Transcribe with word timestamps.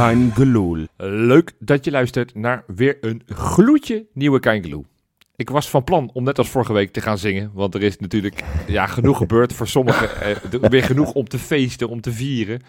Kein 0.00 0.32
Geloel. 0.34 0.86
Leuk 0.96 1.52
dat 1.58 1.84
je 1.84 1.90
luistert 1.90 2.34
naar 2.34 2.64
weer 2.66 2.96
een 3.00 3.22
gloedje 3.26 4.06
nieuwe 4.12 4.40
Kein 4.40 4.86
Ik 5.36 5.50
was 5.50 5.70
van 5.70 5.84
plan 5.84 6.10
om 6.12 6.24
net 6.24 6.38
als 6.38 6.48
vorige 6.48 6.72
week 6.72 6.92
te 6.92 7.00
gaan 7.00 7.18
zingen, 7.18 7.50
want 7.54 7.74
er 7.74 7.82
is 7.82 7.98
natuurlijk 7.98 8.44
ja, 8.66 8.86
genoeg 8.86 9.16
gebeurd 9.24 9.52
voor 9.52 9.66
sommigen. 9.66 10.20
Eh, 10.20 10.36
weer 10.70 10.82
genoeg 10.82 11.12
om 11.12 11.28
te 11.28 11.38
feesten, 11.38 11.88
om 11.88 12.00
te 12.00 12.12
vieren. 12.12 12.60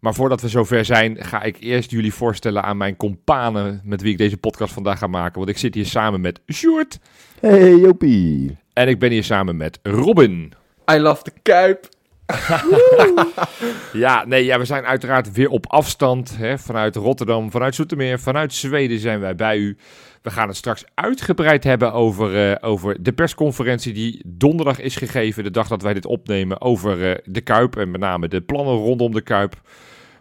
Maar 0.00 0.14
voordat 0.14 0.40
we 0.40 0.48
zover 0.48 0.84
zijn, 0.84 1.24
ga 1.24 1.42
ik 1.42 1.56
eerst 1.60 1.90
jullie 1.90 2.14
voorstellen 2.14 2.62
aan 2.62 2.76
mijn 2.76 2.96
companen 2.96 3.80
met 3.84 4.02
wie 4.02 4.12
ik 4.12 4.18
deze 4.18 4.36
podcast 4.36 4.72
vandaag 4.72 4.98
ga 4.98 5.06
maken. 5.06 5.38
Want 5.38 5.50
ik 5.50 5.58
zit 5.58 5.74
hier 5.74 5.86
samen 5.86 6.20
met 6.20 6.40
Sjoerd. 6.52 6.98
Hey 7.40 7.76
Jopie. 7.76 8.56
En 8.72 8.88
ik 8.88 8.98
ben 8.98 9.10
hier 9.10 9.24
samen 9.24 9.56
met 9.56 9.78
Robin. 9.82 10.52
I 10.92 10.98
love 10.98 11.22
de 11.22 11.32
Kuip. 11.42 11.88
ja, 13.92 14.24
nee, 14.24 14.44
ja, 14.44 14.58
we 14.58 14.64
zijn 14.64 14.84
uiteraard 14.84 15.32
weer 15.32 15.48
op 15.48 15.66
afstand. 15.66 16.36
Hè, 16.36 16.58
vanuit 16.58 16.96
Rotterdam, 16.96 17.50
vanuit 17.50 17.74
Zoetermeer, 17.74 18.20
vanuit 18.20 18.54
Zweden 18.54 18.98
zijn 18.98 19.20
wij 19.20 19.34
bij 19.34 19.56
u. 19.56 19.76
We 20.22 20.30
gaan 20.30 20.48
het 20.48 20.56
straks 20.56 20.84
uitgebreid 20.94 21.64
hebben 21.64 21.92
over, 21.92 22.50
uh, 22.50 22.56
over 22.60 23.02
de 23.02 23.12
persconferentie 23.12 23.92
die 23.92 24.22
donderdag 24.26 24.80
is 24.80 24.96
gegeven. 24.96 25.44
De 25.44 25.50
dag 25.50 25.68
dat 25.68 25.82
wij 25.82 25.94
dit 25.94 26.06
opnemen. 26.06 26.60
Over 26.60 27.10
uh, 27.10 27.16
de 27.24 27.40
Kuip 27.40 27.76
en 27.76 27.90
met 27.90 28.00
name 28.00 28.28
de 28.28 28.40
plannen 28.40 28.74
rondom 28.74 29.12
de 29.12 29.20
Kuip. 29.20 29.60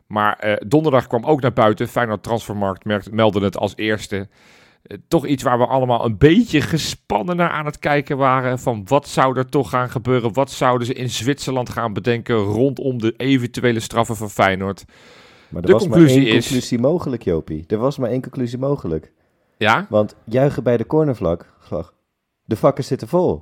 Maar 0.08 0.44
uh, 0.45 0.53
donderdag 0.67 1.08
kwam 1.08 1.26
ook 1.26 1.41
naar 1.41 1.53
buiten. 1.53 1.88
Feyenoord 1.88 2.23
Transfermarkt 2.23 3.12
meldde 3.12 3.39
het 3.39 3.58
als 3.58 3.73
eerste. 3.76 4.28
Eh, 4.81 4.97
toch 5.07 5.25
iets 5.25 5.43
waar 5.43 5.57
we 5.57 5.65
allemaal 5.65 6.05
een 6.05 6.17
beetje 6.17 6.61
gespannen 6.61 7.35
naar 7.35 7.49
aan 7.49 7.65
het 7.65 7.79
kijken 7.79 8.17
waren. 8.17 8.59
Van 8.59 8.83
wat 8.86 9.08
zou 9.08 9.38
er 9.38 9.49
toch 9.49 9.69
gaan 9.69 9.89
gebeuren? 9.89 10.33
Wat 10.33 10.52
zouden 10.52 10.88
ze 10.88 10.94
in 10.94 11.09
Zwitserland 11.09 11.69
gaan 11.69 11.94
bedenken 11.94 12.36
rondom 12.36 12.97
de 12.97 13.13
eventuele 13.17 13.80
straffen 13.80 14.16
van 14.16 14.30
Feyenoord? 14.30 14.86
Maar 15.49 15.61
er 15.61 15.67
de 15.67 15.73
was 15.73 15.81
conclusie 15.81 16.17
maar 16.17 16.27
één 16.27 16.36
is... 16.36 16.44
conclusie 16.44 16.80
mogelijk, 16.80 17.23
Jopie. 17.23 17.63
Er 17.67 17.77
was 17.77 17.97
maar 17.97 18.09
één 18.09 18.21
conclusie 18.21 18.58
mogelijk. 18.58 19.11
Ja? 19.58 19.86
Want 19.89 20.16
juichen 20.23 20.63
bij 20.63 20.77
de 20.77 20.86
cornervlag. 20.86 21.93
De 22.43 22.55
vakken 22.55 22.83
zitten 22.83 23.08
vol. 23.08 23.41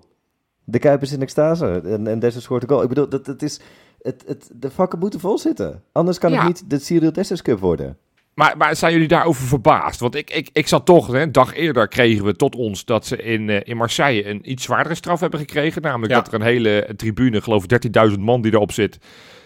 De 0.63 0.79
Kuip 0.79 1.01
is 1.01 1.11
in 1.11 1.21
extase. 1.21 1.81
En, 1.85 2.07
en 2.07 2.19
Dessers 2.19 2.43
scoort 2.43 2.63
een 2.63 2.69
goal. 2.69 2.81
Ik 2.81 2.89
bedoel, 2.89 3.09
dat, 3.09 3.25
dat 3.25 3.41
is, 3.41 3.59
het, 4.01 4.23
het, 4.25 4.49
de 4.53 4.71
vakken 4.71 4.99
moeten 4.99 5.19
vol 5.19 5.37
zitten. 5.37 5.83
Anders 5.91 6.17
kan 6.17 6.33
het 6.33 6.43
niet 6.43 6.69
de 6.69 6.79
Cyril 6.79 7.11
Dessers 7.11 7.41
Cup 7.41 7.59
worden. 7.59 7.97
Maar, 8.37 8.57
maar 8.57 8.75
zijn 8.75 8.93
jullie 8.93 9.07
daarover 9.07 9.47
verbaasd? 9.47 9.99
Want 9.99 10.15
ik, 10.15 10.29
ik, 10.29 10.49
ik 10.53 10.67
zat 10.67 10.85
toch, 10.85 11.07
een 11.07 11.31
dag 11.31 11.53
eerder 11.53 11.87
kregen 11.87 12.25
we 12.25 12.35
tot 12.35 12.55
ons 12.55 12.85
dat 12.85 13.05
ze 13.05 13.17
in, 13.17 13.47
uh, 13.47 13.59
in 13.63 13.77
Marseille 13.77 14.29
een 14.29 14.51
iets 14.51 14.63
zwaardere 14.63 14.95
straf 14.95 15.19
hebben 15.19 15.39
gekregen. 15.39 15.81
Namelijk 15.81 16.13
dat 16.13 16.27
er 16.27 16.33
een 16.33 16.41
hele 16.41 16.89
tribune, 16.95 17.41
geloof 17.41 17.63
ik 17.67 17.87
13.000 18.11 18.19
man 18.19 18.41
die 18.41 18.53
erop 18.53 18.71
zit, 18.71 18.97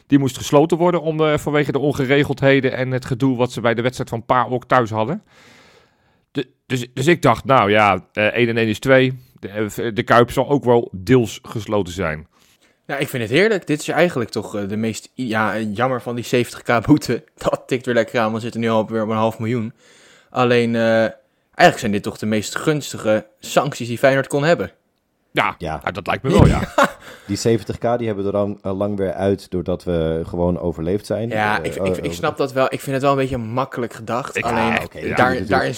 die 0.07 0.19
moest 0.19 0.37
gesloten 0.37 0.77
worden 0.77 1.01
om, 1.01 1.21
uh, 1.21 1.37
vanwege 1.37 1.71
de 1.71 1.79
ongeregeldheden 1.79 2.73
en 2.73 2.91
het 2.91 3.05
gedoe 3.05 3.37
wat 3.37 3.51
ze 3.51 3.61
bij 3.61 3.73
de 3.73 3.81
wedstrijd 3.81 4.09
van 4.09 4.25
PAOK 4.25 4.65
thuis 4.65 4.89
hadden. 4.89 5.23
De, 6.31 6.49
dus, 6.65 6.87
dus 6.93 7.07
ik 7.07 7.21
dacht, 7.21 7.45
nou 7.45 7.71
ja, 7.71 7.93
uh, 8.13 8.23
1 8.25 8.49
en 8.49 8.57
1 8.57 8.67
is 8.67 8.79
2. 8.79 9.13
De, 9.39 9.91
de 9.93 10.03
Kuip 10.03 10.31
zal 10.31 10.49
ook 10.49 10.63
wel 10.63 10.91
deels 10.95 11.39
gesloten 11.41 11.93
zijn. 11.93 12.27
Ja, 12.85 12.97
ik 12.97 13.09
vind 13.09 13.23
het 13.23 13.31
heerlijk. 13.31 13.67
Dit 13.67 13.79
is 13.79 13.87
eigenlijk 13.87 14.29
toch 14.29 14.55
uh, 14.55 14.69
de 14.69 14.77
meest 14.77 15.11
ja, 15.13 15.59
jammer 15.59 16.01
van 16.01 16.15
die 16.15 16.45
70k 16.45 16.85
boete. 16.85 17.23
Dat 17.43 17.63
tikt 17.65 17.85
weer 17.85 17.95
lekker 17.95 18.19
aan, 18.19 18.33
we 18.33 18.39
zitten 18.39 18.61
nu 18.61 18.69
al 18.69 18.87
weer 18.87 19.03
op 19.03 19.09
een 19.09 19.15
half 19.15 19.39
miljoen. 19.39 19.73
Alleen, 20.29 20.73
uh, 20.73 20.99
eigenlijk 21.01 21.77
zijn 21.77 21.91
dit 21.91 22.03
toch 22.03 22.17
de 22.17 22.25
meest 22.25 22.55
gunstige 22.55 23.27
sancties 23.39 23.87
die 23.87 23.97
Feyenoord 23.97 24.27
kon 24.27 24.43
hebben. 24.43 24.71
Ja, 25.31 25.55
ja. 25.57 25.79
Nou, 25.81 25.93
dat 25.93 26.07
lijkt 26.07 26.23
me 26.23 26.31
wel, 26.31 26.47
ja. 26.47 26.73
die 27.27 27.37
70k 27.37 27.97
die 27.97 28.07
hebben 28.07 28.25
er 28.25 28.31
dan 28.31 28.59
uh, 28.63 28.77
lang 28.77 28.97
weer 28.97 29.13
uit 29.13 29.51
doordat 29.51 29.83
we 29.83 30.21
gewoon 30.27 30.59
overleefd 30.59 31.05
zijn. 31.05 31.29
Ja, 31.29 31.61
ik, 31.61 31.75
ik, 31.75 31.97
ik, 31.97 32.13
snap 32.13 32.37
dat 32.37 32.53
wel. 32.53 32.65
Ik 32.65 32.79
vind 32.79 32.91
het 32.91 33.01
wel 33.01 33.11
een 33.11 33.17
beetje 33.17 33.37
makkelijk 33.37 33.93
gedacht. 33.93 34.37
Ik, 34.37 34.43
Alleen, 34.43 34.77
ah, 34.77 34.83
okay, 34.83 35.13
daar, 35.13 35.33
ja, 35.35 35.41
daarin, 35.41 35.73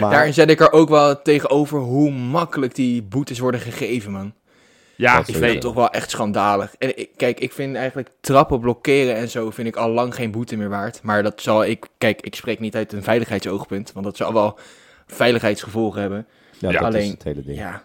maar... 0.00 0.10
daarin 0.10 0.34
zet 0.34 0.50
ik 0.50 0.60
er 0.60 0.72
ook 0.72 0.88
wel 0.88 1.22
tegenover 1.22 1.78
hoe 1.78 2.10
makkelijk 2.10 2.74
die 2.74 3.02
boetes 3.02 3.38
worden 3.38 3.60
gegeven, 3.60 4.12
man. 4.12 4.34
Ja, 4.96 5.18
ik 5.18 5.24
vind 5.24 5.44
het 5.44 5.60
toch 5.60 5.74
wel 5.74 5.90
echt 5.90 6.10
schandalig. 6.10 6.74
En 6.78 6.98
ik, 6.98 7.10
kijk, 7.16 7.40
ik 7.40 7.52
vind 7.52 7.76
eigenlijk 7.76 8.10
trappen 8.20 8.60
blokkeren 8.60 9.14
en 9.14 9.28
zo 9.28 9.50
vind 9.50 9.68
ik 9.68 9.76
al 9.76 9.90
lang 9.90 10.14
geen 10.14 10.30
boete 10.30 10.56
meer 10.56 10.68
waard. 10.68 11.02
Maar 11.02 11.22
dat 11.22 11.40
zal 11.40 11.64
ik, 11.64 11.86
kijk, 11.98 12.20
ik 12.20 12.34
spreek 12.34 12.60
niet 12.60 12.74
uit 12.74 12.92
een 12.92 13.02
veiligheidsoogpunt, 13.02 13.92
want 13.92 14.04
dat 14.04 14.16
zal 14.16 14.32
wel 14.32 14.58
veiligheidsgevolgen 15.06 16.00
hebben. 16.00 16.26
Ja, 16.58 16.72
dat 16.72 16.82
Alleen, 16.82 17.02
is 17.02 17.10
het 17.10 17.22
hele 17.22 17.44
ding. 17.44 17.58
Ja, 17.58 17.82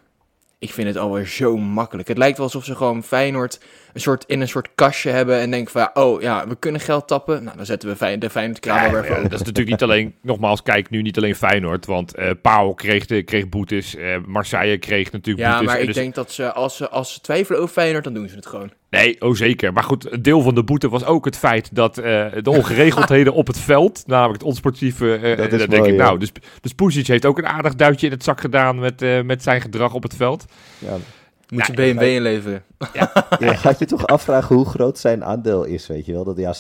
ik 0.59 0.71
vind 0.73 0.87
het 0.87 0.97
alweer 0.97 1.27
zo 1.27 1.57
makkelijk. 1.57 2.07
Het 2.07 2.17
lijkt 2.17 2.37
wel 2.37 2.45
alsof 2.45 2.65
ze 2.65 2.75
gewoon 2.75 3.03
Feyenoord 3.03 3.59
een 3.93 4.01
soort, 4.01 4.23
in 4.27 4.41
een 4.41 4.47
soort 4.47 4.69
kastje 4.75 5.09
hebben 5.09 5.39
en 5.39 5.51
denken 5.51 5.71
van, 5.71 5.89
oh 5.93 6.21
ja, 6.21 6.47
we 6.47 6.55
kunnen 6.55 6.81
geld 6.81 7.07
tappen. 7.07 7.43
Nou, 7.43 7.57
dan 7.57 7.65
zetten 7.65 7.89
we 7.89 7.95
Feyenoord, 7.95 8.21
de 8.21 8.29
Feyenoord 8.29 8.65
ja, 8.65 8.91
weer 8.91 9.05
ja, 9.05 9.21
Dat 9.21 9.31
is 9.31 9.39
natuurlijk 9.39 9.69
niet 9.69 9.83
alleen, 9.83 10.15
nogmaals, 10.21 10.63
kijk 10.63 10.89
nu 10.89 11.01
niet 11.01 11.17
alleen 11.17 11.35
Feyenoord, 11.35 11.85
want 11.85 12.19
uh, 12.19 12.29
Paul 12.41 12.73
kreeg, 12.73 13.05
de, 13.05 13.23
kreeg 13.23 13.49
boetes, 13.49 13.95
uh, 13.95 14.17
Marseille 14.25 14.77
kreeg 14.77 15.11
natuurlijk 15.11 15.47
ja, 15.47 15.51
boetes. 15.51 15.67
Ja, 15.67 15.73
maar 15.73 15.79
ik 15.79 15.93
dus... 15.93 15.95
denk 15.95 16.15
dat 16.15 16.31
ze 16.31 16.51
als, 16.53 16.75
ze, 16.75 16.89
als 16.89 17.13
ze 17.13 17.21
twijfelen 17.21 17.61
over 17.61 17.73
Feyenoord, 17.73 18.03
dan 18.03 18.13
doen 18.13 18.29
ze 18.29 18.35
het 18.35 18.45
gewoon. 18.45 18.71
Nee, 18.89 19.21
oh 19.21 19.35
zeker. 19.35 19.73
Maar 19.73 19.83
goed, 19.83 20.11
een 20.11 20.21
deel 20.21 20.41
van 20.41 20.55
de 20.55 20.63
boete 20.63 20.89
was 20.89 21.05
ook 21.05 21.25
het 21.25 21.37
feit 21.37 21.75
dat 21.75 21.97
uh, 21.97 22.03
de 22.41 22.49
ongeregeldheden 22.49 23.33
op 23.41 23.47
het 23.47 23.59
veld, 23.59 24.03
namelijk 24.07 24.39
het 24.39 24.47
onsportieve, 24.47 25.19
uh, 25.21 25.37
dat 25.37 25.51
is 25.51 25.67
denk 25.67 25.85
ik, 25.85 25.95
nou, 25.95 26.19
dus, 26.19 26.31
dus 26.61 26.73
Pusic 26.73 27.07
heeft 27.07 27.25
ook 27.25 27.37
een 27.37 27.47
aardig 27.47 27.75
duitje 27.75 28.05
in 28.05 28.11
het 28.11 28.23
zak 28.23 28.41
gedaan 28.41 28.79
met, 28.79 29.01
uh, 29.01 29.21
met 29.21 29.43
zijn 29.43 29.61
gedrag 29.61 29.93
op 29.93 30.03
het 30.03 30.15
veld. 30.15 30.45
Ja. 30.77 30.97
Moet 31.51 31.67
je 31.67 31.73
BMW 31.73 32.01
inleveren. 32.01 32.63
Ja. 32.93 33.11
ja, 33.39 33.53
gaat 33.53 33.79
je 33.79 33.85
toch 33.85 34.07
afvragen 34.07 34.55
hoe 34.55 34.65
groot 34.65 34.97
zijn 34.97 35.23
aandeel 35.23 35.63
is, 35.63 35.87
weet 35.87 36.05
je 36.05 36.11
wel? 36.11 36.23
Dat 36.23 36.37
ja, 36.37 36.55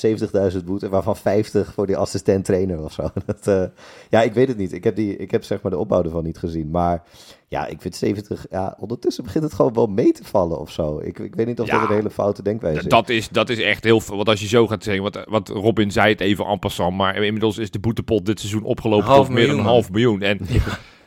70.000 0.51 0.65
boete, 0.65 0.89
waarvan 0.89 1.15
50 1.15 1.73
voor 1.73 1.87
die 1.87 1.97
assistent-trainer 1.97 2.83
of 2.83 2.93
zo. 2.93 3.09
Dat, 3.25 3.47
uh, 3.47 3.63
ja, 4.09 4.21
ik 4.21 4.33
weet 4.33 4.47
het 4.47 4.57
niet. 4.57 4.73
Ik 4.73 4.83
heb, 4.83 4.95
die, 4.95 5.17
ik 5.17 5.31
heb 5.31 5.43
zeg 5.43 5.61
maar 5.61 5.71
de 5.71 5.77
opbouw 5.77 6.03
ervan 6.03 6.23
niet 6.23 6.37
gezien. 6.37 6.69
Maar 6.69 7.03
ja, 7.47 7.67
ik 7.67 7.81
vind 7.81 7.95
70, 7.95 8.45
ja, 8.49 8.77
ondertussen 8.79 9.23
begint 9.23 9.43
het 9.43 9.53
gewoon 9.53 9.73
wel 9.73 9.87
mee 9.87 10.11
te 10.11 10.23
vallen 10.23 10.59
of 10.59 10.71
zo. 10.71 10.99
Ik, 10.99 11.19
ik 11.19 11.35
weet 11.35 11.47
niet 11.47 11.59
of 11.59 11.67
ja, 11.67 11.79
dat 11.79 11.89
een 11.89 11.95
hele 11.95 12.09
foute 12.09 12.43
denkwijze 12.43 12.79
is. 12.79 12.85
Dat 12.85 13.09
is, 13.09 13.29
dat 13.29 13.49
is 13.49 13.59
echt 13.59 13.83
heel 13.83 13.99
veel. 13.99 14.15
Want 14.15 14.29
als 14.29 14.41
je 14.41 14.47
zo 14.47 14.67
gaat 14.67 14.83
zeggen, 14.83 15.03
wat, 15.03 15.25
wat 15.29 15.49
Robin 15.49 15.91
zei 15.91 16.09
het 16.09 16.21
even 16.21 16.45
en 16.45 16.59
passant, 16.59 16.97
maar 16.97 17.15
inmiddels 17.23 17.57
is 17.57 17.71
de 17.71 17.79
boetepot 17.79 18.25
dit 18.25 18.39
seizoen 18.39 18.63
opgelopen 18.63 19.13
tot 19.13 19.29
meer 19.29 19.47
dan 19.47 19.59
een 19.59 19.65
half 19.65 19.91
miljoen. 19.91 20.21
En 20.21 20.39
ja. 20.47 20.61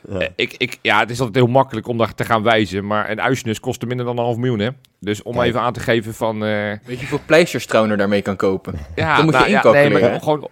Eh, 0.09 0.27
ik, 0.35 0.55
ik, 0.57 0.79
ja, 0.81 0.99
het 0.99 1.09
is 1.09 1.19
altijd 1.19 1.45
heel 1.45 1.53
makkelijk 1.53 1.87
om 1.87 1.97
daar 1.97 2.15
te 2.15 2.25
gaan 2.25 2.43
wijzen. 2.43 2.87
Maar 2.87 3.09
een 3.09 3.21
uisnus 3.21 3.59
kostte 3.59 3.85
minder 3.85 4.05
dan 4.05 4.17
een 4.17 4.23
half 4.23 4.37
miljoen, 4.37 4.59
hè? 4.59 4.69
Dus 4.99 5.23
om 5.23 5.41
even 5.41 5.61
aan 5.61 5.73
te 5.73 5.79
geven 5.79 6.13
van... 6.13 6.35
Uh... 6.35 6.49
Weet 6.49 6.79
je 6.83 6.95
hoeveel 6.95 7.19
pleisters 7.25 7.65
Trouwner 7.65 7.97
daarmee 7.97 8.21
kan 8.21 8.35
kopen? 8.35 8.79
Ja, 8.95 9.15
Dan 9.15 9.25
moet 9.25 9.33
nou, 9.33 9.45
je 9.45 9.55
inkopen. 9.55 9.91
Ja, 9.91 10.09
nee, 10.09 10.19
gewoon... 10.19 10.49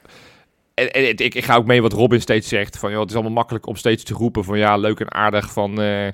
En, 0.74 0.92
en, 0.92 1.10
ik, 1.10 1.36
ik, 1.36 1.44
ga 1.44 1.56
ook 1.56 1.66
mee 1.66 1.82
wat 1.82 1.94
Robin 1.94 2.22
steeds 2.22 2.48
zegt. 2.48 2.78
Van, 2.78 2.92
joh, 2.92 3.00
het 3.00 3.10
is 3.10 3.16
allemaal 3.16 3.34
makkelijk 3.34 3.68
om 3.68 3.76
steeds 3.76 4.04
te 4.04 4.14
roepen 4.14 4.44
van... 4.44 4.58
Ja, 4.58 4.78
leuk 4.78 5.00
en 5.00 5.14
aardig 5.14 5.52
van... 5.52 5.82
Uh, 5.82 6.08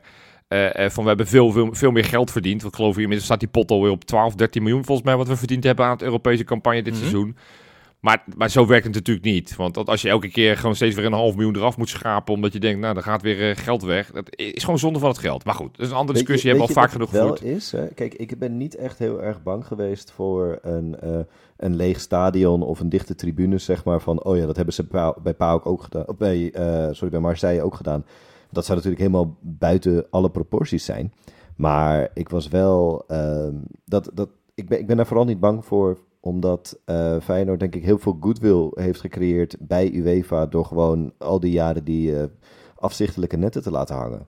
van 0.88 1.03
we 1.03 1.07
hebben 1.07 1.27
veel, 1.27 1.51
veel, 1.51 1.69
veel 1.71 1.91
meer 1.91 2.06
geld 2.06 2.31
verdiend. 2.31 2.61
Want 2.61 2.73
ik 2.73 2.79
geloof, 2.79 2.95
inmiddels 2.95 3.25
staat 3.25 3.39
die 3.39 3.50
pot 3.50 3.71
alweer 3.71 3.91
op 3.91 4.03
12, 4.03 4.35
13 4.35 4.63
miljoen 4.63 4.85
volgens 4.85 5.07
mij... 5.07 5.16
wat 5.16 5.27
we 5.27 5.35
verdiend 5.35 5.63
hebben 5.63 5.85
aan 5.85 5.91
het 5.91 6.01
Europese 6.01 6.44
campagne 6.44 6.81
dit 6.81 6.94
mm 6.94 7.00
-hmm. 7.00 7.09
seizoen. 7.09 7.38
Maar, 8.00 8.24
maar 8.36 8.50
zo 8.50 8.66
werkt 8.66 8.86
het 8.86 8.94
natuurlijk 8.96 9.26
niet. 9.26 9.56
Want 9.56 9.88
als 9.88 10.02
je 10.02 10.10
elke 10.10 10.30
keer 10.30 10.58
gewoon 10.58 10.76
steeds 10.76 10.96
weer 10.96 11.06
een 11.06 11.14
half 11.14 11.36
miljoen 11.36 11.56
eraf 11.56 11.78
moet 11.78 11.90
schrapen... 11.90 12.34
omdat 12.34 12.54
je 12.54 12.60
denkt, 12.60 12.80
nou, 12.80 12.94
dan 12.94 13.04
gaat 13.04 13.22
weer 13.22 13.50
uh, 13.50 13.56
geld 13.56 13.82
weg. 13.82 14.12
Dat 14.12 14.36
is 14.36 14.64
gewoon 14.64 14.80
zonde 14.80 15.00
van 15.00 15.10
het 15.10 15.18
geld. 15.18 15.46
Maar 15.46 15.54
goed, 15.54 15.78
dat 15.78 15.86
is 15.86 15.92
een 15.92 15.98
andere 15.98 16.18
discussie. 16.18 16.50
Je, 16.50 16.56
hebben 16.56 16.74
we 16.74 16.76
al 16.76 16.84
vaak 16.84 16.94
genoeg 16.94 17.10
gevoerd. 17.10 17.42
wel 17.42 17.52
is, 17.52 17.72
hè? 17.72 17.88
Kijk, 17.88 18.14
ik 18.14 18.40
ben 18.40 18.58
niet 18.58 18.76
echt 18.76 19.00
heel 19.00 19.24
erg 19.24 19.44
bang 19.44 19.66
geweest 19.66 20.12
voor 20.12 20.60
een, 20.62 20.96
uh, 21.04 21.20
een 21.58 21.76
leeg 21.76 22.00
stadion... 22.00 22.62
of 22.62 22.80
een 22.80 22.90
dichte 22.90 23.16
tribune, 23.16 23.58
zeg 23.58 23.84
maar. 23.84 24.02
Van, 24.02 24.24
oh 24.24 24.38
ja, 24.38 24.46
dat 24.46 24.56
hebben 24.56 24.74
ze 24.74 25.14
bij 25.24 25.34
PAOK 25.34 25.66
ook 25.66 25.84
gedaan. 25.84 26.08
Of 26.08 26.18
bij, 26.18 26.52
uh, 26.56 26.88
sorry, 26.92 27.10
bij 27.10 27.20
Marseille 27.20 27.64
ook 27.64 27.76
gedaan. 27.76 28.06
Dat 28.52 28.66
zou 28.66 28.78
natuurlijk 28.78 29.04
helemaal 29.04 29.38
buiten 29.42 30.06
alle 30.10 30.30
proporties 30.30 30.86
zijn. 30.86 31.13
Maar 31.56 32.10
ik 32.13 32.30
was 32.30 32.48
wel... 32.48 33.04
Ehm, 33.07 33.56
dat, 33.86 34.12
dat, 34.13 34.30
ik, 34.56 34.69
ben, 34.69 34.80
ik 34.80 34.88
ben 34.88 34.98
daar 34.98 35.07
vooral 35.07 35.25
niet 35.25 35.40
bang 35.40 35.66
voor 35.66 35.98
omdat 36.30 36.80
uh, 36.86 37.16
Feyenoord 37.24 37.60
denk 37.60 37.76
ik 37.76 37.84
heel 37.84 37.98
veel 37.98 38.18
goodwill 38.20 38.72
heeft 38.74 39.00
gecreëerd 39.00 39.56
bij 39.60 39.92
UEFA 39.92 40.46
door 40.46 40.66
gewoon 40.66 41.14
al 41.18 41.40
die 41.40 41.52
jaren 41.52 41.84
die 41.84 42.12
uh, 42.12 42.24
afzichtelijke 42.76 43.38
netten 43.38 43.62
te 43.64 43.72
laten 43.72 43.96
hangen. 43.96 44.28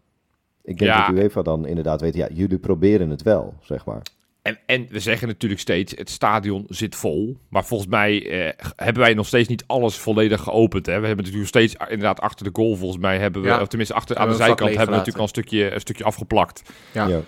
Ik 0.64 0.78
denk 0.78 0.92
ja. 0.92 1.08
dat 1.08 1.16
UEFA 1.16 1.42
dan 1.42 1.66
inderdaad 1.66 2.02
weet, 2.02 2.16
ja, 2.16 2.28
jullie 2.34 2.60
proberen 2.60 3.10
het 3.10 3.22
wel, 3.22 3.54
zeg 3.60 3.86
maar. 3.86 4.02
En, 4.42 4.60
en 4.66 4.88
we 4.90 5.00
zeggen 5.00 5.28
natuurlijk 5.28 5.62
steeds, 5.62 5.94
het 5.96 6.10
stadion 6.10 6.66
zit 6.68 6.96
vol. 6.96 7.38
Maar 7.50 7.66
volgens 7.66 7.90
mij 7.90 8.30
eh, 8.30 8.68
hebben 8.76 9.04
wij 9.04 9.14
nog 9.14 9.28
steeds 9.28 9.48
niet 9.48 9.64
alles 9.68 9.98
volledig 9.98 10.42
geopend. 10.42 10.86
Hè? 10.86 11.00
We 11.00 11.08
hebben 11.08 11.26
natuurlijk 11.26 11.50
steeds, 11.50 11.76
inderdaad, 11.90 12.20
achter 12.20 12.46
de 12.46 12.52
goal 12.54 12.76
volgens 12.76 13.02
mij 13.02 13.20
hebben 13.20 13.42
we, 13.42 13.48
ja. 13.48 13.62
of 13.62 13.68
tenminste 13.68 13.96
achter, 13.96 14.18
aan 14.18 14.30
de 14.30 14.36
zijkant 14.36 14.70
hebben 14.70 14.86
we 14.86 14.92
natuurlijk 14.92 15.18
al 15.18 15.24
een 15.24 15.30
stukje, 15.30 15.74
een 15.74 15.80
stukje 15.80 16.04
afgeplakt. 16.04 16.62
Ja. 16.92 17.08
ja. 17.08 17.22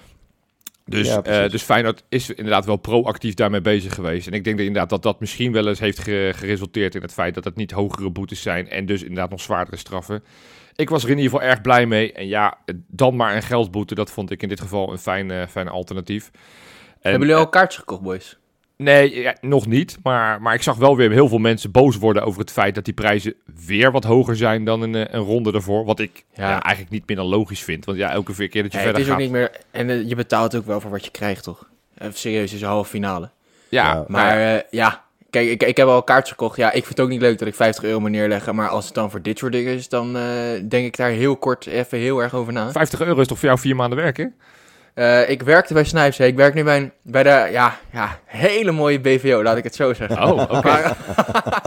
Dus, 0.86 1.08
ja, 1.08 1.44
uh, 1.44 1.52
dus 1.52 1.62
Feyenoord 1.62 2.04
is 2.10 2.30
inderdaad 2.30 2.66
wel 2.66 2.76
proactief 2.76 3.34
daarmee 3.34 3.62
bezig 3.62 3.94
geweest. 3.94 4.28
En 4.28 4.34
ik 4.34 4.44
denk 4.44 4.58
dat 4.58 4.66
inderdaad 4.66 4.90
dat 4.90 5.04
dat 5.04 5.20
misschien 5.20 5.52
wel 5.52 5.68
eens 5.68 5.80
heeft 5.80 6.00
geresulteerd 6.00 6.96
in 6.96 7.02
het 7.02 7.14
feit 7.14 7.34
dat 7.34 7.44
het 7.44 7.56
niet 7.56 7.72
hogere 7.72 8.10
boetes 8.10 8.42
zijn 8.42 8.70
en 8.70 8.86
dus 8.86 9.02
inderdaad 9.02 9.30
nog 9.30 9.42
zwaardere 9.42 9.78
straffen. 9.78 10.24
Ik 10.76 10.90
was 10.90 11.04
er 11.04 11.10
in 11.10 11.18
ieder 11.18 11.32
geval 11.32 11.48
erg 11.48 11.62
blij 11.62 11.86
mee. 11.86 12.14
En 12.14 12.28
ja, 12.28 12.58
dan 12.88 13.16
maar 13.16 13.36
een 13.36 13.44
geldboete, 13.44 13.96
dat 13.96 14.12
vond 14.12 14.32
ik 14.32 14.42
in 14.42 14.50
dit 14.50 14.62
geval 14.62 14.92
een 14.92 14.98
fijn, 14.98 15.32
uh, 15.32 15.48
fijn 15.48 15.68
alternatief. 15.68 16.32
En, 16.34 17.10
Hebben 17.10 17.28
jullie 17.28 17.44
al 17.44 17.50
kaartjes 17.50 17.80
gekocht, 17.80 18.02
boys? 18.02 18.38
Nee, 18.78 19.22
ja, 19.22 19.36
nog 19.42 19.68
niet. 19.68 19.98
Maar, 20.04 20.42
maar 20.42 20.54
ik 20.54 20.62
zag 20.62 20.76
wel 20.76 20.98
weer 20.98 21.12
heel 21.12 21.28
veel 21.28 21.38
mensen 21.38 21.72
boos 21.72 21.98
worden 21.98 22.24
over 22.24 22.40
het 22.40 22.52
feit 22.52 22.76
dat 22.76 22.86
die 22.86 22.94
prijzen 22.94 23.34
weer 23.66 23.92
wat 23.92 24.04
hoger 24.04 24.36
zijn 24.36 24.66
dan 24.66 24.82
een, 24.82 25.16
een 25.16 25.22
ronde 25.22 25.52
ervoor. 25.52 25.86
Wat 25.86 26.00
ik 26.00 26.24
ja. 26.34 26.62
eigenlijk 26.62 26.90
niet 26.94 27.08
meer 27.08 27.18
dan 27.18 27.26
logisch 27.26 27.64
vind. 27.64 27.86
Want 27.86 27.98
ja, 27.98 28.12
elke 28.12 28.48
keer 28.48 28.64
dat 28.64 28.72
je 28.72 28.78
verder 28.78 28.88
het 28.88 29.02
is 29.02 29.06
gaat... 29.06 29.14
Ook 29.16 29.22
niet 29.22 29.32
meer, 29.32 29.52
en 29.72 30.08
je 30.08 30.16
betaalt 30.16 30.56
ook 30.56 30.66
wel 30.66 30.82
voor 30.82 30.92
wat 30.92 31.06
je 31.06 31.12
krijgt, 31.12 31.44
toch? 31.44 31.70
Even 31.98 32.14
serieus, 32.14 32.54
is 32.54 32.62
een 32.62 32.68
halve 32.68 32.90
finale. 32.90 33.30
Ja, 33.70 34.06
maar 34.08 34.64
ja, 34.70 35.04
Kijk, 35.34 35.50
ik, 35.50 35.64
ik 35.64 35.78
heb 35.78 35.88
al 35.88 36.04
kaartjes 36.04 36.30
gekocht. 36.30 36.58
Ja, 36.58 36.68
ik 36.68 36.86
vind 36.86 36.88
het 36.88 37.00
ook 37.00 37.10
niet 37.10 37.22
leuk 37.22 37.40
dat 37.40 37.48
ik 37.48 37.56
50 37.56 37.84
euro 37.84 38.00
moet 38.00 38.10
neerleggen. 38.10 38.56
Maar 38.56 38.70
als 38.70 38.86
het 38.86 38.94
dan 38.94 39.12
voor 39.12 39.22
dit 39.22 39.38
soort 39.38 39.52
dingen 39.52 39.74
is, 39.74 39.90
dan 39.90 40.18
uh, 40.18 40.24
denk 40.70 40.86
ik 40.86 40.98
daar 40.98 41.10
heel 41.10 41.36
kort 41.36 41.66
even 41.66 41.98
heel 41.98 42.20
erg 42.20 42.34
over 42.34 42.54
na. 42.54 42.72
50 42.72 43.02
euro 43.02 43.22
is 43.22 43.28
toch 43.28 43.40
voor 43.40 43.48
jou 43.48 43.60
vier 43.60 43.76
maanden 43.76 43.98
werken? 43.98 44.36
Uh, 44.96 45.30
ik 45.30 45.42
werkte 45.42 45.74
bij 45.74 45.84
Snipes. 45.84 46.20
Ik 46.20 46.36
werk 46.36 46.54
nu 46.54 46.64
bij, 46.64 46.78
een, 46.78 46.92
bij 47.02 47.24
de 47.24 47.48
ja, 47.52 47.80
ja, 47.92 48.20
hele 48.26 48.72
mooie 48.72 49.00
BVO, 49.00 49.44
laat 49.44 49.58
ik 49.58 49.64
het 49.64 49.76
zo 49.76 49.94
zeggen. 49.94 50.24
Oh, 50.24 50.42
oké. 50.58 50.96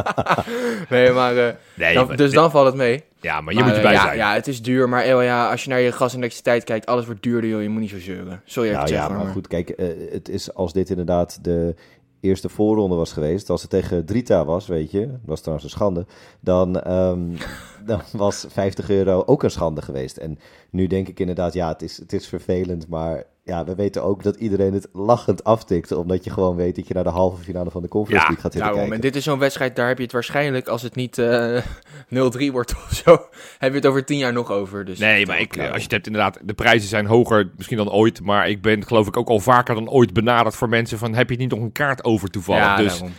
nee, 0.88 1.10
maar, 1.10 1.36
uh, 1.36 1.48
nee, 1.74 1.94
dan, 1.94 2.16
dus 2.16 2.32
dan 2.32 2.50
valt 2.50 2.66
het 2.66 2.74
mee. 2.74 3.04
Ja, 3.20 3.40
maar 3.40 3.54
je 3.54 3.62
moet 3.62 3.72
erbij 3.72 3.92
ja, 3.92 4.02
zijn. 4.02 4.16
Ja, 4.16 4.34
het 4.34 4.46
is 4.46 4.62
duur, 4.62 4.88
maar 4.88 5.06
ja, 5.06 5.50
als 5.50 5.64
je 5.64 5.70
naar 5.70 5.80
je 5.80 5.92
gas 5.92 6.12
en 6.12 6.18
elektriciteit 6.18 6.64
kijkt, 6.64 6.86
alles 6.86 7.06
wordt 7.06 7.22
duurder, 7.22 7.50
joh. 7.50 7.62
Je 7.62 7.68
moet 7.68 7.80
niet 7.80 7.90
zo 7.90 7.98
zeuren. 7.98 8.42
Sorry, 8.44 8.70
nou, 8.70 8.88
ja, 8.88 9.08
maar, 9.08 9.18
maar 9.18 9.32
goed, 9.32 9.48
kijk, 9.48 9.72
uh, 9.76 9.86
het 10.12 10.28
is 10.28 10.54
als 10.54 10.72
dit 10.72 10.90
inderdaad 10.90 11.38
de 11.44 11.74
eerste 12.20 12.48
voorronde 12.48 12.96
was 12.96 13.12
geweest, 13.12 13.50
als 13.50 13.60
het 13.60 13.70
tegen 13.70 14.04
Drita 14.04 14.44
was, 14.44 14.66
weet 14.66 14.90
je, 14.90 15.06
dat 15.06 15.20
was 15.24 15.40
trouwens 15.40 15.64
een 15.64 15.78
schande, 15.78 16.06
dan, 16.40 16.92
um, 16.92 17.36
dan 17.86 18.00
was 18.12 18.46
50 18.48 18.90
euro 18.90 19.22
ook 19.26 19.42
een 19.42 19.50
schande 19.50 19.82
geweest. 19.82 20.16
En 20.16 20.38
nu 20.70 20.86
denk 20.86 21.08
ik 21.08 21.20
inderdaad, 21.20 21.52
ja, 21.52 21.68
het 21.68 21.82
is, 21.82 21.96
het 21.98 22.12
is 22.12 22.26
vervelend, 22.26 22.88
maar 22.88 23.24
ja, 23.46 23.64
we 23.64 23.74
weten 23.74 24.02
ook 24.02 24.22
dat 24.22 24.36
iedereen 24.36 24.72
het 24.72 24.88
lachend 24.92 25.44
aftikt. 25.44 25.92
Omdat 25.92 26.24
je 26.24 26.30
gewoon 26.30 26.56
weet 26.56 26.76
dat 26.76 26.88
je 26.88 26.94
naar 26.94 27.04
de 27.04 27.10
halve 27.10 27.42
finale 27.42 27.70
van 27.70 27.82
de 27.82 27.88
Conference 27.88 28.26
League 28.26 28.42
gaat 28.42 28.52
zitten 28.52 28.72
kijken. 28.72 28.94
En 28.94 29.00
dit 29.00 29.16
is 29.16 29.24
zo'n 29.24 29.38
wedstrijd, 29.38 29.76
daar 29.76 29.88
heb 29.88 29.96
je 29.96 30.02
het 30.02 30.12
waarschijnlijk, 30.12 30.68
als 30.68 30.82
het 30.82 30.94
niet 30.94 31.18
uh, 31.18 31.56
eh, 31.56 31.64
0-3 32.48 32.52
wordt 32.52 32.74
of 32.74 33.02
zo, 33.04 33.10
heb 33.58 33.70
je 33.70 33.76
het 33.76 33.86
over 33.86 34.04
tien 34.04 34.18
jaar 34.18 34.32
nog 34.32 34.50
over. 34.50 34.84
Dus 34.84 34.98
nee, 34.98 35.26
maar 35.26 35.40
ik, 35.40 35.58
als 35.58 35.76
je 35.76 35.82
het 35.82 35.90
hebt 35.90 36.06
inderdaad, 36.06 36.38
de 36.42 36.54
prijzen 36.54 36.88
zijn 36.88 37.06
hoger 37.06 37.50
misschien 37.56 37.76
dan 37.76 37.90
ooit. 37.90 38.22
Maar 38.22 38.48
ik 38.48 38.62
ben 38.62 38.86
geloof 38.86 39.06
ik 39.06 39.16
ook 39.16 39.28
al 39.28 39.40
vaker 39.40 39.74
dan 39.74 39.90
ooit 39.90 40.12
benaderd 40.12 40.56
voor 40.56 40.68
mensen 40.68 40.98
van, 40.98 41.14
heb 41.14 41.30
je 41.30 41.36
niet 41.36 41.50
nog 41.50 41.60
een 41.60 41.72
kaart 41.72 42.04
over 42.04 42.30
toevallig? 42.30 42.62
Ja, 42.62 42.76
dus 42.76 42.92
daarom 42.92 43.12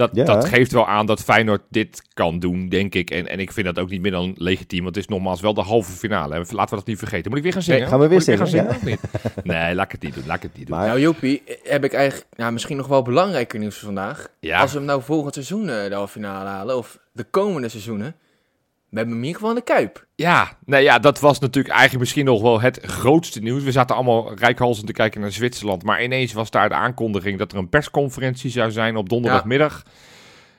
dat, 0.00 0.26
dat 0.26 0.44
geeft 0.44 0.72
wel 0.72 0.86
aan 0.86 1.06
dat 1.06 1.22
Feyenoord 1.22 1.62
dit 1.68 2.02
kan 2.14 2.38
doen, 2.38 2.68
denk 2.68 2.94
ik. 2.94 3.10
En, 3.10 3.28
en 3.28 3.40
ik 3.40 3.52
vind 3.52 3.66
dat 3.66 3.78
ook 3.78 3.90
niet 3.90 4.00
meer 4.00 4.10
dan 4.10 4.34
legitiem. 4.36 4.82
Want 4.82 4.94
het 4.94 5.04
is 5.04 5.10
nogmaals 5.10 5.40
wel 5.40 5.54
de 5.54 5.60
halve 5.60 5.92
finale. 5.92 6.34
Laten 6.34 6.70
we 6.70 6.76
dat 6.76 6.86
niet 6.86 6.98
vergeten. 6.98 7.28
Moet 7.28 7.38
ik 7.38 7.44
weer 7.44 7.52
gaan 7.52 7.62
zingen? 7.62 7.88
gaan 7.88 8.00
we 8.00 8.08
weer 8.08 8.20
zingen? 8.20 8.38
Gaan 8.38 8.48
zingen 8.48 8.76
niet? 8.84 9.00
Nee, 9.44 9.74
laat 9.74 9.84
ik 9.84 9.92
het 9.92 10.02
niet 10.02 10.14
doen. 10.14 10.24
Laat 10.26 10.36
ik 10.36 10.42
het 10.42 10.56
niet 10.56 10.66
doen. 10.66 10.76
Maar... 10.76 10.86
Nou, 10.86 11.00
Jopie, 11.00 11.42
heb 11.62 11.84
ik 11.84 11.92
eigenlijk 11.92 12.26
nou, 12.36 12.52
misschien 12.52 12.76
nog 12.76 12.86
wel 12.86 13.02
belangrijker 13.02 13.58
nieuws 13.58 13.78
vandaag. 13.78 14.28
Als 14.40 14.72
we 14.72 14.76
hem 14.76 14.86
nou 14.86 15.02
volgend 15.02 15.34
seizoen 15.34 15.68
eh, 15.68 15.88
de 15.88 15.94
halve 15.94 16.12
finale 16.12 16.48
halen, 16.48 16.76
of 16.76 16.98
de 17.12 17.24
komende 17.24 17.68
seizoenen 17.68 18.14
we 18.90 18.96
hebben 18.96 19.14
hem 19.14 19.24
hier 19.24 19.36
gewoon 19.36 19.54
de 19.54 19.62
Kuip. 19.62 20.06
Ja, 20.14 20.58
nou 20.64 20.82
ja, 20.82 20.98
dat 20.98 21.20
was 21.20 21.38
natuurlijk 21.38 21.74
eigenlijk 21.74 22.00
misschien 22.00 22.24
nog 22.24 22.42
wel 22.42 22.60
het 22.60 22.78
grootste 22.82 23.40
nieuws. 23.40 23.62
We 23.62 23.72
zaten 23.72 23.96
allemaal 23.96 24.34
rijkhalsend 24.34 24.86
te 24.86 24.92
kijken 24.92 25.20
naar 25.20 25.32
Zwitserland. 25.32 25.82
Maar 25.82 26.02
ineens 26.02 26.32
was 26.32 26.50
daar 26.50 26.68
de 26.68 26.74
aankondiging 26.74 27.38
dat 27.38 27.52
er 27.52 27.58
een 27.58 27.68
persconferentie 27.68 28.50
zou 28.50 28.70
zijn 28.70 28.96
op 28.96 29.08
donderdagmiddag. 29.08 29.82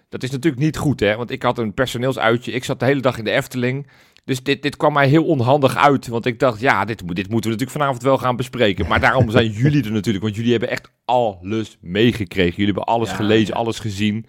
Dat 0.10 0.24
is 0.24 0.32
natuurlijk 0.32 0.62
niet 0.62 0.78
goed, 0.78 1.00
hè? 1.00 1.16
Want 1.16 1.32
ik 1.32 1.44
had 1.44 1.58
een 1.58 1.74
personeelsuitje. 1.74 2.52
Ik 2.52 2.64
zat 2.64 2.80
de 2.80 2.86
hele 2.86 3.02
dag 3.02 3.18
in 3.18 3.24
de 3.24 3.32
Efteling. 3.32 3.88
Dus 4.26 4.44
dit, 4.44 4.62
dit 4.62 4.78
kwam 4.78 4.94
mij 4.94 5.08
heel 5.08 5.26
onhandig 5.26 5.76
uit. 5.76 6.08
Want 6.08 6.26
ik 6.26 6.40
dacht, 6.40 6.60
ja, 6.60 6.86
dit, 6.86 6.98
dit 6.98 7.08
moeten 7.08 7.30
we 7.30 7.58
natuurlijk 7.58 7.72
vanavond 7.72 8.04
wel 8.04 8.18
gaan 8.18 8.36
bespreken. 8.36 8.88
Maar 8.88 9.00
daarom 9.00 9.30
zijn 9.30 9.52
jullie 9.62 9.84
er 9.84 9.92
natuurlijk. 9.92 10.24
Want 10.24 10.36
jullie 10.36 10.52
hebben 10.52 10.70
echt 10.70 10.92
alles 11.06 11.78
meegekregen. 11.82 12.56
Jullie 12.56 12.74
hebben 12.74 12.94
alles 12.94 13.12
gelezen, 13.12 13.54
alles 13.54 13.80
gezien. 13.80 14.26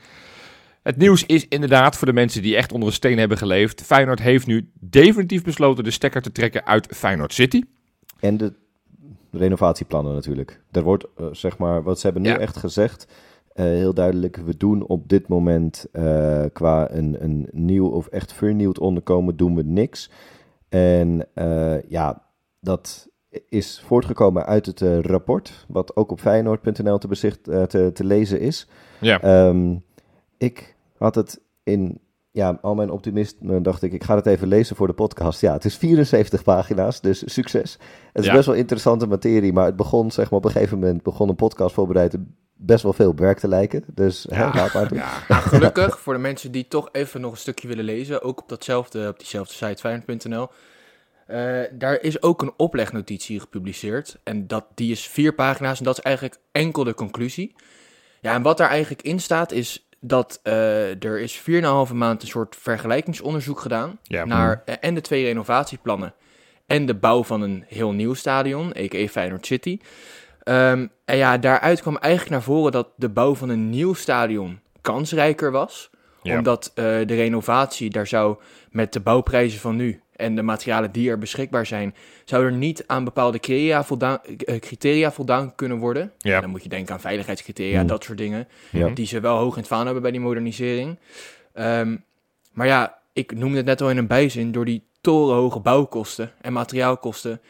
Het 0.83 0.97
nieuws 0.97 1.27
is 1.27 1.49
inderdaad 1.49 1.97
voor 1.97 2.07
de 2.07 2.13
mensen 2.13 2.43
die 2.43 2.57
echt 2.57 2.73
onder 2.73 2.89
een 2.89 2.95
steen 2.95 3.19
hebben 3.19 3.39
geleefd. 3.39 3.83
Feyenoord 3.83 4.21
heeft 4.21 4.47
nu 4.47 4.71
definitief 4.81 5.45
besloten 5.45 5.85
de 5.85 5.91
stekker 5.91 6.23
te 6.23 6.33
trekken 6.33 6.67
uit 6.67 6.87
Feyenoord 6.97 7.33
City. 7.33 7.63
En 8.21 8.37
de 8.37 8.53
renovatieplannen 9.31 10.15
natuurlijk. 10.15 10.61
Er 10.71 10.83
wordt, 10.83 11.07
uh, 11.21 11.27
zeg 11.33 11.59
maar, 11.59 11.83
wat 11.83 11.99
ze 11.99 12.07
hebben 12.07 12.23
nu 12.23 12.31
echt 12.31 12.57
gezegd, 12.57 13.07
uh, 13.55 13.65
heel 13.65 13.95
duidelijk. 13.95 14.37
We 14.37 14.57
doen 14.57 14.87
op 14.87 15.09
dit 15.09 15.29
moment 15.29 15.87
uh, 15.93 16.45
qua 16.53 16.91
een, 16.91 17.17
een 17.25 17.49
nieuw 17.51 17.89
of 17.89 18.07
echt 18.07 18.33
vernieuwd 18.33 18.79
onderkomen, 18.79 19.37
doen 19.37 19.55
we 19.55 19.63
niks. 19.63 20.11
En 20.69 21.27
ja, 21.89 22.23
dat 22.61 23.09
is 23.49 23.83
voortgekomen 23.87 24.47
uit 24.47 24.67
het 24.67 24.81
rapport, 25.07 25.67
wat 25.69 25.97
ook 25.97 26.11
op 26.11 26.21
Feyenoord.nl 26.21 26.99
te, 26.99 27.09
bezicht, 27.09 27.45
te, 27.45 27.91
te 27.95 28.05
lezen 28.05 28.41
is. 28.41 28.69
Ja. 29.01 29.47
Um, 29.49 29.83
ik 30.43 30.75
had 30.99 31.15
het 31.15 31.41
in 31.63 32.01
ja, 32.31 32.59
al 32.63 32.75
mijn 32.75 32.91
optimisme 32.91 33.61
dacht 33.61 33.83
ik, 33.83 33.93
ik 33.93 34.05
ga 34.05 34.17
het 34.17 34.27
even 34.27 34.49
lezen 34.49 34.77
voor 34.77 34.87
de 34.87 34.93
podcast. 34.93 35.41
Ja, 35.41 35.53
het 35.53 35.65
is 35.65 35.77
74 35.77 36.43
pagina's, 36.43 37.01
dus 37.01 37.23
succes. 37.33 37.79
Het 38.13 38.25
is 38.25 38.33
best 38.33 38.47
wel 38.47 38.55
interessante 38.55 39.07
materie, 39.07 39.53
maar 39.53 39.67
het 39.67 39.77
begon, 39.77 40.11
zeg 40.11 40.31
maar, 40.31 40.39
op 40.39 40.45
een 40.45 40.51
gegeven 40.51 40.79
moment 40.79 41.03
begon 41.03 41.29
een 41.29 41.37
podcast 41.37 41.75
voorbereiden 41.75 42.37
best 42.55 42.83
wel 42.83 42.93
veel 42.93 43.15
werk 43.15 43.39
te 43.39 43.49
lijken. 43.49 43.85
Dus 43.95 44.27
ja. 44.29 44.37
hè, 44.37 44.59
laat 44.59 44.75
maar 44.75 44.89
doen. 44.89 44.99
Ja. 44.99 45.13
Nou, 45.29 45.43
gelukkig 45.43 46.01
voor 46.01 46.13
de 46.13 46.19
mensen 46.19 46.53
die 46.53 46.69
toch 46.69 46.89
even 46.93 47.21
nog 47.21 47.33
een 47.33 47.39
stukje 47.39 47.69
willen 47.69 47.85
lezen, 47.85 48.23
ook 48.23 48.41
op 48.41 48.49
datzelfde, 48.49 49.09
op 49.09 49.19
diezelfde 49.19 49.55
site, 49.55 49.81
Feyenoord.nl. 49.81 50.49
Uh, 51.29 51.61
daar 51.73 52.01
is 52.01 52.23
ook 52.23 52.43
een 52.43 52.53
oplegnotitie 52.57 53.41
gepubliceerd. 53.41 54.19
En 54.23 54.47
dat, 54.47 54.65
die 54.75 54.91
is 54.91 55.07
vier 55.07 55.35
pagina's 55.35 55.79
en 55.79 55.85
dat 55.85 55.99
is 55.99 56.05
eigenlijk 56.05 56.39
enkel 56.53 56.85
de 56.85 56.95
conclusie. 56.95 57.55
Ja, 58.21 58.35
en 58.35 58.43
wat 58.43 58.57
daar 58.57 58.69
eigenlijk 58.69 59.03
in 59.03 59.21
staat 59.21 59.53
is 59.53 59.89
dat 60.05 60.41
uh, 60.45 61.05
er 61.05 61.21
is 61.21 61.41
4,5 61.41 61.45
maand 61.95 62.23
een 62.23 62.29
soort 62.29 62.57
vergelijkingsonderzoek 62.57 63.61
gedaan 63.61 63.99
naar 64.25 64.63
uh, 64.67 64.75
en 64.81 64.95
de 64.95 65.01
twee 65.01 65.25
renovatieplannen 65.25 66.15
en 66.67 66.87
de 66.87 66.95
bouw 66.95 67.25
van 67.25 67.41
een 67.41 67.65
heel 67.69 67.93
nieuw 67.93 68.15
stadion, 68.15 68.77
a.k.a. 68.77 69.07
Feyenoord 69.07 69.47
City. 69.47 69.79
Um, 70.45 70.91
en 71.05 71.17
ja, 71.17 71.39
daaruit 71.39 71.81
kwam 71.81 71.97
eigenlijk 71.97 72.33
naar 72.33 72.43
voren 72.43 72.73
dat 72.73 72.89
de 72.97 73.09
bouw 73.09 73.35
van 73.35 73.49
een 73.49 73.71
nieuw 73.71 73.95
stadion 73.95 74.61
kansrijker 74.81 75.51
was. 75.51 75.91
Omdat 76.23 76.73
uh, 76.75 76.85
de 76.85 77.15
renovatie, 77.15 77.91
daar 77.91 78.07
zou 78.07 78.37
met 78.71 78.93
de 78.93 79.01
bouwprijzen 79.01 79.61
van 79.61 79.77
nu 79.77 80.02
en 80.17 80.35
de 80.35 80.43
materialen 80.43 80.93
die 80.93 81.11
er 81.11 81.19
beschikbaar 81.19 81.67
zijn, 81.67 81.95
zou 82.25 82.45
er 82.45 82.53
niet 82.53 82.85
aan 82.87 83.05
bepaalde 83.05 83.39
criteria 83.39 83.85
voldaan, 83.85 84.19
uh, 84.27 84.59
criteria 84.59 85.13
voldaan 85.13 85.55
kunnen 85.55 85.79
worden. 85.79 86.13
Ja. 86.19 86.41
Dan 86.41 86.51
moet 86.51 86.63
je 86.63 86.69
denken 86.69 86.95
aan 86.95 87.01
veiligheidscriteria, 87.01 87.81
mm. 87.81 87.87
dat 87.87 88.05
soort 88.05 88.19
dingen, 88.19 88.49
ja. 88.71 88.89
die 88.89 89.07
ze 89.07 89.21
wel 89.21 89.37
hoog 89.37 89.53
in 89.53 89.59
het 89.59 89.69
vaan 89.69 89.85
hebben 89.85 90.03
bij 90.03 90.11
die 90.11 90.21
modernisering. 90.21 90.99
Um, 91.55 92.05
maar 92.53 92.67
ja, 92.67 92.99
ik 93.13 93.35
noemde 93.35 93.57
het 93.57 93.67
net 93.67 93.81
al 93.81 93.91
in 93.91 93.97
een 93.97 94.07
bijzin, 94.07 94.53
door 94.53 94.65
die 94.65 94.87
torenhoge 95.01 95.61
bouwkosten 95.61 96.33
en 96.41 96.53
materiaalkosten, 96.53 97.41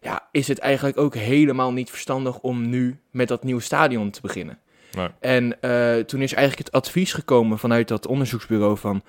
ja, 0.00 0.28
is 0.32 0.48
het 0.48 0.58
eigenlijk 0.58 0.98
ook 0.98 1.14
helemaal 1.14 1.72
niet 1.72 1.90
verstandig 1.90 2.38
om 2.38 2.68
nu 2.68 3.00
met 3.10 3.28
dat 3.28 3.44
nieuwe 3.44 3.60
stadion 3.60 4.10
te 4.10 4.20
beginnen. 4.20 4.58
Nee. 4.92 5.08
En 5.20 5.44
uh, 5.60 6.04
toen 6.04 6.22
is 6.22 6.32
eigenlijk 6.32 6.66
het 6.66 6.82
advies 6.84 7.12
gekomen 7.12 7.58
vanuit 7.58 7.88
dat 7.88 8.06
onderzoeksbureau 8.06 8.78
van 8.78 9.02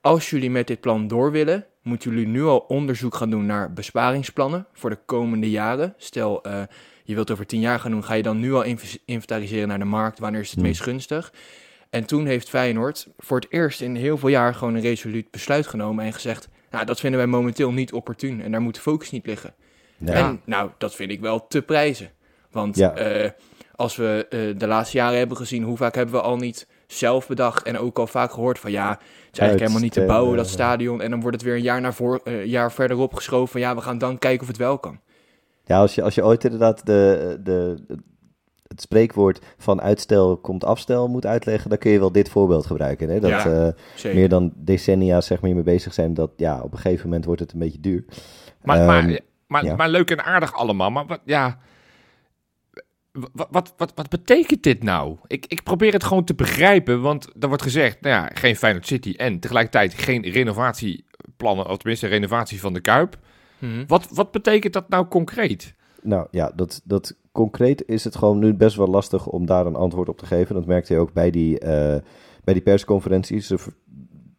als 0.00 0.30
jullie 0.30 0.50
met 0.50 0.66
dit 0.66 0.80
plan 0.80 1.08
door 1.08 1.30
willen, 1.30 1.66
moeten 1.84 2.10
jullie 2.10 2.26
nu 2.26 2.42
al 2.44 2.58
onderzoek 2.58 3.14
gaan 3.14 3.30
doen 3.30 3.46
naar 3.46 3.72
besparingsplannen 3.72 4.66
voor 4.72 4.90
de 4.90 4.98
komende 5.06 5.50
jaren. 5.50 5.94
Stel, 5.96 6.46
uh, 6.46 6.62
je 7.04 7.14
wilt 7.14 7.30
over 7.30 7.46
tien 7.46 7.60
jaar 7.60 7.80
gaan 7.80 7.90
doen, 7.90 8.04
ga 8.04 8.14
je 8.14 8.22
dan 8.22 8.40
nu 8.40 8.54
al 8.54 8.64
inventariseren 9.04 9.68
naar 9.68 9.78
de 9.78 9.84
markt, 9.84 10.18
wanneer 10.18 10.40
is 10.40 10.50
het 10.50 10.58
hmm. 10.58 10.66
meest 10.66 10.82
gunstig. 10.82 11.32
En 11.90 12.04
toen 12.04 12.26
heeft 12.26 12.48
Feyenoord 12.48 13.08
voor 13.18 13.40
het 13.40 13.46
eerst 13.50 13.80
in 13.80 13.96
heel 13.96 14.18
veel 14.18 14.28
jaar 14.28 14.54
gewoon 14.54 14.74
een 14.74 14.80
resoluut 14.80 15.30
besluit 15.30 15.66
genomen 15.66 16.04
en 16.04 16.12
gezegd, 16.12 16.48
nou, 16.70 16.84
dat 16.84 17.00
vinden 17.00 17.20
wij 17.20 17.28
momenteel 17.28 17.72
niet 17.72 17.92
opportun 17.92 18.42
en 18.42 18.50
daar 18.50 18.60
moet 18.60 18.74
de 18.74 18.80
focus 18.80 19.10
niet 19.10 19.26
liggen. 19.26 19.54
En 20.04 20.40
nou, 20.44 20.70
dat 20.78 20.94
vind 20.94 21.10
ik 21.10 21.20
wel 21.20 21.46
te 21.46 21.62
prijzen. 21.62 22.10
Want 22.50 22.76
ja. 22.76 23.22
uh, 23.24 23.30
als 23.74 23.96
we 23.96 24.26
uh, 24.30 24.58
de 24.58 24.66
laatste 24.66 24.96
jaren 24.96 25.18
hebben 25.18 25.36
gezien, 25.36 25.62
hoe 25.62 25.76
vaak 25.76 25.94
hebben 25.94 26.14
we 26.14 26.20
al 26.20 26.36
niet 26.36 26.66
zelf 26.94 27.26
bedacht 27.26 27.62
en 27.62 27.78
ook 27.78 27.98
al 27.98 28.06
vaak 28.06 28.32
gehoord 28.32 28.58
van 28.58 28.70
ja, 28.70 28.90
het 28.90 28.98
is 29.32 29.38
eigenlijk 29.38 29.60
helemaal 29.60 29.80
niet 29.80 29.92
te 29.92 30.04
bouwen, 30.04 30.36
dat 30.36 30.48
stadion. 30.48 31.00
En 31.00 31.10
dan 31.10 31.20
wordt 31.20 31.36
het 31.36 31.44
weer 31.44 31.54
een 31.54 31.62
jaar, 31.62 31.80
naar 31.80 31.94
voor, 31.94 32.20
uh, 32.24 32.44
jaar 32.44 32.72
verderop 32.72 33.14
geschoven 33.14 33.48
van 33.48 33.60
ja, 33.60 33.74
we 33.74 33.80
gaan 33.80 33.98
dan 33.98 34.18
kijken 34.18 34.40
of 34.40 34.46
het 34.46 34.56
wel 34.56 34.78
kan. 34.78 35.00
Ja, 35.64 35.78
als 35.78 35.94
je, 35.94 36.02
als 36.02 36.14
je 36.14 36.24
ooit 36.24 36.44
inderdaad 36.44 36.86
de, 36.86 37.38
de, 37.42 37.84
het 38.66 38.80
spreekwoord 38.80 39.40
van 39.58 39.80
uitstel 39.80 40.36
komt 40.36 40.64
afstel 40.64 41.08
moet 41.08 41.26
uitleggen, 41.26 41.70
dan 41.70 41.78
kun 41.78 41.90
je 41.90 41.98
wel 41.98 42.12
dit 42.12 42.28
voorbeeld 42.28 42.66
gebruiken. 42.66 43.08
Hè? 43.08 43.20
Dat 43.20 43.30
ja, 43.30 43.74
uh, 44.04 44.14
meer 44.14 44.28
dan 44.28 44.52
decennia 44.56 45.20
zeg 45.20 45.40
maar, 45.40 45.54
mee 45.54 45.62
bezig 45.62 45.94
zijn, 45.94 46.14
dat 46.14 46.30
ja, 46.36 46.60
op 46.60 46.72
een 46.72 46.78
gegeven 46.78 47.04
moment 47.04 47.24
wordt 47.24 47.40
het 47.40 47.52
een 47.52 47.58
beetje 47.58 47.80
duur. 47.80 48.04
Maar, 48.62 48.80
um, 48.80 48.86
maar, 48.86 49.20
maar, 49.46 49.64
ja. 49.64 49.76
maar 49.76 49.88
leuk 49.88 50.10
en 50.10 50.24
aardig 50.24 50.54
allemaal, 50.54 50.90
maar 50.90 51.06
wat, 51.06 51.20
ja... 51.24 51.58
Wat, 53.32 53.48
wat, 53.50 53.74
wat, 53.76 53.92
wat, 53.94 54.08
betekent 54.08 54.62
dit 54.62 54.82
nou? 54.82 55.16
Ik, 55.26 55.46
ik 55.46 55.62
probeer 55.62 55.92
het 55.92 56.04
gewoon 56.04 56.24
te 56.24 56.34
begrijpen, 56.34 57.00
want 57.00 57.28
er 57.40 57.48
wordt 57.48 57.62
gezegd, 57.62 58.00
nou 58.00 58.14
ja, 58.14 58.30
geen 58.34 58.56
Feyenoord 58.56 58.86
City 58.86 59.14
en 59.16 59.40
tegelijkertijd 59.40 59.94
geen 59.94 60.22
renovatieplannen, 60.22 61.68
of 61.68 61.76
tenminste 61.76 62.06
renovatie 62.06 62.60
van 62.60 62.72
de 62.72 62.80
Kuip. 62.80 63.18
Hmm. 63.58 63.84
Wat, 63.86 64.08
wat 64.10 64.30
betekent 64.30 64.72
dat 64.72 64.88
nou 64.88 65.06
concreet? 65.06 65.74
Nou 66.02 66.26
ja, 66.30 66.52
dat, 66.54 66.80
dat 66.84 67.16
concreet 67.32 67.84
is 67.86 68.04
het 68.04 68.16
gewoon 68.16 68.38
nu 68.38 68.54
best 68.54 68.76
wel 68.76 68.88
lastig 68.88 69.26
om 69.26 69.46
daar 69.46 69.66
een 69.66 69.76
antwoord 69.76 70.08
op 70.08 70.18
te 70.18 70.26
geven. 70.26 70.54
Dat 70.54 70.66
merkte 70.66 70.92
je 70.92 70.98
ook 70.98 71.12
bij 71.12 71.30
die, 71.30 71.52
uh, 71.54 71.96
bij 72.44 72.54
die 72.54 72.62
persconferenties. 72.62 73.52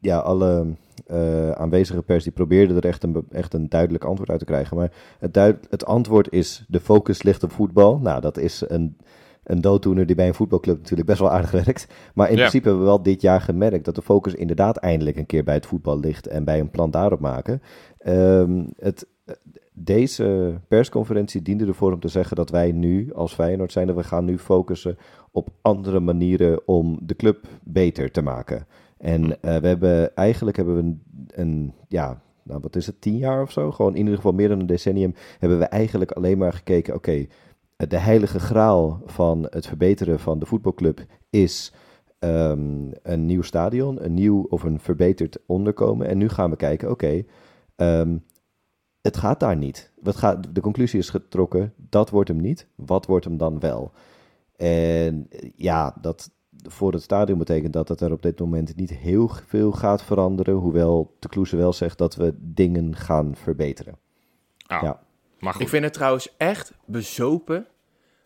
Ja, 0.05 0.17
alle 0.17 0.65
uh, 1.12 1.51
aanwezige 1.51 2.01
pers 2.01 2.24
die 2.24 2.33
probeerden 2.33 2.77
er 2.77 2.85
echt 2.85 3.03
een, 3.03 3.25
echt 3.31 3.53
een 3.53 3.69
duidelijk 3.69 4.03
antwoord 4.03 4.29
uit 4.29 4.39
te 4.39 4.45
krijgen. 4.45 4.77
Maar 4.77 4.91
het, 5.19 5.33
duid, 5.33 5.67
het 5.69 5.85
antwoord 5.85 6.31
is: 6.31 6.65
de 6.67 6.79
focus 6.79 7.24
ligt 7.24 7.43
op 7.43 7.51
voetbal. 7.51 8.00
Nou, 8.00 8.21
dat 8.21 8.38
is 8.38 8.63
een, 8.67 8.97
een 9.43 9.62
dooddoener 9.62 10.05
die 10.05 10.15
bij 10.15 10.27
een 10.27 10.33
voetbalclub 10.33 10.77
natuurlijk 10.77 11.07
best 11.07 11.19
wel 11.19 11.31
aardig 11.31 11.51
werkt. 11.63 11.88
Maar 12.13 12.29
in 12.29 12.35
principe 12.35 12.67
hebben 12.67 12.83
we 12.83 12.89
wel 12.89 13.01
dit 13.01 13.21
jaar 13.21 13.41
gemerkt 13.41 13.85
dat 13.85 13.95
de 13.95 14.01
focus 14.01 14.33
inderdaad 14.33 14.77
eindelijk 14.77 15.17
een 15.17 15.25
keer 15.25 15.43
bij 15.43 15.53
het 15.55 15.65
voetbal 15.65 16.00
ligt 16.00 16.27
en 16.27 16.43
bij 16.43 16.59
een 16.59 16.71
plan 16.71 16.91
daarop 16.91 17.19
maken. 17.19 17.62
Um, 18.07 18.67
het, 18.77 19.07
deze 19.74 20.59
persconferentie 20.67 21.41
diende 21.41 21.65
ervoor 21.65 21.93
om 21.93 22.00
te 22.00 22.07
zeggen 22.07 22.35
dat 22.35 22.50
wij 22.50 22.71
nu 22.71 23.13
als 23.13 23.33
Feyenoord 23.33 23.71
zijn, 23.71 23.88
dat 23.88 23.95
we 23.95 24.03
gaan 24.03 24.25
nu 24.25 24.38
focussen 24.38 24.97
op 25.31 25.50
andere 25.62 26.00
manieren 26.00 26.67
om 26.67 27.00
de 27.01 27.15
club 27.15 27.47
beter 27.63 28.12
te 28.12 28.21
maken. 28.21 28.67
En 28.97 29.23
uh, 29.23 29.35
we 29.41 29.67
hebben 29.67 30.15
eigenlijk 30.15 30.57
hebben 30.57 30.75
we 30.75 30.95
een, 31.27 31.73
ja, 31.87 32.21
nou 32.43 32.59
wat 32.61 32.75
is 32.75 32.85
het, 32.85 33.01
tien 33.01 33.17
jaar 33.17 33.41
of 33.41 33.51
zo? 33.51 33.71
Gewoon 33.71 33.91
in 33.91 33.99
ieder 33.99 34.15
geval 34.15 34.33
meer 34.33 34.49
dan 34.49 34.59
een 34.59 34.65
decennium 34.65 35.13
hebben 35.39 35.59
we 35.59 35.65
eigenlijk 35.65 36.11
alleen 36.11 36.37
maar 36.37 36.53
gekeken, 36.53 36.95
oké, 36.95 37.25
de 37.75 37.97
heilige 37.97 38.39
graal 38.39 39.01
van 39.05 39.47
het 39.49 39.67
verbeteren 39.67 40.19
van 40.19 40.39
de 40.39 40.45
voetbalclub 40.45 41.05
is 41.29 41.73
um, 42.19 42.91
een 43.03 43.25
nieuw 43.25 43.41
stadion, 43.41 44.03
een 44.03 44.13
nieuw 44.13 44.45
of 44.49 44.63
een 44.63 44.79
verbeterd 44.79 45.37
onderkomen. 45.45 46.07
En 46.07 46.17
nu 46.17 46.29
gaan 46.29 46.49
we 46.49 46.55
kijken, 46.55 46.89
oké, 46.89 47.23
um, 47.75 48.23
het 49.01 49.17
gaat 49.17 49.39
daar 49.39 49.57
niet. 49.57 49.93
Wat 50.01 50.15
gaat, 50.15 50.55
de 50.55 50.61
conclusie 50.61 50.99
is 50.99 51.09
getrokken, 51.09 51.73
dat 51.77 52.09
wordt 52.09 52.29
hem 52.29 52.41
niet. 52.41 52.67
Wat 52.75 53.05
wordt 53.05 53.25
hem 53.25 53.37
dan 53.37 53.59
wel? 53.59 53.91
En 54.55 55.27
ja, 55.55 55.97
dat 56.01 56.31
voor 56.67 56.91
het 56.91 57.01
stadion 57.01 57.38
betekent 57.38 57.74
dat 57.74 57.88
het 57.88 58.01
er 58.01 58.12
op 58.12 58.22
dit 58.22 58.39
moment 58.39 58.75
niet 58.75 58.89
heel 58.89 59.31
veel 59.48 59.72
gaat 59.72 60.03
veranderen. 60.03 60.53
Hoewel 60.53 61.15
de 61.19 61.29
Kloeze 61.29 61.55
wel 61.55 61.74
zegt 61.74 61.98
dat 61.98 62.15
we 62.15 62.34
dingen 62.38 62.95
gaan 62.95 63.36
verbeteren. 63.36 63.98
Ah, 64.67 64.81
ja. 64.81 65.00
Maar 65.39 65.53
goed. 65.53 65.62
Ik 65.62 65.69
vind 65.69 65.84
het 65.84 65.93
trouwens 65.93 66.34
echt 66.38 66.74
bezopen 66.86 67.67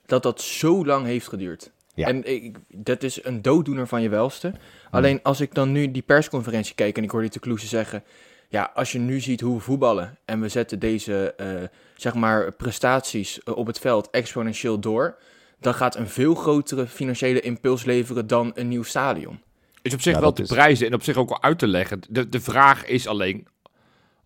dat 0.06 0.24
dat 0.24 0.42
zo 0.42 0.86
lang 0.86 1.06
heeft 1.06 1.28
geduurd. 1.28 1.72
Ja. 1.94 2.08
En 2.08 2.24
ik, 2.34 2.58
dat 2.68 3.04
is 3.04 3.26
een 3.26 3.42
dooddoener 3.42 3.88
van 3.88 4.02
je 4.02 4.10
welste. 4.10 4.54
Alleen 4.92 5.24
als 5.24 5.42
ik 5.42 5.54
dan 5.54 5.72
nu 5.72 5.92
die 5.92 6.02
persconferentie 6.02 6.76
kijk 6.76 6.98
en 6.98 7.04
ik 7.04 7.12
hoor 7.12 7.22
die 7.22 7.30
de 7.30 7.40
Kloeze 7.40 7.68
zeggen 7.68 8.04
ja, 8.50 8.72
als 8.74 8.92
je 8.92 9.00
nu 9.00 9.20
ziet 9.20 9.42
hoe 9.42 9.56
we 9.56 9.62
voetballen 9.62 10.18
en 10.26 10.42
we 10.42 10.50
zetten 10.50 10.80
deze 10.80 11.34
uh, 11.38 11.64
zeg 11.96 12.14
maar 12.14 12.52
prestaties 12.52 13.40
uh, 13.46 13.58
op 13.58 13.68
het 13.68 13.80
veld 13.80 14.10
exponentieel 14.10 14.80
door, 14.80 15.18
dan 15.60 15.74
gaat 15.74 15.96
een 15.96 16.08
veel 16.08 16.36
grotere 16.36 16.88
financiële 16.88 17.40
impuls 17.40 17.84
leveren 17.86 18.28
dan 18.28 18.52
een 18.54 18.68
nieuw 18.68 18.84
stadion. 18.84 19.40
Is 19.82 19.94
op 19.94 20.02
zich 20.02 20.14
ja, 20.14 20.20
wel 20.20 20.34
te 20.34 20.42
is... 20.42 20.48
prijzen 20.48 20.88
en 20.88 20.94
op 20.94 21.04
zich 21.04 21.16
ook 21.16 21.30
wel 21.30 21.42
uit 21.42 21.60
te 21.60 21.68
leggen. 21.68 22.02
De, 22.10 22.30
de 22.30 22.42
vraag 22.42 22.86
is 22.86 23.08
alleen 23.08 23.48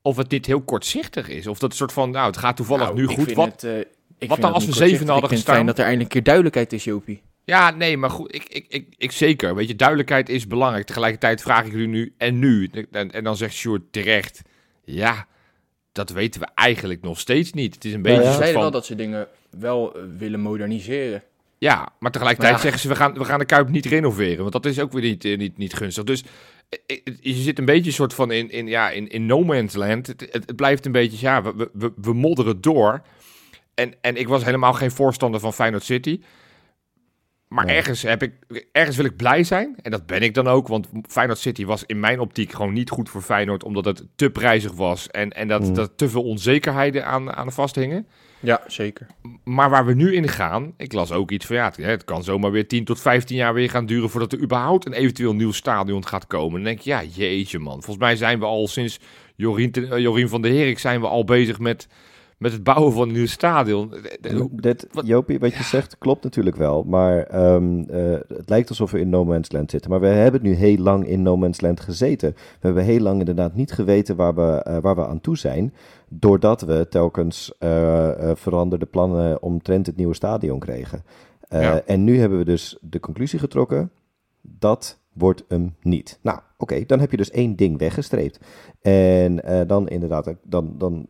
of 0.02 0.18
het 0.18 0.30
dit 0.30 0.46
heel 0.46 0.62
kortzichtig 0.62 1.30
is. 1.30 1.48
Of 1.48 1.60
dat 1.60 1.72
een 1.72 1.78
soort 1.78 1.94
van, 1.94 2.12
nou, 2.12 2.28
het 2.28 2.38
gaat 2.38 2.56
toevallig 2.56 2.84
nou, 2.84 2.96
nu 2.96 3.06
goed. 3.06 3.34
Wat, 3.34 3.62
het, 3.62 3.88
uh, 4.20 4.30
wat 4.30 4.42
dan 4.42 4.54
als 4.54 4.66
we 4.66 4.72
zeven 4.72 5.08
hadden 5.08 5.30
gestaan? 5.30 5.54
Ik 5.54 5.56
vind 5.56 5.68
dat 5.68 5.78
er 5.78 5.86
eindelijk 5.86 6.14
een 6.14 6.22
keer 6.22 6.34
duidelijkheid 6.34 6.74
is, 6.74 6.84
Jopie. 6.84 7.22
Ja, 7.46 7.72
nee, 7.72 7.98
maar 7.98 8.10
goed, 8.10 8.36
ik, 8.36 8.44
ik, 8.44 8.66
ik, 8.68 8.94
ik 8.98 9.12
zeker. 9.12 9.56
Weet 9.56 9.68
je, 9.68 9.76
duidelijkheid 9.76 10.30
is 10.30 10.48
belangrijk. 10.48 10.86
Tegelijkertijd 10.86 11.42
vraag 11.42 11.66
ik 11.66 11.74
u 11.74 11.86
nu 11.86 12.14
en 12.18 12.40
nu. 12.40 12.70
En, 12.92 13.12
en 13.12 13.24
dan 13.24 13.38
zegt 13.38 13.54
Sjoerd 13.54 13.82
terecht, 13.92 14.42
ja, 14.84 15.28
dat 15.92 16.10
weten 16.10 16.42
we 16.42 16.48
eigenlijk 16.56 17.02
nog 17.02 17.20
steeds 17.20 17.54
niet. 17.54 17.74
Het 17.74 17.86
is 17.86 17.94
een 17.94 18.02
beetje. 18.02 18.32
Ze 18.32 18.38
zeiden 18.38 18.62
wel 18.62 18.72
dat 18.72 18.86
ze 18.86 18.96
dingen 18.96 19.28
wel 19.60 19.96
eh, 19.96 20.04
willen 20.18 20.40
moderniseren. 20.40 21.24
Ja, 21.58 21.90
maar 22.00 22.12
tegelijkertijd 22.12 22.60
zeggen 22.60 22.80
ze: 22.80 22.88
we 22.88 22.96
gaan, 22.96 23.14
we 23.14 23.26
gaan 23.26 23.40
de 23.40 23.46
Kuip 23.46 23.70
niet 23.70 23.86
renoveren. 23.86 24.40
Want 24.40 24.52
dat 24.52 24.66
is 24.66 24.80
ook 24.80 24.92
weer 24.92 25.02
niet, 25.02 25.26
eh, 25.26 25.38
niet, 25.38 25.58
niet 25.58 25.74
gunstig. 25.74 26.04
Dus 26.04 26.24
eh, 26.86 26.98
je 27.22 27.34
zit 27.34 27.60
een 27.60 27.66
beetje 27.66 27.86
een 27.86 27.94
soort 27.96 28.14
van 28.14 28.32
in, 28.32 28.50
in, 28.50 28.68
ja, 28.68 28.90
in, 28.90 29.08
in 29.08 29.26
no 29.26 29.44
man's 29.44 29.74
land. 29.74 30.08
Het, 30.08 30.28
het, 30.32 30.56
blijft 30.56 30.86
een 30.86 30.92
beetje, 30.92 31.18
ja, 31.20 31.42
we, 31.42 31.70
we, 31.74 31.94
we 32.02 32.14
modderen 32.14 32.62
door. 32.62 33.02
En, 33.74 33.94
en 34.02 34.16
ik 34.16 34.28
was 34.28 34.44
helemaal 34.44 34.74
geen 34.74 34.92
voorstander 34.92 35.40
van 35.40 35.54
Feyenoord 35.54 35.84
City. 35.84 36.20
Maar 37.54 37.68
ergens, 37.68 38.02
heb 38.02 38.24
ik, 38.24 38.34
ergens 38.72 38.96
wil 38.96 39.06
ik 39.06 39.16
blij 39.16 39.44
zijn. 39.44 39.76
En 39.82 39.92
dat 39.92 40.06
ben 40.06 40.22
ik 40.22 40.34
dan 40.34 40.48
ook. 40.48 40.68
Want 40.68 40.90
Feyenoord 41.08 41.40
City 41.40 41.66
was 41.66 41.84
in 41.86 42.00
mijn 42.00 42.20
optiek 42.20 42.52
gewoon 42.52 42.74
niet 42.74 42.90
goed 42.90 43.10
voor 43.10 43.22
Feyenoord. 43.22 43.64
Omdat 43.64 43.86
het 43.86 44.06
te 44.16 44.30
prijzig 44.30 44.72
was. 44.72 45.08
En, 45.08 45.30
en 45.30 45.48
dat, 45.48 45.62
mm. 45.62 45.74
dat 45.74 45.92
te 45.96 46.10
veel 46.10 46.24
onzekerheden 46.24 47.06
aan, 47.06 47.34
aan 47.34 47.52
vasthingen. 47.52 48.08
Ja, 48.40 48.62
zeker. 48.68 49.08
Maar 49.44 49.70
waar 49.70 49.86
we 49.86 49.94
nu 49.94 50.16
in 50.16 50.28
gaan. 50.28 50.74
Ik 50.78 50.94
las 50.94 51.12
ook 51.12 51.32
iets 51.32 51.46
van 51.46 51.56
ja, 51.56 51.72
het 51.76 52.04
kan 52.04 52.24
zomaar 52.24 52.52
weer 52.52 52.68
10 52.68 52.86
tot 52.86 53.02
15 53.02 53.36
jaar 53.36 53.54
weer 53.54 53.70
gaan 53.70 53.86
duren. 53.86 54.10
Voordat 54.10 54.34
er 54.34 54.42
überhaupt 54.42 54.86
een 54.86 54.94
eventueel 54.94 55.36
nieuw 55.36 55.52
stadion 55.52 56.08
gaat 56.08 56.28
komen. 56.28 56.54
Dan 56.54 56.64
denk 56.64 56.80
je, 56.80 56.90
ja, 56.90 57.04
jeetje 57.04 57.60
man. 57.60 57.84
Volgens 57.84 58.06
mij 58.06 58.16
zijn 58.16 58.40
we 58.40 58.46
al 58.46 58.68
sinds 58.68 59.00
Jorien, 59.36 59.72
uh, 59.76 59.98
Jorien 59.98 60.30
van 60.30 60.42
der 60.42 60.52
Herik 60.52 60.80
zijn 60.80 61.02
we 61.02 61.08
al 61.08 61.24
bezig 61.24 61.60
met 61.60 61.88
met 62.44 62.52
het 62.52 62.64
bouwen 62.64 62.94
van 62.94 63.08
een 63.08 63.14
nieuw 63.14 63.26
stadion. 63.26 63.94
Dit, 64.52 64.88
Jopie, 65.04 65.40
wat 65.40 65.54
je 65.54 65.64
zegt 65.64 65.98
klopt 65.98 66.24
natuurlijk 66.24 66.56
wel. 66.56 66.84
Maar 66.84 67.46
um, 67.54 67.80
uh, 67.80 68.18
het 68.28 68.50
lijkt 68.50 68.70
alsof 68.70 68.92
we 68.92 69.00
in 69.00 69.10
No 69.10 69.26
Man's 69.26 69.52
Land 69.52 69.72
zitten. 69.72 69.90
Maar 69.90 70.00
we 70.00 70.08
hebben 70.08 70.42
nu 70.42 70.54
heel 70.54 70.78
lang 70.78 71.08
in 71.08 71.22
No 71.22 71.38
Man's 71.38 71.62
Land 71.62 71.80
gezeten. 71.80 72.34
We 72.34 72.60
hebben 72.60 72.84
heel 72.84 73.00
lang 73.00 73.20
inderdaad 73.20 73.56
niet 73.56 73.72
geweten 73.72 74.16
waar 74.16 74.36
we, 74.36 74.66
uh, 74.68 74.78
waar 74.78 74.96
we 74.96 75.08
aan 75.08 75.22
toe 75.22 75.38
zijn. 75.38 75.74
Doordat 76.10 76.62
we 76.62 76.88
telkens 76.90 77.54
uh, 77.60 78.10
veranderde 78.34 78.86
plannen 78.86 79.42
omtrent 79.42 79.86
het 79.86 79.96
nieuwe 79.96 80.16
stadion 80.16 80.60
kregen. 80.60 81.04
Ja. 81.50 81.82
En 81.86 82.04
nu 82.04 82.20
hebben 82.20 82.38
we 82.38 82.46
dus 82.46 82.78
de 82.82 83.00
conclusie 83.00 83.40
getrokken. 83.40 83.92
Dat 84.42 85.00
wordt 85.14 85.44
hem 85.48 85.76
niet. 85.82 86.20
Nou, 86.22 86.40
oké, 86.58 86.84
dan 86.86 87.00
heb 87.00 87.12
je 87.12 87.18
dus 87.18 87.32
één 87.32 87.56
ding 87.56 87.78
weggestreept. 87.78 88.40
En 88.82 89.36
dan 89.68 89.88
inderdaad, 89.88 90.34
dan, 90.44 90.76
dan 90.78 91.08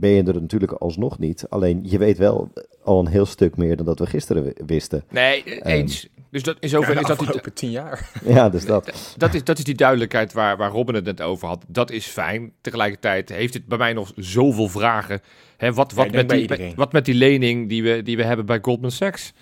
ben 0.00 0.10
je 0.10 0.22
er 0.22 0.40
natuurlijk 0.40 0.72
alsnog 0.72 1.18
niet. 1.18 1.46
Alleen 1.48 1.80
je 1.82 1.98
weet 1.98 2.18
wel 2.18 2.52
al 2.82 3.00
een 3.00 3.06
heel 3.06 3.26
stuk 3.26 3.56
meer 3.56 3.76
dan 3.76 3.86
dat 3.86 3.98
we 3.98 4.06
gisteren 4.06 4.52
wisten. 4.66 5.04
Nee, 5.10 5.44
ehm, 5.44 5.68
eens. 5.68 6.08
dus 6.30 6.42
dat, 6.42 6.56
in 6.60 6.68
zoverre 6.68 7.00
is 7.00 7.06
dat 7.06 7.18
die... 7.18 7.52
tien 7.52 7.70
jaar. 7.70 8.10
Ja, 8.24 8.48
dus 8.48 8.66
dat. 8.66 8.92
dat, 9.16 9.34
is, 9.34 9.44
dat 9.44 9.58
is 9.58 9.64
die 9.64 9.74
duidelijkheid 9.74 10.32
waar, 10.32 10.56
waar 10.56 10.70
Robin 10.70 10.94
het 10.94 11.04
net 11.04 11.20
over 11.20 11.48
had. 11.48 11.64
Dat 11.68 11.90
is 11.90 12.06
fijn. 12.06 12.52
Tegelijkertijd 12.60 13.28
heeft 13.28 13.54
het 13.54 13.66
bij 13.66 13.78
mij 13.78 13.92
nog 13.92 14.12
zoveel 14.16 14.68
vragen. 14.68 15.20
Hè, 15.56 15.72
wat, 15.72 15.92
wat, 15.92 16.10
met 16.10 16.28
die, 16.28 16.72
wat 16.76 16.92
met 16.92 17.04
die 17.04 17.14
lening 17.14 17.68
die 17.68 17.82
we, 17.82 18.02
die 18.02 18.16
we 18.16 18.24
hebben 18.24 18.46
bij 18.46 18.58
Goldman 18.62 18.90
Sachs? 18.90 19.32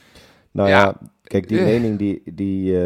Nou 0.50 0.68
ja, 0.68 0.96
kijk, 1.22 1.48
die 1.48 1.62
lening, 1.62 1.98
die, 1.98 2.22
die, 2.24 2.72
uh, 2.72 2.78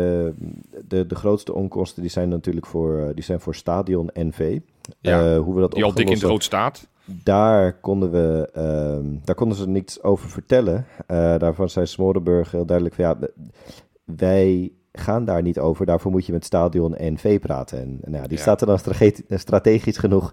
de, 0.88 1.06
de 1.06 1.14
grootste 1.14 1.54
onkosten, 1.54 2.02
die 2.02 2.10
zijn 2.10 2.28
natuurlijk 2.28 2.66
voor, 2.66 2.98
uh, 2.98 3.08
die 3.14 3.24
zijn 3.24 3.40
voor 3.40 3.54
Stadion 3.54 4.10
NV. 4.12 4.58
Ja, 5.00 5.34
uh, 5.34 5.38
hoe 5.38 5.54
we 5.54 5.60
dat 5.60 5.72
die 5.72 5.84
al 5.84 5.94
dik 5.94 6.10
in 6.10 6.18
de 6.18 6.26
rood 6.26 6.44
staat 6.44 6.88
daar 7.06 7.72
konden, 7.72 8.10
we, 8.10 8.50
uh, 8.56 9.18
daar 9.24 9.34
konden 9.34 9.58
ze 9.58 9.68
niets 9.68 10.02
over 10.02 10.28
vertellen. 10.28 10.86
Uh, 11.10 11.38
daarvan 11.38 11.68
zei 11.68 11.86
Smorenburg 11.86 12.50
heel 12.50 12.66
duidelijk 12.66 12.96
van 12.96 13.04
ja, 13.04 13.16
wij 14.04 14.72
gaan 14.92 15.24
daar 15.24 15.42
niet 15.42 15.58
over. 15.58 15.86
Daarvoor 15.86 16.10
moet 16.10 16.26
je 16.26 16.32
met 16.32 16.44
Stadion 16.44 16.94
NV 16.98 17.40
praten. 17.40 17.78
En, 17.78 18.00
nou, 18.10 18.28
die 18.28 18.38
staat 18.38 18.60
er 18.60 18.66
dan 18.66 18.78
strategisch 19.38 19.98
genoeg. 19.98 20.32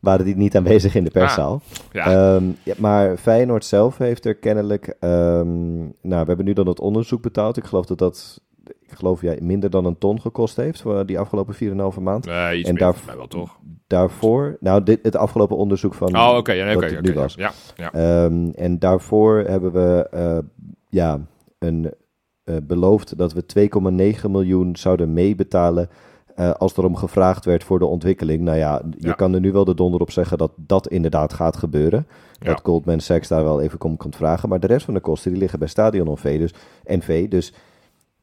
Waren 0.00 0.24
die 0.24 0.36
niet 0.36 0.56
aanwezig 0.56 0.94
in 0.94 1.04
de 1.04 1.10
perszaal. 1.10 1.52
Ah, 1.52 1.92
ja. 1.92 2.34
Um, 2.34 2.56
ja, 2.62 2.74
maar 2.78 3.16
Feyenoord 3.16 3.64
zelf 3.64 3.98
heeft 3.98 4.24
er 4.24 4.34
kennelijk. 4.34 4.96
Um, 5.00 5.76
nou, 6.00 6.20
we 6.20 6.26
hebben 6.26 6.44
nu 6.44 6.52
dan 6.52 6.66
het 6.66 6.80
onderzoek 6.80 7.22
betaald. 7.22 7.56
Ik 7.56 7.64
geloof 7.64 7.86
dat 7.86 7.98
dat 7.98 8.40
ik 8.68 8.92
geloof 8.92 9.20
jij, 9.20 9.38
minder 9.42 9.70
dan 9.70 9.84
een 9.84 9.98
ton 9.98 10.20
gekost 10.20 10.56
heeft 10.56 10.80
voor 10.80 11.06
die 11.06 11.18
afgelopen 11.18 11.54
4,5 11.54 12.02
maand. 12.02 12.26
Nee, 12.26 12.58
iets 12.58 12.68
en 12.68 12.74
daar, 12.74 12.94
wel 13.16 13.26
toch? 13.26 13.58
Daarvoor, 13.86 14.56
nou, 14.60 14.82
dit, 14.82 14.98
het 15.02 15.16
afgelopen 15.16 15.56
onderzoek 15.56 15.94
van. 15.94 16.16
Oh, 16.16 16.36
oké, 16.36 16.52
ja, 16.52 16.74
oké, 16.74 17.00
nu 17.00 17.12
was. 17.12 17.34
Ja, 17.34 17.52
ja. 17.76 18.24
Um, 18.24 18.50
en 18.50 18.78
daarvoor 18.78 19.44
hebben 19.46 19.72
we, 19.72 20.08
uh, 20.14 20.38
ja, 20.88 21.20
een 21.58 21.92
uh, 22.44 22.56
beloofd 22.62 23.18
dat 23.18 23.32
we 23.32 23.70
2,9 24.24 24.30
miljoen 24.30 24.76
zouden 24.76 25.12
meebetalen. 25.12 25.88
Uh, 26.36 26.50
als 26.50 26.76
er 26.76 26.84
om 26.84 26.96
gevraagd 26.96 27.44
werd 27.44 27.64
voor 27.64 27.78
de 27.78 27.86
ontwikkeling. 27.86 28.42
Nou 28.42 28.56
ja, 28.58 28.82
je 28.98 29.06
ja. 29.06 29.12
kan 29.12 29.34
er 29.34 29.40
nu 29.40 29.52
wel 29.52 29.64
de 29.64 29.74
donder 29.74 30.00
op 30.00 30.10
zeggen 30.10 30.38
dat 30.38 30.52
dat 30.56 30.88
inderdaad 30.88 31.32
gaat 31.32 31.56
gebeuren. 31.56 32.06
Ja. 32.38 32.46
Dat 32.46 32.60
Goldman 32.64 33.00
Sachs 33.00 33.28
daar 33.28 33.44
wel 33.44 33.60
even 33.60 33.78
komt 33.78 33.98
komt 33.98 34.16
vragen. 34.16 34.48
Maar 34.48 34.60
de 34.60 34.66
rest 34.66 34.84
van 34.84 34.94
de 34.94 35.00
kosten 35.00 35.30
die 35.30 35.40
liggen 35.40 35.58
bij 35.58 35.68
Stadion 35.68 36.08
NV. 36.12 36.38
Dus, 36.38 36.54
NV, 36.84 37.28
dus 37.28 37.52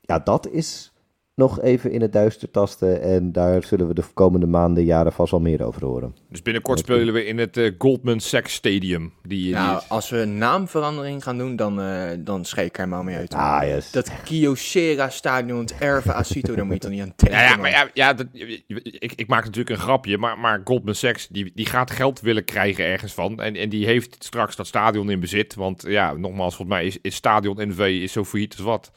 ja, 0.06 0.20
dat 0.20 0.48
is 0.48 0.94
nog 1.36 1.62
even 1.62 1.92
in 1.92 2.02
het 2.02 2.14
duister 2.14 2.52
tasten. 2.52 3.02
En 3.02 3.32
daar 3.32 3.64
zullen 3.64 3.88
we 3.88 3.94
de 3.94 4.04
komende 4.14 4.46
maanden, 4.46 4.84
jaren 4.84 5.14
vast 5.14 5.32
wel 5.32 5.40
meer 5.40 5.64
over 5.64 5.86
horen. 5.86 6.16
Dus 6.30 6.42
binnenkort 6.42 6.80
spelen 6.80 7.14
we 7.14 7.26
in 7.26 7.38
het 7.38 7.58
uh, 7.58 7.72
Goldman 7.78 8.20
Sachs 8.20 8.54
Stadium. 8.54 9.14
Die, 9.24 9.54
nou, 9.54 9.82
als 9.88 10.10
we 10.10 10.18
een 10.18 10.38
naamverandering 10.38 11.24
gaan 11.24 11.38
doen, 11.38 11.56
dan, 11.56 11.80
uh, 11.80 12.10
dan 12.20 12.46
schrik 12.46 12.66
ik 12.66 12.78
er 12.78 12.88
maar 12.88 13.04
mee 13.04 13.16
uit. 13.16 13.34
Ah, 13.34 13.64
yes. 13.64 13.92
Dat 13.92 14.12
Kyocera 14.24 15.10
Stadion, 15.10 15.60
het 15.60 15.78
Erve 15.80 16.14
Asito, 16.14 16.56
daar 16.56 16.66
moet 16.66 16.74
je 16.74 16.80
toch 16.80 16.92
niet 16.92 17.02
aan 17.02 17.14
denken. 17.16 17.38
Ja, 17.38 17.50
ja 17.50 17.56
maar 17.56 17.70
ja, 17.70 17.90
ja 17.94 18.14
dat, 18.14 18.28
ik, 18.34 19.14
ik 19.16 19.28
maak 19.28 19.44
natuurlijk 19.44 19.76
een 19.76 19.84
grapje, 19.84 20.18
maar, 20.18 20.40
maar 20.40 20.62
Goldman 20.64 20.96
Sachs, 20.96 21.28
die, 21.28 21.52
die 21.56 21.66
gaat 21.66 21.92
geld 21.92 22.22
willen 22.22 22.46
krijgen 22.46 22.86
ergens 22.86 23.14
van. 23.14 23.42
En, 23.42 23.56
en 23.56 23.70
die 23.70 23.86
heeft 23.86 24.24
straks 24.24 24.56
dat 24.56 24.68
stadion 24.68 25.10
in 25.10 25.20
bezit. 25.20 25.56
Want 25.56 25.84
ja, 25.88 26.14
nogmaals, 26.14 26.56
volgens 26.56 26.78
mij 26.78 26.86
is, 26.86 26.98
is 27.02 27.16
Stadion 27.16 27.68
NV 27.68 27.80
is 28.02 28.12
zo 28.12 28.24
failliet 28.24 28.54
als 28.54 28.66
wat. 28.66 28.92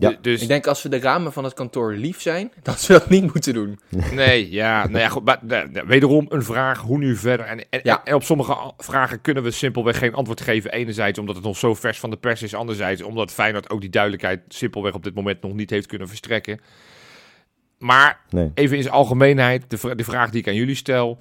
Ja. 0.00 0.16
Dus... 0.20 0.42
Ik 0.42 0.48
denk 0.48 0.66
als 0.66 0.82
we 0.82 0.88
de 0.88 0.98
ramen 0.98 1.32
van 1.32 1.44
het 1.44 1.54
kantoor 1.54 1.92
lief 1.92 2.20
zijn, 2.20 2.52
dat 2.62 2.86
we 2.86 2.92
dat 2.92 3.08
niet 3.08 3.22
moeten 3.22 3.54
doen. 3.54 3.78
Nee, 4.14 4.50
ja, 4.50 4.86
nou 4.86 4.98
ja 4.98 5.08
goed, 5.08 5.24
maar, 5.24 5.40
wederom 5.86 6.26
een 6.28 6.42
vraag, 6.42 6.80
hoe 6.80 6.98
nu 6.98 7.16
verder? 7.16 7.46
En, 7.46 7.68
en, 7.70 7.80
ja. 7.82 8.04
en, 8.04 8.14
op 8.14 8.22
sommige 8.22 8.72
vragen 8.78 9.20
kunnen 9.20 9.42
we 9.42 9.50
simpelweg 9.50 9.98
geen 9.98 10.14
antwoord 10.14 10.40
geven. 10.40 10.72
Enerzijds 10.72 11.18
omdat 11.18 11.34
het 11.34 11.44
nog 11.44 11.56
zo 11.56 11.74
vers 11.74 11.98
van 11.98 12.10
de 12.10 12.16
pers 12.16 12.42
is, 12.42 12.54
anderzijds 12.54 13.02
omdat 13.02 13.32
Feyenoord 13.32 13.70
ook 13.70 13.80
die 13.80 13.90
duidelijkheid 13.90 14.40
simpelweg 14.48 14.94
op 14.94 15.02
dit 15.02 15.14
moment 15.14 15.42
nog 15.42 15.52
niet 15.52 15.70
heeft 15.70 15.86
kunnen 15.86 16.08
verstrekken. 16.08 16.60
Maar 17.78 18.20
even 18.54 18.76
in 18.76 18.82
zijn 18.82 18.94
algemeenheid, 18.94 19.70
de, 19.70 19.94
de 19.94 20.04
vraag 20.04 20.30
die 20.30 20.40
ik 20.40 20.48
aan 20.48 20.54
jullie 20.54 20.74
stel. 20.74 21.18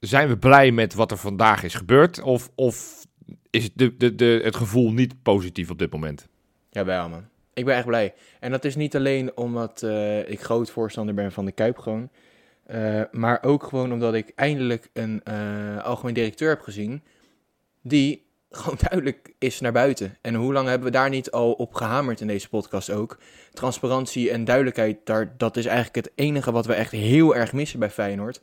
Zijn 0.00 0.28
we 0.28 0.38
blij 0.38 0.70
met 0.70 0.94
wat 0.94 1.10
er 1.10 1.16
vandaag 1.16 1.62
is 1.62 1.74
gebeurd? 1.74 2.20
Of, 2.20 2.50
of 2.54 3.06
is 3.50 3.70
de, 3.74 3.96
de, 3.96 4.14
de, 4.14 4.40
het 4.44 4.56
gevoel 4.56 4.92
niet 4.92 5.22
positief 5.22 5.70
op 5.70 5.78
dit 5.78 5.92
moment? 5.92 6.28
Ja, 6.70 6.84
wel 6.84 7.08
man. 7.08 7.24
Ik 7.58 7.64
ben 7.64 7.76
echt 7.76 7.86
blij. 7.86 8.14
En 8.40 8.50
dat 8.50 8.64
is 8.64 8.76
niet 8.76 8.96
alleen 8.96 9.36
omdat 9.36 9.82
uh, 9.84 10.30
ik 10.30 10.40
groot 10.40 10.70
voorstander 10.70 11.14
ben 11.14 11.32
van 11.32 11.44
de 11.44 11.52
Kuip 11.52 11.78
gewoon. 11.78 12.08
Uh, 12.70 13.02
maar 13.12 13.42
ook 13.42 13.62
gewoon 13.62 13.92
omdat 13.92 14.14
ik 14.14 14.32
eindelijk 14.34 14.90
een 14.92 15.22
uh, 15.28 15.84
algemeen 15.84 16.14
directeur 16.14 16.48
heb 16.48 16.60
gezien. 16.60 17.02
Die 17.82 18.26
gewoon 18.50 18.78
duidelijk 18.88 19.34
is 19.38 19.60
naar 19.60 19.72
buiten. 19.72 20.16
En 20.20 20.34
hoe 20.34 20.52
lang 20.52 20.68
hebben 20.68 20.86
we 20.86 20.92
daar 20.92 21.08
niet 21.08 21.30
al 21.30 21.52
op 21.52 21.74
gehamerd 21.74 22.20
in 22.20 22.26
deze 22.26 22.48
podcast 22.48 22.90
ook? 22.90 23.18
Transparantie 23.52 24.30
en 24.30 24.44
duidelijkheid, 24.44 24.98
daar, 25.04 25.34
dat 25.36 25.56
is 25.56 25.66
eigenlijk 25.66 25.96
het 25.96 26.12
enige 26.14 26.52
wat 26.52 26.66
we 26.66 26.74
echt 26.74 26.92
heel 26.92 27.36
erg 27.36 27.52
missen 27.52 27.78
bij 27.78 27.90
Feyenoord. 27.90 28.40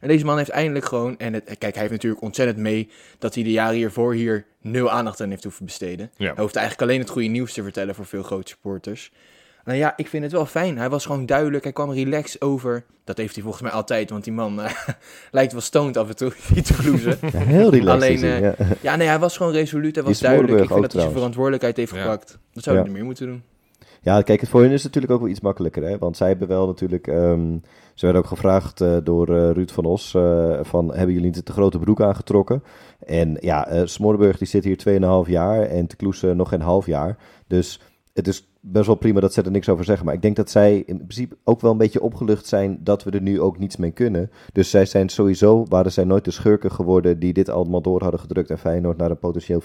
En 0.00 0.08
deze 0.08 0.24
man 0.24 0.36
heeft 0.36 0.50
eindelijk 0.50 0.84
gewoon, 0.84 1.18
en 1.18 1.32
het, 1.32 1.44
kijk, 1.44 1.72
hij 1.72 1.80
heeft 1.80 1.90
natuurlijk 1.90 2.22
ontzettend 2.22 2.58
mee 2.58 2.90
dat 3.18 3.34
hij 3.34 3.44
de 3.44 3.50
jaren 3.50 3.76
hiervoor 3.76 4.14
hier 4.14 4.44
nul 4.60 4.90
aandacht 4.90 5.20
aan 5.20 5.30
heeft 5.30 5.42
hoeven 5.42 5.64
besteden. 5.64 6.10
Hij 6.16 6.32
hoeft 6.36 6.56
eigenlijk 6.56 6.90
alleen 6.90 7.00
het 7.00 7.10
goede 7.10 7.28
nieuws 7.28 7.52
te 7.52 7.62
vertellen 7.62 7.94
voor 7.94 8.06
veel 8.06 8.22
grote 8.22 8.48
supporters. 8.48 9.12
Nou 9.66 9.78
ja, 9.78 9.92
ik 9.96 10.08
vind 10.08 10.22
het 10.22 10.32
wel 10.32 10.46
fijn. 10.46 10.78
Hij 10.78 10.90
was 10.90 11.06
gewoon 11.06 11.26
duidelijk, 11.26 11.64
hij 11.64 11.72
kwam 11.72 11.92
relaxed 11.92 12.40
over. 12.40 12.84
Dat 13.04 13.16
heeft 13.16 13.34
hij 13.34 13.42
volgens 13.42 13.62
mij 13.62 13.72
altijd, 13.72 14.10
want 14.10 14.24
die 14.24 14.32
man 14.32 14.60
uh, 14.60 14.70
lijkt 15.30 15.52
wel 15.52 15.60
stoned 15.60 15.96
af 15.96 16.08
en 16.08 16.16
toe, 16.16 16.32
niet 16.54 16.66
te 16.66 17.36
heel 17.36 17.70
relaxed. 17.70 18.02
Alleen, 18.02 18.24
uh, 18.24 18.40
ja. 18.40 18.54
ja. 18.80 18.96
nee, 18.96 19.08
hij 19.08 19.18
was 19.18 19.36
gewoon 19.36 19.52
resoluut, 19.52 19.94
hij 19.94 20.04
was 20.04 20.18
duidelijk. 20.18 20.62
Ik 20.62 20.68
vind 20.68 20.80
dat 20.80 20.92
hij 20.92 21.00
zijn 21.00 21.12
verantwoordelijkheid 21.12 21.76
heeft 21.76 21.92
gepakt. 21.92 22.38
Dat 22.52 22.62
zou 22.62 22.76
hij 22.76 22.86
ja. 22.86 22.92
meer 22.92 23.04
moeten 23.04 23.26
doen. 23.26 23.42
Ja, 24.00 24.22
kijk, 24.22 24.40
het 24.40 24.48
voor 24.48 24.62
hen 24.62 24.70
is 24.70 24.82
natuurlijk 24.82 25.12
ook 25.12 25.20
wel 25.20 25.28
iets 25.28 25.40
makkelijker, 25.40 25.82
hè? 25.82 25.98
Want 25.98 26.16
zij 26.16 26.28
hebben 26.28 26.48
wel 26.48 26.66
natuurlijk... 26.66 27.06
Um, 27.06 27.62
ze 27.96 28.04
werden 28.04 28.22
ook 28.22 28.28
gevraagd 28.28 28.80
uh, 28.80 28.96
door 29.04 29.28
uh, 29.28 29.50
Ruud 29.50 29.70
van 29.70 29.84
Os 29.84 30.14
uh, 30.14 30.58
van... 30.62 30.94
Hebben 30.94 31.14
jullie 31.14 31.30
niet 31.30 31.44
te 31.44 31.52
grote 31.52 31.78
broek 31.78 32.00
aangetrokken? 32.00 32.62
En 33.06 33.36
ja, 33.40 33.86
Smorburg 33.86 34.38
die 34.38 34.46
zit 34.46 34.64
hier 34.64 35.24
2,5 35.24 35.30
jaar 35.30 35.62
en 35.62 35.86
Te 35.86 36.34
nog 36.34 36.48
geen 36.48 36.60
half 36.60 36.86
jaar. 36.86 37.18
Dus 37.46 37.80
het 38.12 38.28
is 38.28 38.48
best 38.60 38.86
wel 38.86 38.94
prima 38.94 39.20
dat 39.20 39.32
ze 39.32 39.42
er 39.42 39.50
niks 39.50 39.68
over 39.68 39.84
zeggen. 39.84 40.04
Maar 40.04 40.14
ik 40.14 40.22
denk 40.22 40.36
dat 40.36 40.50
zij 40.50 40.76
in 40.76 40.96
principe 40.96 41.36
ook 41.44 41.60
wel 41.60 41.70
een 41.70 41.78
beetje 41.78 42.02
opgelucht 42.02 42.46
zijn... 42.46 42.78
dat 42.80 43.04
we 43.04 43.10
er 43.10 43.22
nu 43.22 43.40
ook 43.40 43.58
niets 43.58 43.76
mee 43.76 43.90
kunnen. 43.90 44.30
Dus 44.52 44.70
zij 44.70 44.84
zijn 44.84 45.08
sowieso... 45.08 45.64
waren 45.68 45.92
zij 45.92 46.04
nooit 46.04 46.24
de 46.24 46.30
schurken 46.30 46.72
geworden... 46.72 47.18
die 47.18 47.32
dit 47.32 47.48
allemaal 47.48 47.82
door 47.82 48.02
hadden 48.02 48.20
gedrukt... 48.20 48.50
en 48.50 48.58
Feyenoord 48.58 48.96
naar 48.96 49.10
een 49.10 49.18
potentieel 49.18 49.62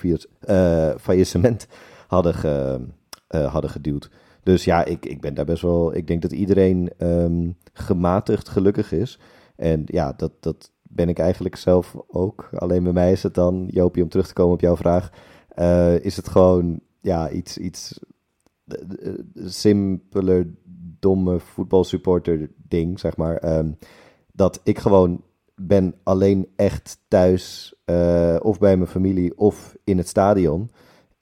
faillissement 0.99 1.67
hadden, 2.07 2.33
ge, 2.33 2.79
hadden 3.27 3.69
geduwd. 3.69 4.09
Dus 4.43 4.63
ja, 4.63 4.85
ik, 4.85 5.05
ik 5.05 5.21
ben 5.21 5.33
daar 5.33 5.45
best 5.45 5.61
wel. 5.61 5.95
Ik 5.95 6.07
denk 6.07 6.21
dat 6.21 6.31
iedereen 6.31 6.91
um, 6.97 7.57
gematigd 7.73 8.49
gelukkig 8.49 8.91
is. 8.91 9.19
En 9.55 9.83
ja, 9.85 10.13
dat, 10.17 10.31
dat 10.39 10.71
ben 10.81 11.09
ik 11.09 11.19
eigenlijk 11.19 11.55
zelf 11.55 11.95
ook. 12.07 12.49
Alleen 12.53 12.83
bij 12.83 12.93
mij 12.93 13.11
is 13.11 13.23
het 13.23 13.33
dan, 13.33 13.67
Jopie, 13.71 14.03
om 14.03 14.09
terug 14.09 14.27
te 14.27 14.33
komen 14.33 14.53
op 14.53 14.61
jouw 14.61 14.75
vraag. 14.75 15.11
Uh, 15.55 15.99
is 15.99 16.15
het 16.15 16.29
gewoon 16.29 16.79
ja, 17.01 17.29
iets, 17.29 17.57
iets 17.57 17.99
simpeler, 19.45 20.47
domme 20.99 21.39
voetbalsupporter 21.39 22.51
ding, 22.67 22.99
zeg 22.99 23.17
maar. 23.17 23.57
Um, 23.57 23.77
dat 24.31 24.59
ik 24.63 24.79
gewoon 24.79 25.23
ben 25.55 25.95
alleen 26.03 26.47
echt 26.55 26.99
thuis, 27.07 27.73
uh, 27.85 28.35
of 28.41 28.59
bij 28.59 28.77
mijn 28.77 28.89
familie, 28.89 29.37
of 29.37 29.75
in 29.83 29.97
het 29.97 30.07
stadion. 30.07 30.71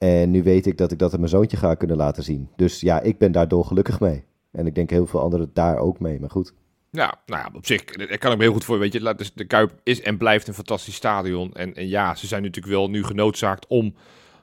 En 0.00 0.30
nu 0.30 0.42
weet 0.42 0.66
ik 0.66 0.78
dat 0.78 0.92
ik 0.92 0.98
dat 0.98 1.12
aan 1.12 1.18
mijn 1.18 1.30
zoontje 1.30 1.56
ga 1.56 1.74
kunnen 1.74 1.96
laten 1.96 2.22
zien. 2.22 2.48
Dus 2.56 2.80
ja, 2.80 3.00
ik 3.00 3.18
ben 3.18 3.32
daar 3.32 3.46
gelukkig 3.50 4.00
mee. 4.00 4.24
En 4.52 4.66
ik 4.66 4.74
denk 4.74 4.90
heel 4.90 5.06
veel 5.06 5.20
anderen 5.20 5.50
daar 5.52 5.78
ook 5.78 6.00
mee, 6.00 6.20
maar 6.20 6.30
goed. 6.30 6.54
Ja, 6.90 7.20
nou 7.26 7.42
ja, 7.42 7.50
op 7.52 7.66
zich 7.66 7.80
ik 7.84 8.20
kan 8.20 8.32
ik 8.32 8.38
me 8.38 8.42
heel 8.42 8.52
goed 8.52 8.64
voor. 8.64 8.78
Weet 8.78 8.92
je, 8.92 9.14
dus 9.14 9.32
de 9.34 9.44
Kuip 9.44 9.72
is 9.82 10.02
en 10.02 10.16
blijft 10.16 10.48
een 10.48 10.54
fantastisch 10.54 10.94
stadion. 10.94 11.54
En, 11.54 11.74
en 11.74 11.88
ja, 11.88 12.14
ze 12.14 12.26
zijn 12.26 12.42
natuurlijk 12.42 12.74
wel 12.74 12.90
nu 12.90 13.04
genoodzaakt 13.04 13.66
om 13.66 13.94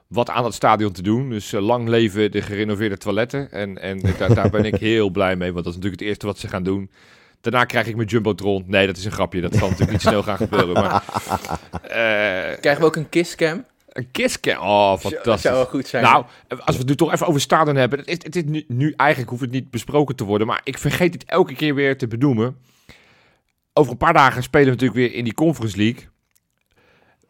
wat 0.06 0.30
aan 0.30 0.44
het 0.44 0.54
stadion 0.54 0.92
te 0.92 1.02
doen. 1.02 1.28
Dus 1.28 1.52
uh, 1.52 1.60
lang 1.60 1.88
leven 1.88 2.30
de 2.30 2.42
gerenoveerde 2.42 2.96
toiletten. 2.96 3.50
En, 3.50 3.78
en 3.78 4.00
daar, 4.18 4.34
daar 4.34 4.50
ben 4.50 4.64
ik 4.64 4.76
heel 4.90 5.10
blij 5.10 5.36
mee, 5.36 5.52
want 5.52 5.64
dat 5.64 5.74
is 5.74 5.80
natuurlijk 5.80 6.00
het 6.00 6.10
eerste 6.10 6.26
wat 6.26 6.38
ze 6.38 6.48
gaan 6.48 6.62
doen. 6.62 6.90
Daarna 7.40 7.64
krijg 7.64 7.86
ik 7.86 7.96
mijn 7.96 8.08
Jumbotron. 8.08 8.64
Nee, 8.66 8.86
dat 8.86 8.96
is 8.96 9.04
een 9.04 9.12
grapje. 9.12 9.40
Dat 9.40 9.54
zal 9.54 9.68
natuurlijk 9.68 9.92
niet 9.92 10.00
snel 10.00 10.22
gaan 10.22 10.36
gebeuren. 10.36 10.72
Maar, 10.72 11.04
uh, 11.84 12.58
Krijgen 12.60 12.80
we 12.80 12.86
ook 12.86 12.96
een 12.96 13.08
kisscam? 13.08 13.64
Een 13.98 14.10
kisscam. 14.10 14.62
Oh, 14.62 14.88
fantastisch. 14.88 15.22
Dat 15.22 15.40
zou 15.40 15.54
wel 15.54 15.64
goed 15.64 15.86
zijn. 15.86 16.02
Nou, 16.02 16.24
als 16.48 16.74
we 16.76 16.78
het 16.78 16.86
nu 16.86 16.94
toch 16.94 17.12
even 17.12 17.26
over 17.26 17.40
stadion 17.40 17.76
hebben. 17.76 17.98
Het 17.98 18.08
is, 18.08 18.18
het 18.22 18.36
is 18.36 18.42
nu, 18.44 18.64
nu, 18.68 18.94
eigenlijk 18.96 19.30
hoeft 19.30 19.42
het 19.42 19.50
niet 19.50 19.70
besproken 19.70 20.16
te 20.16 20.24
worden. 20.24 20.46
Maar 20.46 20.60
ik 20.64 20.78
vergeet 20.78 21.14
het 21.14 21.24
elke 21.24 21.54
keer 21.54 21.74
weer 21.74 21.98
te 21.98 22.06
benoemen. 22.06 22.56
Over 23.72 23.92
een 23.92 23.98
paar 23.98 24.12
dagen 24.12 24.42
spelen 24.42 24.66
we 24.66 24.72
natuurlijk 24.72 25.00
weer 25.00 25.14
in 25.14 25.24
die 25.24 25.34
Conference 25.34 25.76
League. 25.76 26.08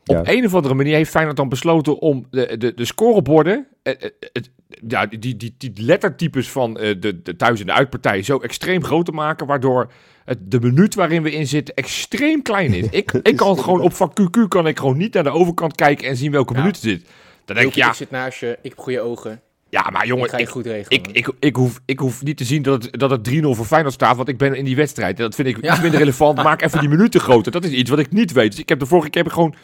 Op 0.07 0.21
een 0.29 0.45
of 0.45 0.55
andere 0.55 0.75
manier 0.75 0.95
heeft 0.95 1.11
Feyenoord 1.11 1.37
dan 1.37 1.49
besloten 1.49 1.99
om 1.99 2.27
de, 2.31 2.57
de, 2.59 2.75
de 2.75 2.85
scoreborden, 2.85 3.67
eh, 3.83 3.93
eh, 3.93 4.11
het, 4.33 4.51
ja, 4.89 5.07
die, 5.07 5.37
die, 5.37 5.55
die 5.59 5.73
lettertypes 5.77 6.51
van 6.51 6.79
eh, 6.79 7.01
de, 7.01 7.23
de 7.23 7.37
thuis- 7.37 7.61
en 7.61 7.67
de 7.67 7.73
uitpartij 7.73 8.23
zo 8.23 8.39
extreem 8.39 8.85
groot 8.85 9.05
te 9.05 9.13
maken, 9.13 9.47
waardoor 9.47 9.93
het, 10.29 10.51
de 10.51 10.61
minuut 10.61 10.95
waarin 10.95 11.23
we 11.23 11.31
in 11.31 11.47
zitten 11.47 11.75
extreem 11.75 12.43
klein 12.43 12.73
is. 12.73 12.87
Ik, 12.91 13.13
ik 13.23 13.37
kan 13.37 13.59
gewoon 13.59 13.81
op 13.81 13.93
vak 13.95 14.13
QQ 14.21 14.49
kan 14.49 14.67
ik 14.67 14.79
gewoon 14.79 14.97
niet 14.97 15.15
naar 15.15 15.23
de 15.23 15.31
overkant 15.31 15.75
kijken 15.75 16.09
en 16.09 16.17
zien 16.17 16.31
welke 16.31 16.53
ja. 16.53 16.59
minuut 16.59 16.77
er 16.77 16.83
zit. 16.83 17.07
Dan 17.45 17.57
denk 17.57 17.69
ik, 17.69 17.75
ja. 17.75 17.89
Ik 17.89 17.95
zit 17.95 18.11
naast 18.11 18.41
je, 18.41 18.59
ik 18.63 18.71
heb 18.71 18.79
goede 18.79 19.01
ogen. 19.01 19.41
Ja, 19.71 19.91
maar 19.91 20.07
jongen, 20.07 20.25
ik, 20.25 20.31
ga 20.31 20.37
ik, 20.37 20.49
goed 20.49 20.67
regelen, 20.67 20.99
ik, 20.99 21.09
ik, 21.13 21.33
ik, 21.39 21.57
hoef, 21.57 21.81
ik 21.85 21.99
hoef 21.99 22.23
niet 22.23 22.37
te 22.37 22.45
zien 22.45 22.63
dat 22.63 22.83
het, 22.83 22.99
dat 22.99 23.11
het 23.11 23.31
3-0 23.31 23.33
voor 23.41 23.65
Feyenoord 23.65 23.95
staat, 23.95 24.17
want 24.17 24.29
ik 24.29 24.39
ben 24.39 24.55
in 24.55 24.65
die 24.65 24.77
wedstrijd. 24.77 25.17
Dat 25.17 25.35
vind 25.35 25.49
ik 25.49 25.63
ja. 25.63 25.73
iets 25.73 25.81
minder 25.81 25.99
relevant. 25.99 26.43
Maak 26.43 26.63
even 26.63 26.81
die 26.81 26.89
minuten 26.89 27.21
groter. 27.21 27.53
Dat 27.53 27.65
is 27.65 27.71
iets 27.71 27.91
wat 27.91 27.99
ik 27.99 28.13
niet 28.13 28.33
weet. 28.33 28.51
Dus 28.51 28.61
ik 28.61 28.69
heb 28.69 28.79
de 28.79 28.87
vorige 28.87 29.11
keer 29.11 29.23
heb 29.23 29.31
ik 29.31 29.37
gewoon 29.39 29.55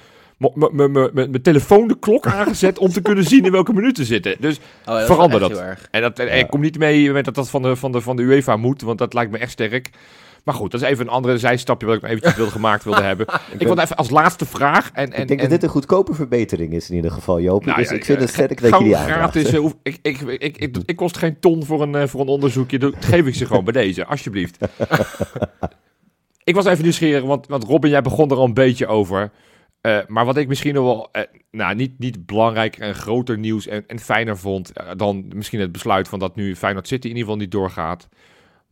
mijn 1.13 1.43
telefoon 1.43 1.89
de 1.89 1.99
klok 1.99 2.27
aangezet 2.27 2.79
om 2.79 2.89
te 2.89 3.03
kunnen 3.03 3.25
zien 3.25 3.45
in 3.45 3.53
welke 3.53 3.73
minuten 3.73 4.05
zitten. 4.05 4.37
Dus 4.41 4.59
oh, 4.85 4.95
dat 4.95 5.07
verander 5.07 5.41
dat. 5.41 5.63
En 5.91 6.01
dat 6.01 6.19
en, 6.19 6.39
ja. 6.39 6.45
kom 6.45 6.61
niet 6.61 6.79
mee 6.79 7.13
met 7.13 7.25
dat 7.25 7.35
dat 7.35 7.51
van 7.51 7.63
de, 7.63 7.77
van, 7.77 7.93
de, 7.93 8.01
van 8.01 8.17
de 8.17 8.23
UEFA 8.23 8.57
moet, 8.57 8.83
want 8.83 8.99
dat 8.99 9.15
lijkt 9.15 9.31
me 9.31 9.39
echt 9.39 9.53
sterk. 9.53 9.91
Maar 10.45 10.55
goed, 10.55 10.71
dat 10.71 10.83
is 10.83 10.89
even 10.89 11.07
een 11.07 11.13
andere 11.13 11.39
zijstapje 11.39 11.87
wat 11.87 11.97
ik 11.97 12.03
nog 12.03 12.11
eventjes 12.11 12.37
wilde 12.37 12.51
gemaakt 12.61 12.85
wilde 12.85 13.03
hebben. 13.03 13.27
ik, 13.53 13.61
ik 13.61 13.67
wil 13.67 13.79
even 13.79 13.97
als 13.97 14.11
laatste 14.11 14.47
vraag. 14.47 14.91
En, 14.93 15.13
en, 15.13 15.21
ik 15.23 15.29
denk 15.29 15.31
en, 15.31 15.37
dat 15.37 15.51
dit 15.51 15.63
een 15.63 15.69
goedkope 15.69 16.15
verbetering 16.15 16.73
is 16.73 16.91
in 16.91 16.97
ieder 16.97 17.11
geval, 17.11 17.41
Joop. 17.41 17.65
Nou, 17.65 17.79
dus 17.79 17.89
ja, 17.89 17.95
ik 17.95 18.05
vind 18.05 18.21
het 18.21 18.29
sterk 18.29 18.61
dat 18.61 18.79
je 18.79 18.85
die 18.85 18.95
gratis, 18.95 19.53
uh, 19.53 19.71
ik, 19.83 19.99
ik, 20.03 20.21
ik, 20.21 20.57
ik, 20.57 20.77
ik, 20.85 20.97
kost 20.97 21.17
geen 21.17 21.41
ton 21.41 21.65
voor 21.65 21.83
een, 21.83 21.95
uh, 21.95 22.07
voor 22.07 22.21
een 22.21 22.27
onderzoekje. 22.27 22.79
Dat 22.79 22.95
geef 23.05 23.27
ik 23.27 23.35
ze 23.35 23.47
gewoon 23.47 23.65
bij 23.65 23.73
deze, 23.73 24.05
alsjeblieft. 24.05 24.59
ik 26.45 26.55
was 26.55 26.65
even 26.65 26.83
nieuwsgierig, 26.83 27.25
want, 27.25 27.47
want 27.47 27.65
Robin, 27.65 27.91
jij 27.91 28.03
begon 28.03 28.31
er 28.31 28.37
al 28.37 28.45
een 28.45 28.55
beetje 28.55 28.87
over. 28.87 29.31
Uh, 29.87 29.99
maar 30.07 30.25
wat 30.25 30.37
ik 30.37 30.49
misschien 30.49 30.75
nog 30.75 30.85
wel, 30.85 31.09
uh, 31.13 31.23
nou, 31.51 31.75
niet, 31.75 31.99
niet 31.99 32.27
belangrijker 32.27 32.83
en 32.83 32.95
groter 32.95 33.39
nieuws 33.39 33.67
en, 33.67 33.85
en 33.87 33.99
fijner 33.99 34.39
vond 34.39 34.73
uh, 34.81 34.91
dan 34.97 35.25
misschien 35.35 35.61
het 35.61 35.73
besluit 35.73 36.09
van 36.09 36.19
dat 36.19 36.37
nu 36.37 36.57
Feyenoord 36.57 36.89
City 36.89 37.07
in 37.07 37.09
ieder 37.09 37.23
geval 37.23 37.41
niet 37.41 37.51
doorgaat. 37.51 38.09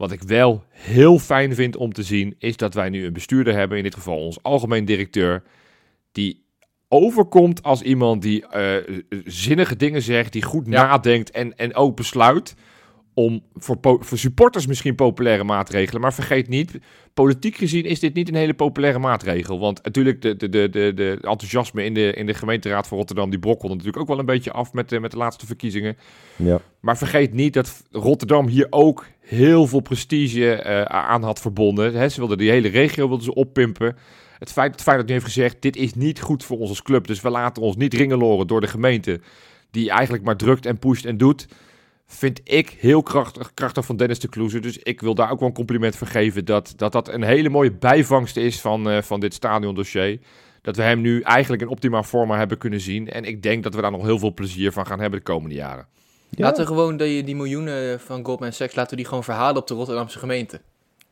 Wat 0.02 0.12
ik 0.12 0.22
wel 0.22 0.64
heel 0.68 1.18
fijn 1.18 1.54
vind 1.54 1.76
om 1.76 1.92
te 1.92 2.02
zien, 2.02 2.34
is 2.38 2.56
dat 2.56 2.74
wij 2.74 2.88
nu 2.88 3.06
een 3.06 3.12
bestuurder 3.12 3.54
hebben, 3.54 3.76
in 3.76 3.82
dit 3.82 3.94
geval 3.94 4.18
ons 4.18 4.42
algemeen 4.42 4.84
directeur, 4.84 5.42
die 6.12 6.44
overkomt 6.88 7.62
als 7.62 7.82
iemand 7.82 8.22
die 8.22 8.44
zinnige 9.24 9.76
dingen 9.76 10.02
zegt, 10.02 10.32
die 10.32 10.42
goed 10.42 10.66
ja. 10.66 10.86
nadenkt 10.86 11.30
en, 11.30 11.56
en 11.56 11.74
ook 11.74 11.96
besluit 11.96 12.54
om 13.14 13.42
voor, 13.54 13.76
voor 13.80 14.18
supporters 14.18 14.66
misschien 14.66 14.94
populaire 14.94 15.44
maatregelen. 15.44 16.00
Maar 16.00 16.14
vergeet 16.14 16.48
niet, 16.48 16.78
politiek 17.14 17.56
gezien 17.56 17.84
is 17.84 18.00
dit 18.00 18.14
niet 18.14 18.28
een 18.28 18.34
hele 18.34 18.54
populaire 18.54 18.98
maatregel. 18.98 19.58
Want 19.58 19.82
natuurlijk, 19.82 20.22
de, 20.22 20.36
de, 20.36 20.48
de, 20.48 20.68
de, 20.70 20.92
de 20.94 21.18
enthousiasme 21.20 21.84
in 21.84 21.94
de, 21.94 22.12
in 22.12 22.26
de 22.26 22.34
gemeenteraad 22.34 22.88
van 22.88 22.98
Rotterdam, 22.98 23.30
die 23.30 23.38
brokkelde 23.38 23.74
natuurlijk 23.74 24.02
ook 24.02 24.08
wel 24.08 24.18
een 24.18 24.24
beetje 24.24 24.52
af 24.52 24.72
met 24.72 24.88
de, 24.88 25.00
met 25.00 25.10
de 25.10 25.16
laatste 25.16 25.46
verkiezingen. 25.46 25.96
Ja. 26.36 26.60
Maar 26.80 26.98
vergeet 26.98 27.32
niet 27.32 27.54
dat 27.54 27.82
Rotterdam 27.90 28.46
hier 28.46 28.66
ook 28.70 29.06
heel 29.20 29.66
veel 29.66 29.80
prestige 29.80 30.64
uh, 30.66 30.82
aan 30.82 31.22
had 31.22 31.40
verbonden. 31.40 31.94
He, 31.94 32.08
ze 32.08 32.18
wilden 32.18 32.38
die 32.38 32.50
hele 32.50 32.68
regio 32.68 33.08
wilden 33.08 33.24
ze 33.24 33.34
oppimpen. 33.34 33.96
Het 34.38 34.52
feit, 34.52 34.72
het 34.72 34.82
feit 34.82 34.96
dat 34.96 35.04
hij 35.04 35.14
heeft 35.14 35.26
gezegd, 35.26 35.62
dit 35.62 35.76
is 35.76 35.94
niet 35.94 36.20
goed 36.20 36.44
voor 36.44 36.58
ons 36.58 36.68
als 36.68 36.82
club. 36.82 37.06
Dus 37.06 37.20
we 37.20 37.30
laten 37.30 37.62
ons 37.62 37.76
niet 37.76 37.94
ringeloren 37.94 38.46
door 38.46 38.60
de 38.60 38.66
gemeente, 38.66 39.20
die 39.70 39.90
eigenlijk 39.90 40.24
maar 40.24 40.36
drukt 40.36 40.66
en 40.66 40.78
pusht 40.78 41.04
en 41.04 41.16
doet 41.16 41.46
vind 42.14 42.40
ik 42.44 42.76
heel 42.78 43.02
krachtig, 43.02 43.54
krachtig 43.54 43.84
van 43.84 43.96
Dennis 43.96 44.18
de 44.18 44.28
Kloeze. 44.28 44.60
Dus 44.60 44.78
ik 44.78 45.00
wil 45.00 45.14
daar 45.14 45.30
ook 45.30 45.38
wel 45.38 45.48
een 45.48 45.54
compliment 45.54 45.96
voor 45.96 46.06
geven. 46.06 46.44
Dat 46.44 46.72
dat, 46.76 46.92
dat 46.92 47.08
een 47.08 47.22
hele 47.22 47.48
mooie 47.48 47.72
bijvangst 47.72 48.36
is 48.36 48.60
van, 48.60 48.90
uh, 48.90 49.02
van 49.02 49.20
dit 49.20 49.34
stadiondossier. 49.34 50.18
Dat 50.62 50.76
we 50.76 50.82
hem 50.82 51.00
nu 51.00 51.20
eigenlijk 51.20 51.62
in 51.62 51.68
optimaal 51.68 52.02
vorm 52.02 52.30
hebben 52.30 52.58
kunnen 52.58 52.80
zien. 52.80 53.10
En 53.10 53.24
ik 53.24 53.42
denk 53.42 53.62
dat 53.62 53.74
we 53.74 53.80
daar 53.80 53.90
nog 53.90 54.02
heel 54.02 54.18
veel 54.18 54.34
plezier 54.34 54.72
van 54.72 54.86
gaan 54.86 55.00
hebben 55.00 55.18
de 55.18 55.24
komende 55.24 55.54
jaren. 55.54 55.86
Laten 56.30 56.62
we 56.62 56.68
gewoon 56.68 56.96
die, 56.96 57.22
die 57.22 57.36
miljoenen 57.36 58.00
van 58.00 58.24
Goldman 58.24 58.52
Sachs, 58.52 58.74
laten 58.74 58.90
we 58.90 58.96
die 58.96 59.06
gewoon 59.06 59.24
verhalen 59.24 59.56
op 59.56 59.66
de 59.66 59.74
Rotterdamse 59.74 60.18
gemeente. 60.18 60.60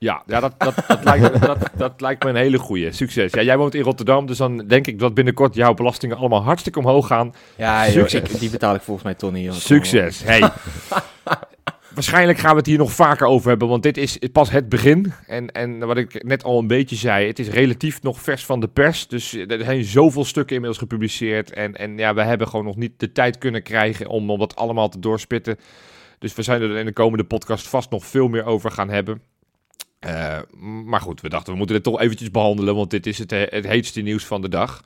Ja, 0.00 0.22
ja 0.26 0.40
dat, 0.40 0.54
dat, 0.58 0.74
dat, 0.86 1.04
lijkt, 1.04 1.40
dat, 1.46 1.70
dat 1.76 2.00
lijkt 2.00 2.24
me 2.24 2.30
een 2.30 2.36
hele 2.36 2.58
goede. 2.58 2.92
Succes. 2.92 3.32
Ja, 3.32 3.42
jij 3.42 3.56
woont 3.56 3.74
in 3.74 3.82
Rotterdam, 3.82 4.26
dus 4.26 4.36
dan 4.36 4.56
denk 4.56 4.86
ik 4.86 4.98
dat 4.98 5.14
binnenkort 5.14 5.54
jouw 5.54 5.74
belastingen 5.74 6.16
allemaal 6.16 6.42
hartstikke 6.42 6.78
omhoog 6.78 7.06
gaan. 7.06 7.34
Ja, 7.56 7.84
Succes. 7.84 8.30
die 8.30 8.50
betaal 8.50 8.74
ik 8.74 8.80
volgens 8.80 9.04
mij 9.04 9.14
Tony. 9.14 9.50
Succes. 9.52 10.22
Hey. 10.24 10.50
Waarschijnlijk 11.94 12.38
gaan 12.38 12.50
we 12.50 12.56
het 12.56 12.66
hier 12.66 12.78
nog 12.78 12.92
vaker 12.92 13.26
over 13.26 13.48
hebben, 13.48 13.68
want 13.68 13.82
dit 13.82 13.96
is 13.96 14.18
pas 14.32 14.50
het 14.50 14.68
begin. 14.68 15.12
En, 15.26 15.50
en 15.50 15.78
wat 15.78 15.96
ik 15.96 16.24
net 16.24 16.44
al 16.44 16.58
een 16.58 16.66
beetje 16.66 16.96
zei, 16.96 17.26
het 17.26 17.38
is 17.38 17.48
relatief 17.48 18.02
nog 18.02 18.20
vers 18.20 18.44
van 18.44 18.60
de 18.60 18.68
pers. 18.68 19.08
Dus 19.08 19.32
er 19.32 19.64
zijn 19.64 19.84
zoveel 19.84 20.24
stukken 20.24 20.54
inmiddels 20.54 20.82
gepubliceerd. 20.82 21.52
En, 21.52 21.74
en 21.74 21.98
ja, 21.98 22.14
we 22.14 22.22
hebben 22.22 22.48
gewoon 22.48 22.64
nog 22.64 22.76
niet 22.76 22.92
de 22.96 23.12
tijd 23.12 23.38
kunnen 23.38 23.62
krijgen 23.62 24.06
om, 24.06 24.30
om 24.30 24.38
dat 24.38 24.56
allemaal 24.56 24.88
te 24.88 24.98
doorspitten. 24.98 25.56
Dus 26.18 26.34
we 26.34 26.42
zijn 26.42 26.62
er 26.62 26.76
in 26.76 26.86
de 26.86 26.92
komende 26.92 27.24
podcast 27.24 27.68
vast 27.68 27.90
nog 27.90 28.06
veel 28.06 28.28
meer 28.28 28.44
over 28.44 28.70
gaan 28.70 28.90
hebben. 28.90 29.29
Uh, 30.06 30.38
maar 30.84 31.00
goed, 31.00 31.20
we 31.20 31.28
dachten 31.28 31.52
we 31.52 31.58
moeten 31.58 31.76
dit 31.76 31.84
toch 31.84 32.00
eventjes 32.00 32.30
behandelen, 32.30 32.74
want 32.74 32.90
dit 32.90 33.06
is 33.06 33.18
het, 33.18 33.32
eh, 33.32 33.42
het 33.48 33.66
heetste 33.66 34.00
nieuws 34.00 34.24
van 34.24 34.42
de 34.42 34.48
dag. 34.48 34.84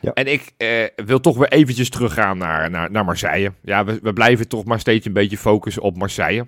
Ja. 0.00 0.12
En 0.12 0.26
ik 0.26 0.52
uh, 0.58 0.84
wil 1.06 1.20
toch 1.20 1.36
weer 1.36 1.48
eventjes 1.48 1.90
teruggaan 1.90 2.38
naar, 2.38 2.70
naar, 2.70 2.90
naar 2.90 3.04
Marseille. 3.04 3.52
Ja, 3.62 3.84
we, 3.84 3.98
we 4.02 4.12
blijven 4.12 4.48
toch 4.48 4.64
maar 4.64 4.80
steeds 4.80 5.06
een 5.06 5.12
beetje 5.12 5.38
focussen 5.38 5.82
op 5.82 5.96
Marseille. 5.96 6.46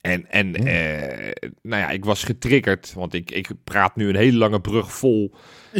En, 0.00 0.30
en 0.30 0.46
uh, 0.46 1.50
nou 1.62 1.82
ja, 1.82 1.90
ik 1.90 2.04
was 2.04 2.24
getriggerd, 2.24 2.92
want 2.94 3.14
ik, 3.14 3.30
ik 3.30 3.50
praat 3.64 3.96
nu 3.96 4.08
een 4.08 4.16
hele 4.16 4.36
lange 4.38 4.60
brug 4.60 4.92
vol 4.92 5.34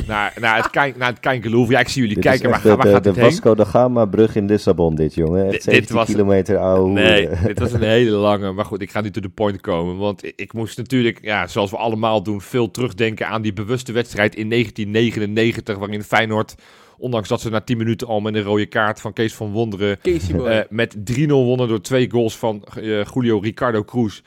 naar, 0.06 0.34
naar 0.40 0.56
het, 0.56 0.70
kijk, 0.70 0.96
naar 0.96 1.12
het. 1.20 1.68
Ja, 1.68 1.80
ik 1.80 1.88
zie 1.88 2.02
jullie 2.02 2.18
kijken, 2.18 2.50
maar 2.50 2.62
de, 2.62 2.76
waar 2.76 2.86
gaat 2.86 3.04
de, 3.04 3.12
de 3.12 3.20
Vasco 3.20 3.54
da 3.54 3.64
Gama 3.64 4.04
brug 4.04 4.36
in 4.36 4.46
Lissabon 4.46 4.94
dit, 4.94 5.14
jongen. 5.14 5.58
D 5.58 5.64
dit 5.64 5.90
was, 5.90 6.06
kilometer 6.06 6.56
oude. 6.56 6.90
Nee, 6.90 7.28
dit 7.46 7.58
was 7.58 7.72
een 7.72 7.82
hele 7.82 8.10
lange, 8.10 8.52
maar 8.52 8.64
goed, 8.64 8.82
ik 8.82 8.90
ga 8.90 9.00
nu 9.00 9.10
to 9.10 9.20
the 9.20 9.28
point 9.28 9.60
komen. 9.60 9.96
Want 9.96 10.24
ik, 10.24 10.32
ik 10.36 10.52
moest 10.52 10.76
natuurlijk, 10.76 11.18
ja, 11.22 11.46
zoals 11.46 11.70
we 11.70 11.76
allemaal 11.76 12.22
doen, 12.22 12.40
veel 12.40 12.70
terugdenken 12.70 13.28
aan 13.28 13.42
die 13.42 13.52
bewuste 13.52 13.92
wedstrijd 13.92 14.34
in 14.34 14.50
1999, 14.50 15.78
waarin 15.78 16.02
Feyenoord 16.02 16.54
Ondanks 16.98 17.28
dat 17.28 17.40
ze 17.40 17.50
na 17.50 17.60
10 17.60 17.76
minuten 17.76 18.06
al 18.06 18.20
met 18.20 18.34
een 18.34 18.42
rode 18.42 18.66
kaart 18.66 19.00
van 19.00 19.12
Kees 19.12 19.34
van 19.34 19.50
Wonderen 19.50 19.98
uh, 20.02 20.60
met 20.68 20.96
3-0 21.18 21.26
wonnen 21.26 21.68
door 21.68 21.80
twee 21.80 22.10
goals 22.10 22.38
van 22.38 22.64
uh, 22.78 23.04
Julio 23.14 23.38
Ricardo 23.38 23.84
Cruz 23.84 24.20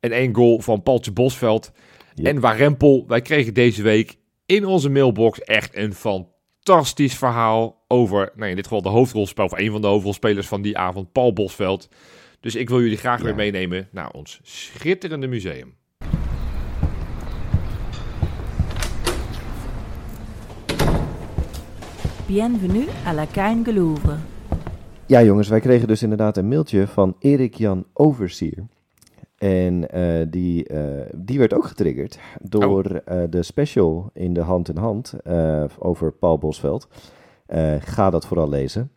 en 0.00 0.12
één 0.12 0.34
goal 0.34 0.60
van 0.60 0.82
Paultje 0.82 1.12
Bosveld. 1.12 1.72
En 2.14 2.40
waar 2.40 2.56
Rempel, 2.56 3.04
wij 3.08 3.20
kregen 3.20 3.54
deze 3.54 3.82
week 3.82 4.16
in 4.46 4.66
onze 4.66 4.90
mailbox 4.90 5.40
echt 5.40 5.76
een 5.76 5.94
fantastisch 5.94 7.14
verhaal 7.14 7.84
over, 7.88 8.32
nou 8.34 8.50
in 8.50 8.56
dit 8.56 8.66
geval 8.66 8.82
de 8.82 8.88
hoofdrolspel, 8.88 9.44
of 9.44 9.58
een 9.58 9.70
van 9.70 9.80
de 9.80 9.86
hoofdrolspelers 9.86 10.46
van 10.46 10.62
die 10.62 10.78
avond, 10.78 11.12
Paul 11.12 11.32
Bosveld. 11.32 11.88
Dus 12.40 12.54
ik 12.54 12.68
wil 12.68 12.80
jullie 12.80 12.96
graag 12.96 13.20
weer 13.20 13.34
meenemen 13.34 13.88
naar 13.90 14.10
ons 14.10 14.40
schitterende 14.42 15.26
museum. 15.26 15.74
Bienvenue 22.32 22.88
à 23.06 23.12
la 23.14 23.26
Kein 23.26 23.62
Louvre. 23.64 24.16
Ja, 25.06 25.22
jongens, 25.22 25.48
wij 25.48 25.60
kregen 25.60 25.88
dus 25.88 26.02
inderdaad 26.02 26.36
een 26.36 26.48
mailtje 26.48 26.86
van 26.86 27.16
Erik 27.18 27.54
Jan 27.54 27.84
Oversier. 27.92 28.66
En 29.36 29.96
uh, 29.96 30.26
die, 30.30 30.72
uh, 30.72 30.78
die 31.14 31.38
werd 31.38 31.54
ook 31.54 31.64
getriggerd 31.64 32.18
door 32.42 33.02
uh, 33.08 33.22
de 33.30 33.42
special 33.42 34.10
in 34.12 34.32
de 34.32 34.40
hand 34.40 34.68
in 34.68 34.76
hand 34.76 35.14
over 35.78 36.12
Paul 36.12 36.38
Bosveld. 36.38 36.88
ga 37.78 38.10
dat 38.10 38.26
vooral 38.26 38.48
lezen. 38.48 38.90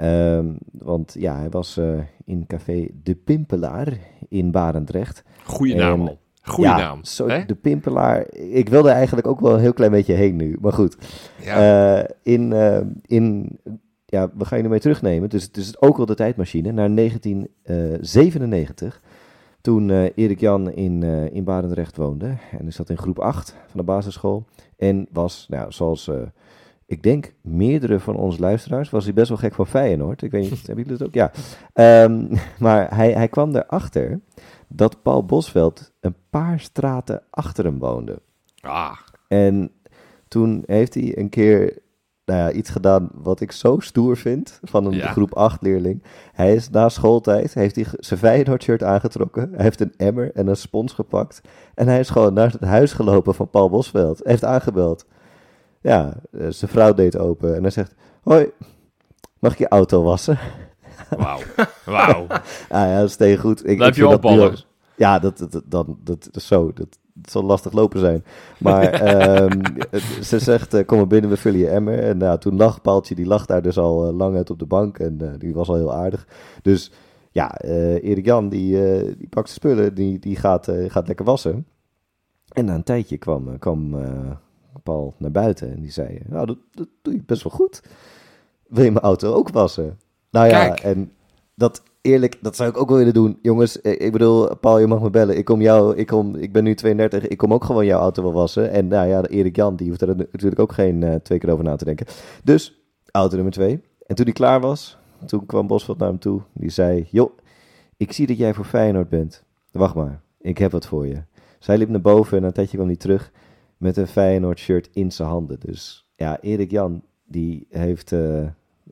Um, 0.00 0.58
want 0.72 1.16
ja, 1.18 1.38
hij 1.38 1.50
was 1.50 1.80
in 2.24 2.46
café 2.46 2.88
De 3.02 3.14
Pimpelaar 3.14 3.98
in 4.28 4.50
Barendrecht. 4.50 5.24
Goeie 5.44 5.74
naam 5.74 6.00
al. 6.00 6.18
Goeie 6.48 6.70
naam. 6.70 7.04
Zo, 7.04 7.26
de 7.26 7.54
Pimpelaar. 7.54 8.34
Ik 8.34 8.68
wilde 8.68 8.90
eigenlijk 8.90 9.26
ook 9.26 9.40
wel 9.40 9.54
een 9.54 9.60
heel 9.60 9.72
klein 9.72 9.90
beetje 9.90 10.12
heen 10.12 10.36
nu. 10.36 10.58
Maar 10.60 10.72
goed. 10.72 10.96
Ja. 11.42 12.06
in, 12.22 12.52
in, 13.06 13.58
ja, 14.04 14.30
we 14.34 14.44
gaan 14.44 14.58
je 14.58 14.64
ermee 14.64 14.80
terugnemen. 14.80 15.28
Dus 15.28 15.42
het 15.42 15.56
is 15.56 15.80
ook 15.80 15.96
wel 15.96 16.06
de 16.06 16.14
tijdmachine 16.14 16.72
naar 16.72 16.94
1997. 16.94 19.00
Toen 19.60 19.88
uh, 19.88 20.04
Erik 20.14 20.40
Jan 20.40 20.70
in, 20.70 21.02
in 21.32 21.44
Barendrecht 21.44 21.96
woonde. 21.96 22.26
En 22.26 22.62
hij 22.62 22.70
zat 22.70 22.90
in 22.90 22.98
groep 22.98 23.18
8 23.18 23.56
van 23.66 23.80
de 23.80 23.82
basisschool. 23.82 24.44
En 24.76 25.08
was, 25.12 25.46
nou, 25.48 25.72
zoals 25.72 26.10
ik 26.88 27.02
denk 27.02 27.34
meerdere 27.40 28.00
van 28.00 28.16
onze 28.16 28.40
luisteraars, 28.40 28.90
was 28.90 29.04
hij 29.04 29.12
best 29.12 29.28
wel 29.28 29.38
gek 29.38 29.54
van 29.54 29.66
Feyenoord. 29.66 30.22
Ik 30.22 30.30
weet 30.30 30.50
niet, 30.50 30.62
hebben 30.66 30.84
jullie 30.84 30.98
dat 30.98 31.06
ook? 31.06 31.14
Ja. 31.14 31.32
Um, 32.04 32.28
maar 32.58 32.94
hij, 32.94 33.12
hij 33.12 33.28
kwam 33.28 33.54
erachter 33.54 34.20
dat 34.68 35.02
Paul 35.02 35.24
Bosveld 35.24 35.92
een 36.08 36.22
paar 36.30 36.60
straten 36.60 37.22
achter 37.30 37.64
hem 37.64 37.78
woonde. 37.78 38.20
Ah. 38.60 38.96
En 39.28 39.70
toen 40.28 40.62
heeft 40.66 40.94
hij 40.94 41.18
een 41.18 41.28
keer 41.28 41.78
nou 42.24 42.40
ja, 42.40 42.50
iets 42.50 42.70
gedaan 42.70 43.08
wat 43.12 43.40
ik 43.40 43.52
zo 43.52 43.78
stoer 43.78 44.16
vind 44.16 44.60
van 44.62 44.84
een 44.84 45.00
groep 45.00 45.34
8 45.34 45.62
leerling. 45.62 46.02
Hij 46.32 46.54
is 46.54 46.70
na 46.70 46.88
schooltijd, 46.88 47.54
heeft 47.54 47.74
hij 47.74 47.86
zijn 47.98 48.20
Feyenoord 48.20 48.62
shirt 48.62 48.82
aangetrokken. 48.82 49.48
Hij 49.52 49.64
heeft 49.64 49.80
een 49.80 49.94
emmer 49.96 50.30
en 50.34 50.46
een 50.46 50.56
spons 50.56 50.92
gepakt. 50.92 51.40
En 51.74 51.88
hij 51.88 52.00
is 52.00 52.10
gewoon 52.10 52.32
naar 52.32 52.52
het 52.52 52.60
huis 52.60 52.92
gelopen 52.92 53.34
van 53.34 53.50
Paul 53.50 53.70
Bosveld. 53.70 54.18
Hij 54.18 54.30
heeft 54.30 54.44
aangebeld. 54.44 55.06
Ja, 55.80 56.14
eh, 56.30 56.46
zijn 56.48 56.70
vrouw 56.70 56.94
deed 56.94 57.18
open 57.18 57.54
en 57.54 57.62
hij 57.62 57.70
zegt... 57.70 57.94
Hoi, 58.22 58.50
mag 59.38 59.52
ik 59.52 59.58
je 59.58 59.68
auto 59.68 60.02
wassen? 60.02 60.38
Wauw, 61.16 61.40
wauw. 61.84 62.26
ah, 62.28 62.40
ja, 62.68 62.98
dat 62.98 63.08
is 63.08 63.16
tegen 63.16 63.40
goed. 63.40 63.68
Ik, 63.68 63.76
Blijf 63.76 63.96
je 63.96 64.08
opballen. 64.08 64.58
Ja, 64.98 65.18
dat, 65.18 65.38
dat, 65.38 65.62
dat, 65.64 65.86
dat, 66.04 66.28
is 66.32 66.46
zo. 66.46 66.72
Dat, 66.72 66.98
zal 67.22 67.42
lastig 67.42 67.72
lopen 67.72 68.00
zijn. 68.00 68.24
Maar 68.58 69.02
um, 69.42 69.62
ze 70.22 70.38
zegt, 70.38 70.74
uh, 70.74 70.86
kom 70.86 70.96
maar 70.96 71.06
binnen, 71.06 71.30
we 71.30 71.36
vullen 71.36 71.58
je 71.58 71.68
emmer. 71.68 71.98
En 71.98 72.18
nou, 72.18 72.38
toen 72.38 72.56
lag 72.56 72.80
Paaltje, 72.80 73.14
die 73.14 73.26
lag 73.26 73.46
daar 73.46 73.62
dus 73.62 73.78
al 73.78 74.08
uh, 74.08 74.16
lang 74.16 74.36
uit 74.36 74.50
op 74.50 74.58
de 74.58 74.66
bank. 74.66 74.98
En 74.98 75.18
uh, 75.22 75.30
die 75.38 75.54
was 75.54 75.68
al 75.68 75.74
heel 75.74 75.94
aardig. 75.94 76.26
Dus 76.62 76.92
ja, 77.30 77.60
Erik 77.60 78.24
Jan, 78.24 78.48
die, 78.48 78.72
die 79.16 79.28
pakt 79.28 79.48
zijn 79.48 79.60
spullen, 79.60 79.94
die, 79.94 80.18
die 80.18 80.36
gaat, 80.36 80.68
gaat 80.88 81.06
lekker 81.06 81.24
wassen. 81.24 81.66
En 82.48 82.64
na 82.64 82.74
een 82.74 82.82
tijdje 82.82 83.18
kwam, 83.18 83.58
kwam 83.58 83.96
Paul 84.82 85.14
naar 85.18 85.30
buiten 85.30 85.72
en 85.72 85.80
die 85.80 85.90
zei, 85.90 86.20
nou, 86.26 86.46
dat, 86.46 86.58
dat 86.70 86.88
doe 87.02 87.14
je 87.14 87.22
best 87.26 87.42
wel 87.42 87.52
goed. 87.52 87.82
Wil 88.68 88.84
je 88.84 88.90
mijn 88.90 89.04
auto 89.04 89.32
ook 89.32 89.48
wassen? 89.48 89.98
Nou 90.30 90.46
ja, 90.46 90.68
Kijk. 90.68 90.80
en 90.80 91.12
dat 91.54 91.82
eerlijk, 92.08 92.38
dat 92.40 92.56
zou 92.56 92.70
ik 92.70 92.76
ook 92.76 92.88
wel 92.88 92.98
willen 92.98 93.14
doen. 93.14 93.38
Jongens, 93.42 93.80
eh, 93.80 94.00
ik 94.00 94.12
bedoel, 94.12 94.56
Paul, 94.56 94.78
je 94.78 94.86
mag 94.86 95.00
me 95.00 95.10
bellen. 95.10 95.36
Ik 95.36 95.44
kom 95.44 95.60
jou, 95.60 95.96
ik, 95.96 96.06
kom, 96.06 96.34
ik 96.36 96.52
ben 96.52 96.64
nu 96.64 96.74
32, 96.74 97.28
ik 97.28 97.38
kom 97.38 97.52
ook 97.52 97.64
gewoon 97.64 97.86
jouw 97.86 98.00
auto 98.00 98.22
wel 98.22 98.32
wassen. 98.32 98.70
En 98.70 98.88
nou 98.88 99.08
ja, 99.08 99.26
Erik 99.26 99.56
Jan, 99.56 99.76
die 99.76 99.88
hoeft 99.88 100.00
er 100.00 100.16
natuurlijk 100.16 100.60
ook 100.60 100.72
geen 100.72 101.02
uh, 101.02 101.14
twee 101.14 101.38
keer 101.38 101.50
over 101.50 101.64
na 101.64 101.76
te 101.76 101.84
denken. 101.84 102.06
Dus, 102.44 102.80
auto 103.10 103.34
nummer 103.34 103.52
twee. 103.52 103.80
En 104.06 104.14
toen 104.14 104.24
die 104.24 104.34
klaar 104.34 104.60
was, 104.60 104.98
toen 105.26 105.46
kwam 105.46 105.66
Bosveld 105.66 105.98
naar 105.98 106.08
hem 106.08 106.18
toe. 106.18 106.40
Die 106.52 106.70
zei, 106.70 107.06
joh, 107.10 107.38
ik 107.96 108.12
zie 108.12 108.26
dat 108.26 108.38
jij 108.38 108.54
voor 108.54 108.64
Feyenoord 108.64 109.08
bent. 109.08 109.44
Wacht 109.72 109.94
maar, 109.94 110.20
ik 110.40 110.58
heb 110.58 110.72
wat 110.72 110.86
voor 110.86 111.06
je. 111.06 111.22
Zij 111.58 111.78
liep 111.78 111.88
naar 111.88 112.00
boven 112.00 112.38
en 112.38 112.44
een 112.44 112.52
tijdje 112.52 112.76
kwam 112.76 112.88
hij 112.88 112.96
terug 112.96 113.32
met 113.76 113.96
een 113.96 114.06
Feyenoord 114.06 114.58
shirt 114.58 114.88
in 114.92 115.12
zijn 115.12 115.28
handen. 115.28 115.60
Dus 115.60 116.08
ja, 116.16 116.40
Erik 116.40 116.70
Jan, 116.70 117.02
die 117.24 117.66
heeft... 117.70 118.12
Uh, 118.12 118.46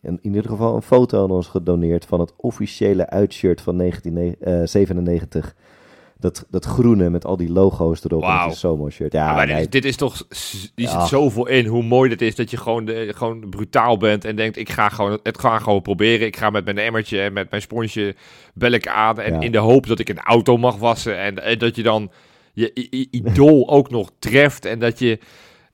in, 0.07 0.19
in 0.23 0.35
ieder 0.35 0.51
geval 0.51 0.77
een 0.77 0.83
foto 0.83 1.25
aan 1.25 1.31
ons 1.31 1.47
gedoneerd 1.47 2.05
van 2.05 2.21
het 2.21 2.33
officiële 2.37 3.11
uitshirt 3.11 3.61
van 3.61 3.79
1997 3.79 5.55
dat, 6.19 6.47
dat 6.51 6.65
groene 6.65 7.11
met 7.11 7.25
al 7.25 7.37
die 7.37 7.53
logo's 7.53 8.05
erop. 8.05 8.23
Wow. 8.23 8.51
Is 8.51 8.61
zo'n 8.61 8.79
mooi 8.79 8.93
shirt. 8.93 9.13
Ja, 9.13 9.35
maar 9.35 9.47
dit, 9.47 9.73
dit, 9.73 9.85
is 9.85 9.97
toch, 9.97 10.27
die 10.75 10.89
zit 10.89 11.03
zoveel 11.03 11.47
in 11.47 11.67
hoe 11.67 11.83
mooi 11.83 12.09
dit 12.09 12.23
is 12.23 12.35
dat 12.35 12.51
je 12.51 12.57
gewoon, 12.57 12.85
de, 12.85 13.13
gewoon 13.17 13.49
brutaal 13.49 13.97
bent 13.97 14.25
en 14.25 14.37
denkt 14.37 14.57
ik 14.57 14.71
ga 14.71 14.89
gewoon, 14.89 15.19
het 15.23 15.39
ga 15.39 15.59
gewoon 15.59 15.83
proberen. 15.83 16.27
Ik 16.27 16.37
ga 16.37 16.51
met 16.51 16.65
mijn 16.65 16.79
emmertje 16.79 17.21
en 17.21 17.33
met 17.33 17.51
mijn 17.51 17.63
sponsje 17.63 18.15
bel 18.55 18.71
ik 18.71 18.89
aan 18.89 19.21
en 19.21 19.43
in 19.43 19.53
de 19.53 19.59
hoop 19.59 19.87
dat 19.87 19.99
ik 19.99 20.09
een 20.09 20.21
auto 20.21 20.57
mag 20.57 20.77
wassen 20.77 21.19
en, 21.19 21.43
en 21.43 21.59
dat 21.59 21.77
je 21.77 21.83
dan 21.83 22.11
je 22.53 22.73
idool 23.11 23.69
ook 23.69 23.91
nog 23.91 24.11
treft 24.19 24.65
en 24.65 24.79
dat 24.79 24.99
je 24.99 25.19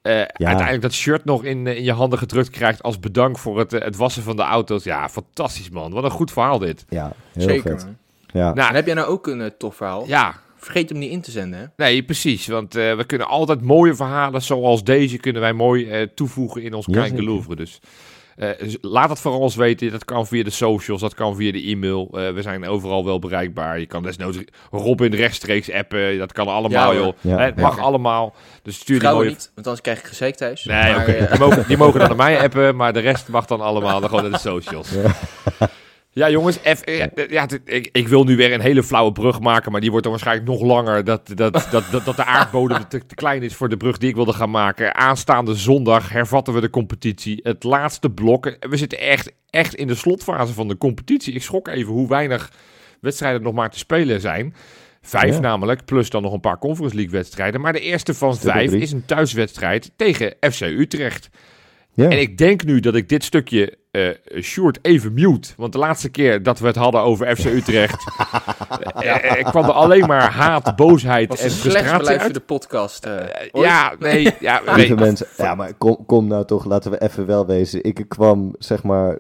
uh, 0.03 0.13
uiteindelijk 0.23 0.83
dat 0.83 0.93
shirt 0.93 1.25
nog 1.25 1.45
in, 1.45 1.67
in 1.67 1.85
je 1.85 1.93
handen 1.93 2.19
gedrukt 2.19 2.51
krijgt 2.51 2.83
als 2.83 2.99
bedank 2.99 3.39
voor 3.39 3.59
het, 3.59 3.71
het 3.71 3.97
wassen 3.97 4.23
van 4.23 4.37
de 4.37 4.43
auto's. 4.43 4.85
Ja, 4.85 5.09
fantastisch 5.09 5.71
man. 5.71 5.93
Wat 5.93 6.05
een 6.05 6.11
goed 6.11 6.33
verhaal 6.33 6.59
dit. 6.59 6.85
Ja, 6.89 7.13
heel 7.33 7.49
Zeker. 7.49 7.81
Vet. 7.81 7.89
Ja. 8.33 8.55
Nou, 8.55 8.69
en 8.69 8.75
heb 8.75 8.87
jij 8.87 8.95
nou 8.95 9.09
ook 9.09 9.27
een 9.27 9.41
uh, 9.41 9.47
tof 9.59 9.77
verhaal? 9.77 10.07
Ja. 10.07 10.41
Vergeet 10.57 10.89
hem 10.89 10.99
niet 10.99 11.11
in 11.11 11.21
te 11.21 11.31
zenden, 11.31 11.61
hè? 11.61 11.67
Nee, 11.77 12.03
precies. 12.03 12.47
Want 12.47 12.77
uh, 12.77 12.97
we 12.97 13.05
kunnen 13.05 13.27
altijd 13.27 13.63
mooie 13.63 13.95
verhalen 13.95 14.43
zoals 14.43 14.85
deze 14.85 15.17
kunnen 15.17 15.43
wij 15.43 15.53
mooi 15.53 16.01
uh, 16.01 16.07
toevoegen 16.15 16.63
in 16.63 16.75
ons 16.75 16.87
ja, 16.87 16.93
klein 16.93 17.25
Louvre. 17.25 17.57
Dus 17.57 17.81
uh, 18.37 18.49
laat 18.81 19.09
het 19.09 19.21
vooral 19.21 19.41
ons 19.41 19.55
weten. 19.55 19.91
Dat 19.91 20.05
kan 20.05 20.27
via 20.27 20.45
de 20.45 20.51
socials, 20.51 21.01
dat 21.01 21.15
kan 21.15 21.37
via 21.37 21.53
de 21.53 21.63
e-mail. 21.63 22.09
we 22.11 22.43
zijn 22.43 22.69
overal 22.69 23.05
wel 23.05 23.19
bereikbaar. 23.19 23.79
Je 23.81 23.87
kan 23.87 24.03
desnoods 24.03 24.39
Robin 24.71 25.15
rechtstreeks 25.15 25.73
appen. 25.73 26.19
Dat 26.19 26.33
kan 26.33 26.49
allemaal, 26.49 26.95
joh. 26.95 27.13
Ja, 27.21 27.39
het 27.39 27.57
mag 27.57 27.79
allemaal. 27.79 28.35
Dus 28.63 28.77
stuur 28.77 29.01
die 29.01 29.09
mooie... 29.09 29.29
niet, 29.29 29.51
want 29.55 29.67
anders 29.67 29.81
krijg 29.81 29.99
ik 29.99 30.05
gezeik 30.05 30.35
thuis. 30.35 30.65
Nee, 30.65 30.95
maar, 30.95 31.07
die, 31.07 31.39
mogen, 31.39 31.65
die 31.67 31.77
mogen 31.77 31.99
dan 32.07 32.09
naar 32.09 32.17
mij 32.17 32.41
appen, 32.41 32.77
maar 32.77 32.93
de 32.93 33.01
rest 33.01 33.29
mag 33.29 33.47
dan 33.47 33.61
allemaal 33.61 34.01
dan 34.01 34.09
gewoon 34.09 34.31
naar 34.31 34.33
de 34.33 34.49
socials. 34.49 34.89
Ja, 36.15 36.31
jongens, 36.31 36.57
F, 36.57 36.83
ja, 37.31 37.49
ik, 37.65 37.89
ik, 37.93 38.09
wil 38.09 38.25
nu 38.25 38.37
weer 38.37 38.53
een 38.53 38.61
hele 38.61 38.83
flauwe 38.83 39.13
brug 39.13 39.41
maken, 39.41 39.73
maar 39.73 39.81
die 39.81 39.91
wordt 39.91 40.05
dan 40.05 40.13
waarschijnlijk 40.13 40.49
nog 40.49 40.63
langer. 40.63 41.05
Dat, 41.05 41.33
dat, 41.35 41.53
dat, 41.71 41.87
dat, 41.91 42.05
dat 42.05 42.17
de 42.17 42.25
aardbodem 42.25 42.89
te, 42.89 43.07
te, 43.07 43.15
klein 43.15 43.43
is 43.43 43.55
voor 43.55 43.69
de 43.69 43.77
brug 43.77 43.99
die 43.99 44.09
ik 44.09 44.15
wilde 44.15 44.33
gaan 44.33 44.51
maken. 44.51 44.95
Aanstaande 44.95 45.55
zondag 45.55 46.09
hervatten 46.11 46.55
we 46.55 46.61
de 46.61 46.71
competitie. 46.71 47.41
Het 47.43 47.65
laatste 47.65 48.11
blok. 48.11 48.57
We 48.61 48.77
zitten 48.77 48.99
echt, 48.99 49.33
echt 49.51 49.75
in 49.75 49.87
de 49.87 49.95
slotfase 49.95 50.53
van 50.53 50.69
de 50.69 50.79
competitie. 50.79 51.35
Ik 51.35 51.43
schrok 51.43 51.69
even 51.69 51.93
hoe 51.93 52.09
weinig 52.09 52.53
wedstrijden 53.01 53.43
nog 53.43 53.55
maar 53.55 53.71
te 53.71 53.79
spelen 53.79 54.21
zijn. 54.21 54.55
Vijf 55.03 55.41
namelijk, 55.41 55.85
plus 55.85 56.11
dan 56.11 56.23
nog 56.23 56.33
een 56.33 56.41
paar 56.41 56.59
Conference 56.59 56.97
League 56.97 57.13
wedstrijden. 57.13 57.61
Maar 57.61 57.73
de 57.73 57.81
eerste 57.81 58.15
van 58.15 58.37
vijf 58.37 58.73
is 58.73 58.93
een 58.93 59.05
thuiswedstrijd 59.05 59.91
tegen 59.97 60.35
FC 60.41 60.61
Utrecht. 60.61 61.31
Ja. 61.95 62.09
En 62.09 62.21
ik 62.21 62.39
denk 62.39 62.65
nu 62.65 62.81
dat 62.81 62.95
ik 62.95 63.09
dit 63.09 63.25
stukje 63.25 63.77
uh, 63.91 64.11
Sjoerd 64.41 64.79
even 64.83 65.13
mute. 65.13 65.53
Want 65.57 65.73
de 65.73 65.79
laatste 65.79 66.09
keer 66.09 66.43
dat 66.43 66.59
we 66.59 66.67
het 66.67 66.77
hadden 66.77 67.01
over 67.01 67.37
FC 67.37 67.45
Utrecht... 67.45 68.11
uh, 69.03 69.17
uh, 69.39 69.45
kwam 69.45 69.65
er 69.65 69.73
alleen 69.73 70.07
maar 70.07 70.31
haat, 70.31 70.77
boosheid 70.77 71.41
en 71.41 71.51
frustratie 71.51 72.19
uit. 72.19 72.35
de 72.35 72.41
podcast. 72.41 73.09
ja, 73.53 73.95
nee. 73.99 74.35
Ja, 74.41 74.61
nee. 74.77 74.95
mensen, 74.95 75.27
ja, 75.37 75.55
maar 75.55 75.75
kom, 75.75 76.07
kom 76.07 76.27
nou 76.27 76.45
toch, 76.45 76.65
laten 76.65 76.91
we 76.91 77.03
even 77.03 77.27
wel 77.27 77.47
wezen. 77.47 77.85
Ik 77.85 78.05
kwam, 78.09 78.55
zeg 78.59 78.83
maar... 78.83 79.19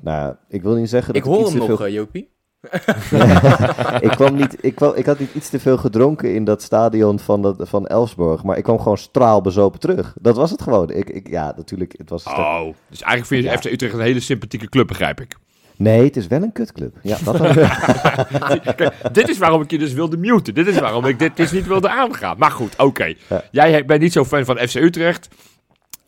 Nou, 0.00 0.34
ik 0.48 0.62
wil 0.62 0.74
niet 0.74 0.88
zeggen 0.88 1.14
dat 1.14 1.22
ik 1.22 1.28
hoor 1.28 1.46
hem 1.46 1.56
nog, 1.56 1.76
veel... 1.76 1.88
Jopie. 1.88 2.33
ik, 4.08 4.10
kwam 4.10 4.34
niet, 4.34 4.56
ik, 4.60 4.74
kwam, 4.74 4.94
ik 4.94 5.06
had 5.06 5.18
niet 5.18 5.34
iets 5.34 5.48
te 5.48 5.60
veel 5.60 5.76
gedronken 5.76 6.34
in 6.34 6.44
dat 6.44 6.62
stadion 6.62 7.18
van, 7.18 7.42
dat, 7.42 7.56
van 7.60 7.86
Elfsborg. 7.86 8.42
Maar 8.42 8.56
ik 8.56 8.64
kwam 8.64 8.78
gewoon 8.78 8.98
straalbezopen 8.98 9.80
terug. 9.80 10.14
Dat 10.20 10.36
was 10.36 10.50
het 10.50 10.62
gewoon. 10.62 10.90
Ik, 10.90 11.10
ik, 11.10 11.28
ja, 11.28 11.52
natuurlijk. 11.56 11.94
Het 11.98 12.10
was 12.10 12.24
oh, 12.24 12.64
dus 12.88 13.02
eigenlijk 13.02 13.26
vind 13.26 13.44
je 13.44 13.50
ja. 13.50 13.56
FC 13.56 13.64
Utrecht 13.64 13.94
een 13.94 14.00
hele 14.00 14.20
sympathieke 14.20 14.68
club, 14.68 14.86
begrijp 14.86 15.20
ik. 15.20 15.36
Nee, 15.76 16.04
het 16.04 16.16
is 16.16 16.26
wel 16.26 16.42
een 16.42 16.52
kutclub. 16.52 16.96
Ja, 17.02 17.18
dat 17.24 17.36
Kijk, 18.76 18.92
dit 19.12 19.28
is 19.28 19.38
waarom 19.38 19.62
ik 19.62 19.70
je 19.70 19.78
dus 19.78 19.92
wilde 19.92 20.16
muten. 20.16 20.54
Dit 20.54 20.66
is 20.66 20.78
waarom 20.78 21.04
ik 21.04 21.18
dit 21.18 21.36
dus 21.36 21.50
niet 21.50 21.66
wilde 21.66 21.88
aangaan. 21.88 22.38
Maar 22.38 22.50
goed, 22.50 22.76
oké. 22.76 23.14
Jij 23.50 23.84
bent 23.84 24.00
niet 24.00 24.12
zo 24.12 24.24
fan 24.24 24.44
van 24.44 24.58
FC 24.58 24.74
Utrecht. 24.74 25.28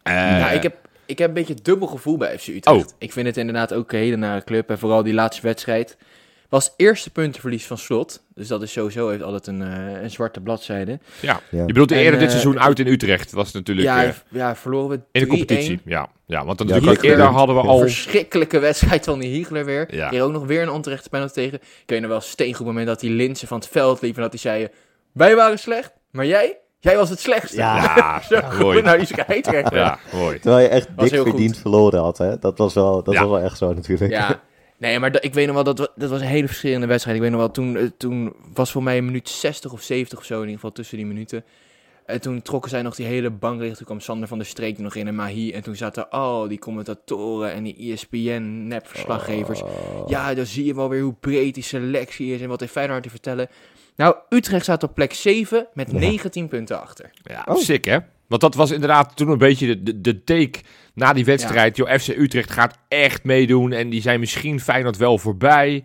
Uh, 0.04 0.14
nou, 0.14 0.54
ik 0.54 0.62
heb, 0.62 0.76
ik 1.06 1.18
heb 1.18 1.28
een 1.28 1.34
beetje 1.34 1.54
dubbel 1.62 1.88
gevoel 1.88 2.16
bij 2.16 2.38
FC 2.38 2.46
Utrecht. 2.46 2.86
Oh. 2.86 2.92
Ik 2.98 3.12
vind 3.12 3.26
het 3.26 3.36
inderdaad 3.36 3.74
ook 3.74 3.92
een 3.92 3.98
hele 3.98 4.16
nare 4.16 4.44
club. 4.44 4.70
En 4.70 4.78
vooral 4.78 5.02
die 5.02 5.14
laatste 5.14 5.42
wedstrijd. 5.42 5.96
Was 6.48 6.74
eerste 6.76 7.10
puntenverlies 7.10 7.66
van 7.66 7.78
slot. 7.78 8.22
Dus 8.34 8.48
dat 8.48 8.62
is 8.62 8.72
sowieso 8.72 9.08
heeft 9.08 9.22
altijd 9.22 9.46
een, 9.46 9.60
uh, 9.60 10.02
een 10.02 10.10
zwarte 10.10 10.40
bladzijde. 10.40 10.98
Ja. 11.20 11.40
je 11.50 11.64
bedoelt 11.64 11.90
eerder 11.90 12.12
dit 12.12 12.22
eh, 12.22 12.28
seizoen 12.28 12.60
uit 12.60 12.78
in 12.78 12.86
Utrecht. 12.86 13.32
Was 13.32 13.52
natuurlijk. 13.52 13.86
Ja, 13.86 14.04
uh, 14.04 14.12
ja 14.28 14.56
verloren 14.56 14.88
we 14.88 15.00
in 15.12 15.20
de 15.20 15.26
competitie. 15.26 15.80
Ja, 15.84 16.08
ja 16.26 16.44
want 16.44 16.58
dan 16.58 16.66
ja, 16.66 16.74
natuurlijk 16.74 17.02
eerder 17.02 17.26
hadden 17.26 17.56
we 17.56 17.62
al. 17.62 17.82
Een 17.82 17.88
verschrikkelijke 17.88 18.58
wedstrijd 18.58 19.04
van 19.04 19.18
die 19.18 19.30
Hiegler 19.30 19.64
weer. 19.64 19.94
Ja. 19.94 20.10
Hier 20.10 20.22
ook 20.22 20.32
nog 20.32 20.46
weer 20.46 20.62
een 20.62 20.70
onterechte 20.70 21.08
penalty 21.08 21.32
tegen. 21.32 21.58
Ik 21.58 21.82
weet 21.86 22.00
nog 22.00 22.10
wel 22.10 22.20
steengoed 22.20 22.66
moment 22.66 22.86
dat 22.86 23.00
die 23.00 23.10
Linsen 23.10 23.48
van 23.48 23.58
het 23.58 23.68
veld 23.68 24.00
liep 24.00 24.16
en 24.16 24.22
dat 24.22 24.30
hij 24.30 24.40
zei: 24.40 24.68
Wij 25.12 25.36
waren 25.36 25.58
slecht, 25.58 25.92
maar 26.10 26.26
jij, 26.26 26.58
Jij 26.78 26.96
was 26.96 27.10
het 27.10 27.20
slechtste. 27.20 27.56
Ja, 27.56 28.22
ja 28.28 28.52
mooi. 28.58 28.82
Nou, 28.82 29.00
je 29.00 29.64
Ja, 29.70 29.98
mooi. 30.12 30.38
Terwijl 30.38 30.62
je 30.62 30.68
echt 30.68 30.88
dik 30.96 31.08
verdiend 31.08 31.58
verloren 31.58 32.00
had, 32.00 32.18
hè? 32.18 32.38
Dat 32.38 32.58
was 32.58 32.74
wel, 32.74 33.02
dat 33.02 33.14
was 33.14 33.28
wel 33.28 33.40
echt 33.40 33.58
zo 33.58 33.72
natuurlijk. 33.72 34.10
Ja, 34.10 34.40
Nee, 34.78 34.98
maar 34.98 35.22
ik 35.22 35.34
weet 35.34 35.46
nog 35.46 35.54
wel, 35.54 35.64
dat, 35.64 35.92
dat 35.96 36.10
was 36.10 36.20
een 36.20 36.26
hele 36.26 36.46
verschillende 36.46 36.86
wedstrijd. 36.86 37.16
Ik 37.16 37.22
weet 37.22 37.32
nog 37.32 37.40
wel, 37.40 37.50
toen, 37.50 37.76
eh, 37.76 37.86
toen 37.96 38.34
was 38.54 38.70
voor 38.70 38.82
mij 38.82 38.98
een 38.98 39.04
minuut 39.04 39.28
60 39.28 39.72
of 39.72 39.82
70 39.82 40.18
of 40.18 40.24
zo, 40.24 40.34
in 40.34 40.40
ieder 40.40 40.54
geval 40.54 40.72
tussen 40.72 40.96
die 40.96 41.06
minuten. 41.06 41.44
En 42.06 42.20
toen 42.20 42.42
trokken 42.42 42.70
zij 42.70 42.82
nog 42.82 42.94
die 42.94 43.06
hele 43.06 43.30
bank 43.30 43.62
Toen 43.62 43.84
kwam 43.84 44.00
Sander 44.00 44.28
van 44.28 44.38
der 44.38 44.46
Streek 44.46 44.78
nog 44.78 44.94
in 44.94 45.06
en 45.06 45.14
Mahi. 45.14 45.52
En 45.52 45.62
toen 45.62 45.76
zaten 45.76 46.10
al 46.10 46.48
die 46.48 46.58
commentatoren 46.58 47.52
en 47.52 47.62
die 47.62 47.92
ESPN-nep-verslaggevers. 47.92 49.62
Oh. 49.62 50.08
Ja, 50.08 50.34
dan 50.34 50.46
zie 50.46 50.64
je 50.64 50.74
wel 50.74 50.88
weer 50.88 51.02
hoe 51.02 51.14
breed 51.20 51.54
die 51.54 51.62
selectie 51.62 52.34
is 52.34 52.40
en 52.40 52.48
wat 52.48 52.60
heeft 52.60 52.72
Feyenoord 52.72 53.02
te 53.02 53.10
vertellen. 53.10 53.48
Nou, 53.96 54.16
Utrecht 54.28 54.62
staat 54.62 54.82
op 54.82 54.94
plek 54.94 55.12
7 55.12 55.66
met 55.74 55.92
19 55.92 56.48
punten 56.48 56.80
achter. 56.80 57.10
Ja, 57.22 57.46
oh. 57.48 57.56
sick 57.56 57.84
hè? 57.84 57.98
Want 58.26 58.40
dat 58.40 58.54
was 58.54 58.70
inderdaad 58.70 59.16
toen 59.16 59.28
een 59.28 59.38
beetje 59.38 59.66
de, 59.66 59.82
de, 59.82 60.00
de 60.00 60.24
take 60.24 60.60
na 60.96 61.12
die 61.12 61.24
wedstrijd. 61.24 61.76
Ja. 61.76 61.98
FC 61.98 62.08
Utrecht 62.08 62.50
gaat 62.50 62.78
echt 62.88 63.24
meedoen 63.24 63.72
en 63.72 63.88
die 63.88 64.00
zijn 64.00 64.20
misschien 64.20 64.60
Feyenoord 64.60 64.96
wel 64.96 65.18
voorbij. 65.18 65.84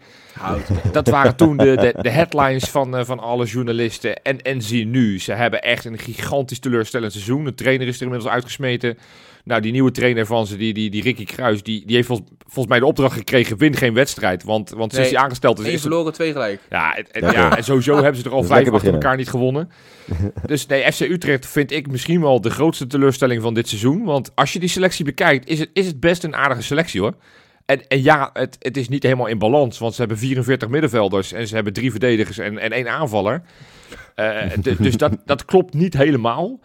Dat 0.92 1.08
waren 1.08 1.36
toen 1.36 1.58
de, 1.58 1.76
de, 1.76 1.94
de 2.02 2.10
headlines 2.10 2.64
van, 2.64 2.98
uh, 2.98 3.04
van 3.04 3.20
alle 3.20 3.46
journalisten. 3.46 4.24
En, 4.24 4.42
en 4.42 4.62
zie 4.62 4.86
nu, 4.86 5.20
ze 5.20 5.34
hebben 5.34 5.62
echt 5.62 5.86
een 5.86 5.98
gigantisch 5.98 6.60
teleurstellend 6.60 7.12
seizoen. 7.12 7.44
De 7.44 7.54
trainer 7.54 7.88
is 7.88 7.96
er 7.96 8.02
inmiddels 8.02 8.32
uitgesmeten. 8.32 8.98
Nou, 9.44 9.62
die 9.62 9.72
nieuwe 9.72 9.92
trainer 9.92 10.26
van 10.26 10.48
ze, 10.48 10.58
die, 10.58 10.74
die, 10.74 10.90
die 10.90 11.02
Ricky 11.02 11.26
Kruis, 11.26 11.64
die, 11.64 11.86
die 11.86 11.96
heeft 11.96 12.08
volgens, 12.08 12.30
volgens 12.40 12.68
mij 12.68 12.80
de 12.80 12.86
opdracht 12.86 13.18
gekregen: 13.18 13.58
win 13.58 13.76
geen 13.76 13.94
wedstrijd. 13.94 14.44
Want, 14.44 14.70
want 14.70 14.94
sinds 14.94 15.10
hij 15.10 15.20
aangesteld 15.20 15.60
is. 15.60 15.74
Eén 15.74 15.80
verloren, 15.80 16.14
twee 16.14 16.32
gelijk. 16.32 16.60
Ja, 16.70 16.96
en, 16.96 17.32
ja, 17.32 17.58
en 17.58 17.64
sowieso 17.64 17.96
hebben 17.96 18.16
ze 18.16 18.24
er 18.24 18.36
al 18.36 18.44
vijf 18.44 18.70
achter 18.70 18.94
elkaar 18.94 19.18
niet 19.18 19.30
gewonnen. 19.30 19.70
dus 20.46 20.66
nee, 20.66 20.92
FC 20.92 21.00
Utrecht 21.00 21.48
vind 21.48 21.72
ik 21.72 21.92
misschien 21.92 22.22
wel 22.22 22.42
de 22.42 22.50
grootste 22.50 22.88
teleurstelling 22.88 23.42
van 23.42 23.54
dit 23.54 23.68
seizoen. 23.68 24.04
Want 24.04 24.32
als 24.36 24.54
je 24.54 24.60
die 24.60 24.70
selectie 24.70 25.06
bekijkt, 25.06 25.48
is 25.50 25.60
het, 25.60 25.70
is 25.74 25.86
het 25.86 26.00
best 26.00 26.24
een 26.24 26.36
aardige 26.36 26.62
selectie 26.62 27.02
hoor. 27.02 27.14
En, 27.66 27.88
en 27.88 28.04
ja, 28.04 28.30
het, 28.34 28.56
het 28.60 28.78
is 28.78 28.90
niet 28.90 29.04
helemaal 29.04 29.28
in 29.28 29.38
balans. 29.38 29.78
Want 29.78 29.94
ze 29.94 30.00
hebben 30.00 30.18
44 30.18 30.70
middenvelders 30.70 31.32
en 31.32 31.48
ze 31.48 31.56
hebben 31.56 31.74
drie 31.74 31.92
verdedigers 31.92 32.38
en, 32.38 32.58
en 32.58 32.72
één 32.72 32.90
aanvaller. 32.90 33.42
Uh, 34.16 34.42
dus 34.78 34.98
dat, 34.98 35.18
dat 35.26 35.46
klopt 35.46 35.74
niet 35.74 35.94
helemaal. 35.94 36.60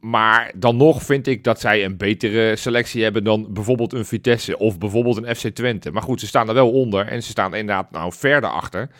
Maar 0.00 0.52
dan 0.56 0.76
nog 0.76 1.02
vind 1.02 1.26
ik 1.26 1.44
dat 1.44 1.60
zij 1.60 1.84
een 1.84 1.96
betere 1.96 2.56
selectie 2.56 3.02
hebben 3.02 3.24
dan 3.24 3.52
bijvoorbeeld 3.52 3.92
een 3.92 4.04
Vitesse 4.04 4.58
of 4.58 4.78
bijvoorbeeld 4.78 5.16
een 5.16 5.36
FC 5.36 5.48
Twente. 5.48 5.90
Maar 5.90 6.02
goed, 6.02 6.20
ze 6.20 6.26
staan 6.26 6.48
er 6.48 6.54
wel 6.54 6.70
onder 6.70 7.06
en 7.06 7.22
ze 7.22 7.30
staan 7.30 7.54
inderdaad 7.54 7.90
nou 7.90 8.12
verder 8.12 8.50
achter. 8.50 8.90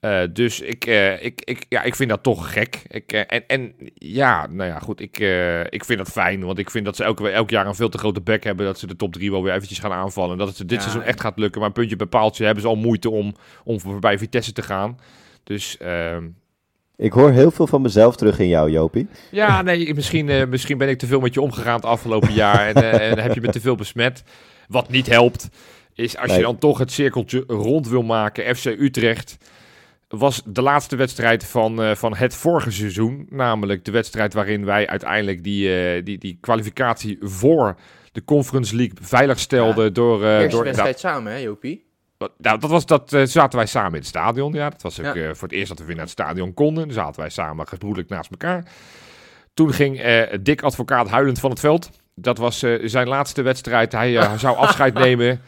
Uh, 0.00 0.22
dus 0.32 0.60
ik, 0.60 0.86
uh, 0.86 1.24
ik, 1.24 1.40
ik, 1.44 1.66
ja, 1.68 1.82
ik 1.82 1.94
vind 1.94 2.10
dat 2.10 2.22
toch 2.22 2.52
gek. 2.52 2.82
Ik, 2.88 3.12
uh, 3.12 3.20
en, 3.26 3.46
en 3.46 3.74
ja, 3.94 4.46
nou 4.46 4.68
ja, 4.70 4.78
goed, 4.78 5.00
ik, 5.00 5.18
ik 5.68 5.84
vind 5.84 5.98
dat 5.98 6.08
fijn. 6.10 6.44
Want 6.44 6.58
ik 6.58 6.70
vind 6.70 6.84
dat 6.84 6.96
ze 6.96 7.04
elk, 7.04 7.20
elk 7.20 7.50
jaar 7.50 7.66
een 7.66 7.74
veel 7.74 7.88
te 7.88 7.98
grote 7.98 8.20
back 8.20 8.42
hebben. 8.42 8.66
Dat 8.66 8.78
ze 8.78 8.86
de 8.86 8.96
top 8.96 9.12
3 9.12 9.30
wel 9.30 9.42
weer 9.42 9.54
eventjes 9.54 9.78
gaan 9.78 9.92
aanvallen. 9.92 10.38
Dat 10.38 10.58
het 10.58 10.68
dit 10.68 10.80
seizoen 10.80 11.02
echt 11.02 11.20
gaat 11.20 11.38
lukken. 11.38 11.60
Maar 11.60 11.72
puntje 11.72 11.96
bij 11.96 12.06
paaltje 12.06 12.44
hebben 12.44 12.62
ze 12.62 12.68
al 12.68 12.76
moeite 12.76 13.10
om, 13.10 13.34
om 13.64 13.80
voorbij 13.80 14.18
Vitesse 14.18 14.52
te 14.52 14.62
gaan. 14.62 14.98
Dus 15.44 15.76
ehm, 15.76 16.28
ik 16.96 17.12
hoor 17.12 17.30
heel 17.30 17.50
veel 17.50 17.66
van 17.66 17.82
mezelf 17.82 18.16
terug 18.16 18.38
in 18.38 18.48
jou, 18.48 18.70
Jopie. 18.70 19.08
Ja, 19.30 19.62
nee, 19.62 19.94
misschien, 19.94 20.28
uh, 20.28 20.46
misschien 20.46 20.78
ben 20.78 20.88
ik 20.88 20.98
te 20.98 21.06
veel 21.06 21.20
met 21.20 21.34
je 21.34 21.40
omgegaan 21.40 21.74
het 21.74 21.84
afgelopen 21.84 22.32
jaar 22.32 22.66
en, 22.66 22.82
uh, 22.82 23.10
en 23.10 23.18
heb 23.18 23.34
je 23.34 23.40
me 23.40 23.48
te 23.48 23.60
veel 23.60 23.74
besmet. 23.74 24.22
Wat 24.68 24.90
niet 24.90 25.06
helpt, 25.06 25.48
is 25.94 26.16
als 26.16 26.34
je 26.34 26.42
dan 26.42 26.58
toch 26.58 26.78
het 26.78 26.92
cirkeltje 26.92 27.44
rond 27.46 27.88
wil 27.88 28.02
maken, 28.02 28.56
FC 28.56 28.64
Utrecht 28.64 29.36
was 30.08 30.42
de 30.46 30.62
laatste 30.62 30.96
wedstrijd 30.96 31.44
van, 31.44 31.82
uh, 31.82 31.94
van 31.94 32.16
het 32.16 32.34
vorige 32.34 32.70
seizoen. 32.70 33.26
Namelijk 33.30 33.84
de 33.84 33.90
wedstrijd 33.90 34.34
waarin 34.34 34.64
wij 34.64 34.86
uiteindelijk 34.86 35.44
die, 35.44 36.02
die, 36.02 36.18
die 36.18 36.38
kwalificatie 36.40 37.18
voor 37.20 37.76
de 38.12 38.24
Conference 38.24 38.76
League 38.76 38.96
veilig 39.00 39.38
stelden. 39.38 39.84
Ja, 39.84 39.90
door, 39.90 40.22
uh, 40.22 40.38
eerste 40.38 40.48
door, 40.48 40.64
wedstrijd 40.64 40.98
samen, 40.98 41.32
hè, 41.32 41.38
Jopie? 41.38 41.84
Nou, 42.38 42.58
dat 42.58 42.70
was 42.70 42.86
dat. 42.86 43.12
Uh, 43.12 43.24
zaten 43.24 43.58
wij 43.58 43.66
samen 43.66 43.92
in 43.92 43.98
het 43.98 44.06
stadion. 44.06 44.52
Ja, 44.52 44.70
dat 44.70 44.82
was 44.82 45.00
ook 45.00 45.14
uh, 45.14 45.24
voor 45.32 45.48
het 45.48 45.56
eerst 45.56 45.68
dat 45.68 45.78
we 45.78 45.84
weer 45.84 45.94
naar 45.94 46.04
het 46.04 46.12
stadion 46.12 46.54
konden. 46.54 46.84
Dan 46.84 46.94
zaten 46.94 47.20
wij 47.20 47.30
samen 47.30 47.68
gebroedelijk 47.68 48.08
naast 48.08 48.30
elkaar. 48.30 48.64
Toen 49.54 49.72
ging 49.72 50.04
uh, 50.04 50.22
Dick 50.40 50.62
Advocaat 50.62 51.08
huilend 51.08 51.40
van 51.40 51.50
het 51.50 51.60
veld. 51.60 51.90
Dat 52.14 52.38
was 52.38 52.58
zijn 52.84 53.08
laatste 53.08 53.42
wedstrijd. 53.42 53.92
Hij 53.92 54.38
zou 54.38 54.56
afscheid 54.56 54.94
nemen. 55.04 55.40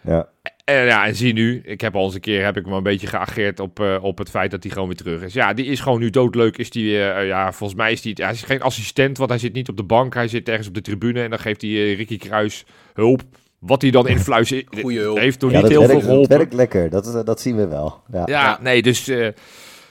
Ja. 0.00 0.28
En, 0.64 0.84
ja, 0.84 1.06
en 1.06 1.14
zie 1.14 1.32
nu, 1.32 1.60
ik 1.64 1.80
heb 1.80 1.96
al 1.96 2.04
eens 2.04 2.14
een 2.14 2.20
keer 2.20 2.44
heb 2.44 2.56
ik 2.56 2.66
me 2.66 2.76
een 2.76 2.82
beetje 2.82 3.06
geageerd 3.06 3.60
op, 3.60 3.80
uh, 3.80 3.98
op 4.00 4.18
het 4.18 4.30
feit 4.30 4.50
dat 4.50 4.62
hij 4.62 4.72
gewoon 4.72 4.88
weer 4.88 4.96
terug 4.96 5.22
is. 5.22 5.32
Ja, 5.32 5.52
die 5.52 5.66
is 5.66 5.80
gewoon 5.80 6.00
nu 6.00 6.10
doodleuk. 6.10 6.58
Is 6.58 6.70
die, 6.70 6.84
uh, 6.84 7.26
ja, 7.26 7.52
volgens 7.52 7.78
mij 7.78 7.92
is 7.92 8.04
hij, 8.04 8.12
hij 8.16 8.32
is 8.32 8.42
geen 8.42 8.62
assistent, 8.62 9.18
want 9.18 9.30
hij 9.30 9.38
zit 9.38 9.52
niet 9.52 9.68
op 9.68 9.76
de 9.76 9.82
bank. 9.82 10.14
Hij 10.14 10.28
zit 10.28 10.48
ergens 10.48 10.68
op 10.68 10.74
de 10.74 10.80
tribune 10.80 11.22
en 11.22 11.30
dan 11.30 11.38
geeft 11.38 11.60
hij 11.60 11.70
uh, 11.70 11.96
Ricky 11.96 12.18
Kruis 12.18 12.64
hulp. 12.94 13.22
Wat 13.62 13.82
hij 13.82 13.90
dan 13.90 14.08
influistert, 14.08 14.66
heeft 15.18 15.38
toen 15.38 15.52
niet 15.52 15.68
heel 15.68 15.84
veel 15.84 16.00
geholpen. 16.00 16.28
Dat 16.28 16.38
werkt 16.38 16.52
lekker, 16.52 16.90
dat, 16.90 17.26
dat 17.26 17.40
zien 17.40 17.56
we 17.56 17.66
wel. 17.66 18.00
Ja, 18.12 18.22
ja 18.26 18.58
nee, 18.62 18.82
dus... 18.82 19.10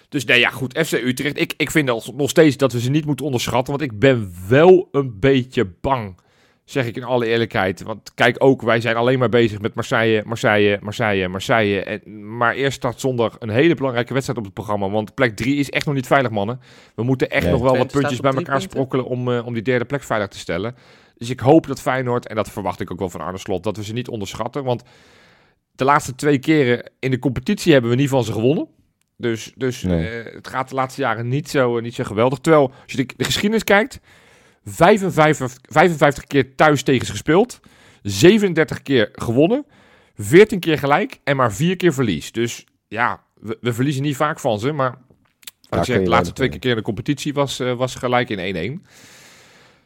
Dus 0.10 0.26
nee, 0.26 0.40
ja, 0.40 0.50
goed. 0.50 0.80
FC 0.86 0.92
Utrecht. 0.92 1.40
Ik, 1.40 1.54
ik 1.58 1.72
vind 1.72 1.86
nog 2.16 2.30
steeds 2.30 2.58
dat 2.58 2.74
we 2.74 2.80
ze 2.80 2.90
niet 2.90 3.06
moeten 3.06 3.26
onderschatten. 3.26 3.78
Want 3.78 3.92
ik 3.92 4.00
ben 4.00 4.34
wel 4.48 4.90
een 4.92 5.20
beetje 5.20 5.66
bang 5.82 6.16
Zeg 6.72 6.86
ik 6.86 6.96
in 6.96 7.04
alle 7.04 7.26
eerlijkheid. 7.26 7.82
Want 7.82 8.14
kijk 8.14 8.36
ook, 8.40 8.62
wij 8.62 8.82
zijn 8.82 8.96
alleen 8.96 9.20
maar 9.20 9.30
bezig 9.30 9.62
met 9.62 9.74
Marseille, 9.74 10.24
Marseille, 10.26 10.78
Marseille, 10.82 11.28
Marseille. 11.28 11.84
En, 11.84 12.38
maar 12.38 12.54
eerst 12.54 12.78
staat 12.78 13.00
zondag 13.00 13.36
een 13.40 13.50
hele 13.50 13.76
belangrijke 13.76 14.14
wedstrijd 14.14 14.40
op 14.40 14.46
het 14.46 14.54
programma. 14.54 14.90
Want 14.90 15.14
plek 15.14 15.36
3 15.36 15.56
is 15.56 15.70
echt 15.70 15.86
nog 15.86 15.96
niet 15.96 16.08
veilig, 16.08 16.32
mannen. 16.32 16.60
We 16.96 17.04
moeten 17.04 17.30
echt 17.30 17.50
nog 17.50 17.62
wel 17.62 17.78
wat 17.78 17.92
puntjes 17.92 18.20
bij 18.20 18.34
elkaar 18.34 18.62
sprokkelen 18.62 19.06
om, 19.06 19.28
uh, 19.28 19.46
om 19.46 19.54
die 19.54 19.64
derde 19.64 19.86
plek 19.86 20.04
veilig 20.04 20.28
te 20.28 20.38
stellen. 20.38 20.76
Dus 21.22 21.30
ik 21.30 21.40
hoop 21.40 21.68
dat 21.68 21.82
Feyenoord, 21.82 22.28
en 22.28 22.36
dat 22.36 22.50
verwacht 22.50 22.80
ik 22.80 22.92
ook 22.92 23.00
wel 23.00 23.10
van 23.10 23.22
Arne 23.22 23.38
Slot, 23.38 23.64
dat 23.64 23.78
we 23.78 23.84
ze 23.84 23.94
niet 23.94 24.08
onderschatten. 24.08 24.64
Want 24.64 24.84
de 25.72 25.84
laatste 25.84 26.16
twee 26.16 26.40
keren 26.40 26.92
in 27.00 27.12
de 27.12 27.20
competitie 27.20 27.72
hebben 27.74 27.92
we 27.92 27.98
niet 27.98 28.10
van 28.10 28.24
ze 28.24 28.32
gewonnen. 28.32 28.68
Dus, 29.18 29.52
dus 29.56 29.84
uh, 29.84 30.24
het 30.24 30.48
gaat 30.48 30.70
de 30.70 30.76
laatste 30.76 31.02
jaren 31.02 31.28
niet 31.28 31.50
zo, 31.50 31.80
niet 31.80 31.96
zo 31.96 32.04
geweldig. 32.04 32.40
Terwijl, 32.40 32.72
als 32.84 32.92
je 32.92 32.98
de, 32.98 33.14
de 33.18 33.24
geschiedenis 33.24 33.64
kijkt, 33.64 34.00
55, 34.64 35.58
55 35.62 36.24
keer 36.24 36.56
thuis 36.56 36.84
tegen 36.84 37.06
ze 37.06 37.12
gespeeld. 37.12 37.60
37 38.02 38.82
keer 38.82 39.10
gewonnen. 39.14 39.66
14 40.16 40.60
keer 40.60 40.78
gelijk 40.78 41.20
en 41.24 41.36
maar 41.36 41.54
4 41.54 41.76
keer 41.76 41.94
verlies. 41.94 42.32
Dus 42.32 42.66
ja, 42.88 43.24
we, 43.34 43.58
we 43.62 43.74
verliezen 43.74 44.04
niet 44.04 44.16
vaak 44.16 44.40
van 44.40 44.60
ze. 44.60 44.72
Maar 44.72 44.98
ja, 45.60 45.78
ik 45.78 45.84
zeg, 45.84 46.02
de 46.02 46.10
laatste 46.10 46.34
twee 46.34 46.60
keer 46.60 46.70
in 46.70 46.76
de 46.76 46.82
competitie 46.82 47.34
was, 47.34 47.60
uh, 47.60 47.74
was 47.74 47.96
gelijk 47.96 48.30
in 48.30 48.80
1-1. 48.80 48.88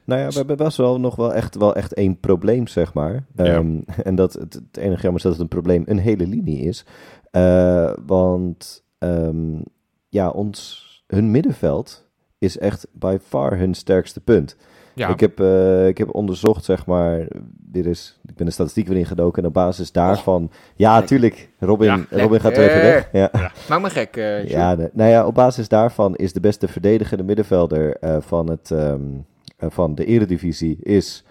Nou 0.05 0.21
ja, 0.21 0.27
we 0.27 0.33
hebben 0.33 0.57
best 0.57 0.77
wel 0.77 0.99
nog 0.99 1.15
wel 1.15 1.33
echt, 1.33 1.55
wel 1.55 1.75
echt 1.75 1.93
één 1.93 2.19
probleem, 2.19 2.67
zeg 2.67 2.93
maar. 2.93 3.25
Ja. 3.35 3.55
Um, 3.55 3.83
en 4.03 4.15
dat 4.15 4.33
het, 4.33 4.53
het 4.53 4.77
enige 4.77 5.01
jammer 5.01 5.15
is 5.15 5.23
dat 5.23 5.31
het 5.31 5.41
een 5.41 5.47
probleem 5.47 5.83
een 5.85 5.99
hele 5.99 6.27
linie 6.27 6.59
is. 6.59 6.85
Uh, 7.31 7.93
want 8.05 8.83
um, 8.99 9.63
ja, 10.09 10.29
ons, 10.29 10.83
hun 11.07 11.31
middenveld 11.31 12.07
is 12.37 12.57
echt 12.57 12.87
by 12.91 13.17
far 13.27 13.57
hun 13.57 13.73
sterkste 13.73 14.19
punt. 14.19 14.55
Ja. 14.93 15.09
Ik, 15.09 15.19
heb, 15.19 15.39
uh, 15.39 15.87
ik 15.87 15.97
heb 15.97 16.15
onderzocht, 16.15 16.65
zeg 16.65 16.85
maar, 16.85 17.27
dit 17.49 17.85
is, 17.85 18.19
ik 18.25 18.35
ben 18.35 18.45
de 18.45 18.51
statistiek 18.51 18.87
weer 18.87 18.97
ingedoken 18.97 19.41
en 19.41 19.47
op 19.47 19.53
basis 19.53 19.91
daarvan, 19.91 20.43
oh. 20.43 20.49
ja, 20.75 21.01
tuurlijk, 21.01 21.49
Robin, 21.59 21.87
ja, 21.87 22.05
Robin 22.09 22.39
gaat 22.39 22.57
even 22.57 22.81
weg. 22.81 23.09
Ja. 23.11 23.29
ja. 23.31 23.51
Maak 23.69 23.81
me 23.81 23.89
gek. 23.89 24.15
Uh, 24.15 24.47
ja, 24.47 24.75
nou 24.93 25.09
ja, 25.09 25.25
op 25.25 25.33
basis 25.33 25.67
daarvan 25.67 26.15
is 26.15 26.33
de 26.33 26.39
beste 26.39 26.67
verdedigende 26.67 27.23
middenvelder 27.23 27.97
uh, 28.01 28.17
van, 28.19 28.49
het, 28.49 28.69
um, 28.69 29.25
van 29.57 29.95
de 29.95 30.05
eredivisie 30.05 30.77
is, 30.81 31.23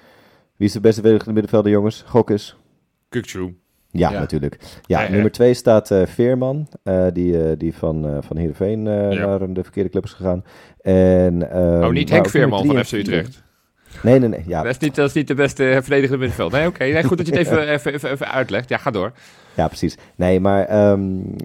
wie 0.56 0.66
is 0.66 0.72
de 0.72 0.80
beste 0.80 1.00
verdedigende 1.00 1.32
middenvelder, 1.32 1.72
jongens? 1.72 2.02
Gok 2.06 2.30
eens. 2.30 2.56
Kukchu. 3.08 3.54
Ja, 3.90 4.10
natuurlijk. 4.10 4.58
Ja, 4.87 5.08
nummer 5.08 5.30
twee 5.30 5.54
staat 5.54 5.90
uh, 5.90 6.06
Veerman, 6.06 6.68
uh, 6.84 7.06
die, 7.12 7.32
uh, 7.32 7.52
die 7.58 7.74
van, 7.74 8.06
uh, 8.06 8.16
van 8.20 8.37
Heerenveen 8.37 8.82
naar 8.82 9.52
de 9.52 9.62
verkeerde 9.62 9.88
club 9.88 10.04
is 10.04 10.12
gegaan. 10.12 10.44
En, 10.80 11.58
um, 11.58 11.82
oh, 11.82 11.90
niet 11.90 12.10
Henk 12.10 12.28
Veerman 12.28 12.66
van 12.66 12.84
FC 12.84 12.92
Utrecht? 12.92 13.42
Nee, 14.02 14.18
nee, 14.18 14.28
nee. 14.28 14.42
Ja. 14.46 14.62
Dat, 14.62 14.70
is 14.70 14.78
niet, 14.78 14.94
dat 14.94 15.09
is 15.09 15.14
niet 15.14 15.28
de 15.28 15.35
beste 15.35 15.62
verdedigende 15.62 16.18
middenveld. 16.18 16.52
Nee, 16.52 16.66
oké. 16.66 16.74
Okay. 16.74 16.92
Nee, 16.92 17.04
goed 17.04 17.16
dat 17.16 17.26
je 17.26 17.33
het 17.33 17.40
even, 17.46 17.68
even, 17.68 17.92
even, 17.92 18.11
even, 18.11 18.30
uitlegt. 18.30 18.68
Ja, 18.68 18.76
ga 18.76 18.90
door. 18.90 19.12
Ja, 19.54 19.66
precies. 19.66 19.98
Nee, 20.16 20.40
maar 20.40 20.90
um, 20.90 21.37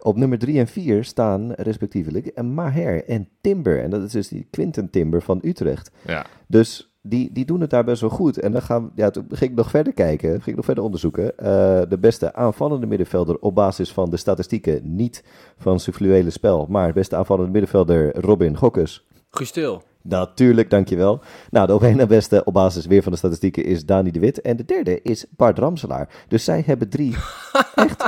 op 0.00 0.16
nummer 0.16 0.38
drie 0.38 0.58
en 0.58 0.66
vier 0.66 1.04
staan 1.04 1.52
respectievelijk 1.52 2.42
Maher 2.42 3.04
en 3.04 3.28
Timber. 3.40 3.82
En 3.82 3.90
dat 3.90 4.02
is 4.02 4.12
dus 4.12 4.28
die 4.28 4.46
Quinten 4.50 4.90
Timber 4.90 5.22
van 5.22 5.38
Utrecht. 5.42 5.90
Ja. 6.06 6.26
Dus 6.46 6.94
die, 7.06 7.32
die 7.32 7.44
doen 7.44 7.60
het 7.60 7.70
daar 7.70 7.84
best 7.84 8.00
wel 8.00 8.10
goed. 8.10 8.38
En 8.38 8.52
dan 8.52 8.62
gaan, 8.62 8.90
ja, 8.94 9.10
toen 9.10 9.26
ging 9.28 9.50
ik 9.50 9.56
nog 9.56 9.70
verder 9.70 9.92
kijken, 9.92 10.30
ging 10.30 10.46
ik 10.46 10.56
nog 10.56 10.64
verder 10.64 10.84
onderzoeken. 10.84 11.24
Uh, 11.24 11.80
de 11.88 11.98
beste 12.00 12.34
aanvallende 12.34 12.86
middenvelder 12.86 13.38
op 13.38 13.54
basis 13.54 13.92
van 13.92 14.10
de 14.10 14.16
statistieken, 14.16 14.96
niet 14.96 15.24
van 15.56 15.80
zijn 15.80 15.96
fluwele 15.96 16.30
spel, 16.30 16.66
maar 16.68 16.92
beste 16.92 17.16
aanvallende 17.16 17.50
middenvelder 17.50 18.20
Robin 18.20 18.56
Gokkes. 18.56 19.06
Gestil. 19.30 19.82
Natuurlijk, 20.08 20.70
dankjewel. 20.70 21.22
Nou, 21.50 21.66
de 21.66 21.74
op 21.74 21.82
één 21.82 22.08
beste 22.08 22.44
op 22.44 22.52
basis 22.52 22.86
weer 22.86 23.02
van 23.02 23.12
de 23.12 23.18
statistieken 23.18 23.64
is 23.64 23.84
Dani 23.84 24.10
de 24.10 24.18
Wit. 24.18 24.40
En 24.40 24.56
de 24.56 24.64
derde 24.64 25.02
is 25.02 25.24
Bart 25.30 25.58
Ramselaar. 25.58 26.08
Dus 26.28 26.44
zij 26.44 26.62
hebben 26.66 26.88
drie 26.88 27.16
echt 27.74 28.04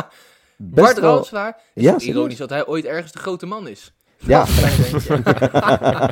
Bart 0.56 1.00
wel... 1.00 1.14
Ramselaar? 1.14 1.60
Is 1.74 1.82
ja, 1.82 1.98
ironisch 1.98 2.38
dat 2.38 2.50
hij 2.50 2.66
ooit 2.66 2.84
ergens 2.84 3.12
de 3.12 3.18
grote 3.18 3.46
man 3.46 3.68
is. 3.68 3.92
Ja. 4.18 4.46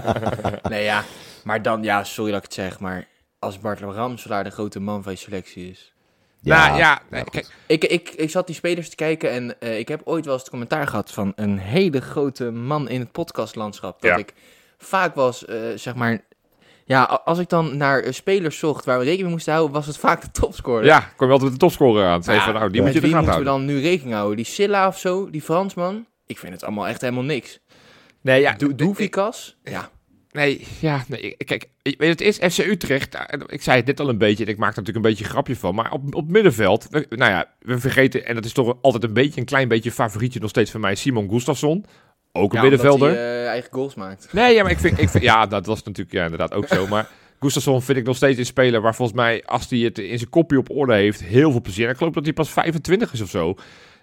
nee, 0.71 0.85
ja. 0.85 1.05
Maar 1.45 1.63
dan, 1.63 1.83
ja, 1.83 2.05
sorry 2.05 2.31
dat 2.31 2.39
ik 2.39 2.47
het 2.47 2.55
zeg, 2.55 2.81
maar 2.81 3.09
als 3.39 3.61
Bart 3.61 3.81
Ramselaar 3.81 4.45
de 4.45 4.51
grote 4.51 4.81
man 4.81 5.03
van 5.03 5.13
je 5.13 5.19
selectie 5.19 5.71
is. 5.71 5.95
Ja, 6.41 6.67
nou, 6.67 6.79
ja, 6.79 7.03
kijk. 7.11 7.51
Ik, 7.67 7.85
ik, 7.85 8.11
ik 8.11 8.31
zat 8.31 8.47
die 8.47 8.55
spelers 8.57 8.89
te 8.89 8.97
kijken 8.97 9.31
en 9.31 9.55
uh, 9.61 9.79
ik 9.79 9.89
heb 9.89 10.01
ooit 10.05 10.25
wel 10.25 10.33
eens 10.33 10.43
het 10.43 10.51
commentaar 10.51 10.87
gehad 10.87 11.11
van 11.11 11.33
een 11.37 11.59
hele 11.59 12.01
grote 12.01 12.51
man 12.51 12.89
in 12.89 13.01
het 13.01 13.13
podcastlandschap. 13.13 14.03
Dat 14.03 14.19
ik 14.19 14.35
vaak 14.85 15.15
was, 15.15 15.45
uh, 15.49 15.57
zeg 15.75 15.95
maar, 15.95 16.25
ja, 16.85 17.03
als 17.03 17.39
ik 17.39 17.49
dan 17.49 17.77
naar 17.77 18.15
spelers 18.15 18.59
zocht 18.59 18.85
waar 18.85 18.99
we 18.99 19.03
rekening 19.05 19.23
mee 19.25 19.33
moesten 19.33 19.53
houden, 19.53 19.75
was 19.75 19.87
het 19.87 19.97
vaak 19.97 20.21
de 20.21 20.31
topscorer. 20.31 20.85
Ja, 20.85 21.01
kwam 21.01 21.29
je 21.29 21.35
altijd 21.35 21.51
met 21.51 21.61
de 21.61 21.67
topscorer 21.67 22.07
aan. 22.07 22.23
Ja, 22.25 22.45
van, 22.45 22.55
nou, 22.55 22.71
die 22.71 22.83
moet 22.83 22.93
je 22.93 23.01
wie 23.01 23.17
moeten 23.17 23.39
we 23.39 23.45
dan 23.45 23.65
nu 23.65 23.81
rekening 23.81 24.15
houden? 24.15 24.37
Die 24.37 24.47
Silla 24.47 24.87
of 24.89 24.99
zo, 24.99 25.31
die 25.31 25.43
Fransman? 25.43 26.07
Ik 26.27 26.39
vind 26.39 26.53
het 26.53 26.65
allemaal 26.65 26.89
echt 26.89 27.01
helemaal 27.01 27.23
niks. 27.23 27.61
Nee, 28.21 28.41
ja. 28.41 28.57
Doevikas? 28.77 29.57
Ja. 29.63 29.91
Nee, 30.31 30.67
ja, 30.81 31.05
nee, 31.09 31.37
kijk, 31.37 31.69
weet 31.83 32.21
het 32.21 32.21
is 32.21 32.37
FC 32.53 32.59
Utrecht. 32.59 33.19
Ik 33.47 33.63
zei 33.63 33.77
het 33.77 33.87
net 33.87 34.01
al 34.01 34.09
een 34.09 34.19
beetje, 34.19 34.45
en 34.45 34.51
ik 34.51 34.59
maak 34.59 34.71
er 34.71 34.79
natuurlijk 34.79 35.07
een 35.07 35.11
beetje 35.11 35.25
een 35.25 35.31
grapje 35.31 35.57
van. 35.57 35.75
Maar 35.75 35.93
op, 35.93 36.15
op 36.15 36.31
middenveld, 36.31 36.91
nou 36.91 37.31
ja, 37.31 37.55
we 37.59 37.79
vergeten, 37.79 38.27
en 38.27 38.35
dat 38.35 38.45
is 38.45 38.53
toch 38.53 38.77
altijd 38.81 39.05
een 39.05 39.13
beetje, 39.13 39.41
een 39.41 39.47
klein 39.47 39.69
beetje 39.69 39.93
favorietje 39.93 40.41
nog 40.41 40.51
steeds 40.51 40.71
van 40.71 40.81
mij, 40.81 40.95
Simon 40.95 41.31
Gustafsson. 41.31 41.85
Ook 42.37 42.55
een 42.55 42.61
middenvelder. 42.61 43.09
Die 43.09 43.19
uh, 43.19 43.47
eigen 43.47 43.73
goals 43.73 43.95
maakt. 43.95 44.29
Nee, 44.33 44.55
ja, 44.55 44.63
maar 44.63 44.71
ik 44.71 44.79
vind, 44.79 44.99
ik 44.99 45.09
vind 45.09 45.25
ja, 45.25 45.47
dat 45.47 45.67
was 45.67 45.83
natuurlijk 45.83 46.17
ja, 46.17 46.23
inderdaad 46.23 46.55
ook 46.55 46.67
zo. 46.69 46.87
Maar 46.87 47.09
Gustafsson 47.41 47.83
vind 47.83 47.99
ik 47.99 48.05
nog 48.05 48.17
steeds 48.17 48.39
een 48.39 48.47
speler 48.47 48.81
waar 48.81 48.95
volgens 48.95 49.19
mij, 49.19 49.43
als 49.45 49.71
hij 49.71 49.79
het 49.79 49.99
in 49.99 50.19
zijn 50.19 50.31
kopje 50.31 50.59
op 50.59 50.71
orde 50.71 50.95
heeft, 50.95 51.25
heel 51.25 51.51
veel 51.51 51.61
plezier. 51.61 51.85
En 51.85 51.91
ik 51.91 51.97
geloof 51.97 52.13
dat 52.13 52.25
hij 52.25 52.33
pas 52.33 52.51
25 52.51 53.13
is 53.13 53.21
of 53.21 53.31
zo. 53.31 53.55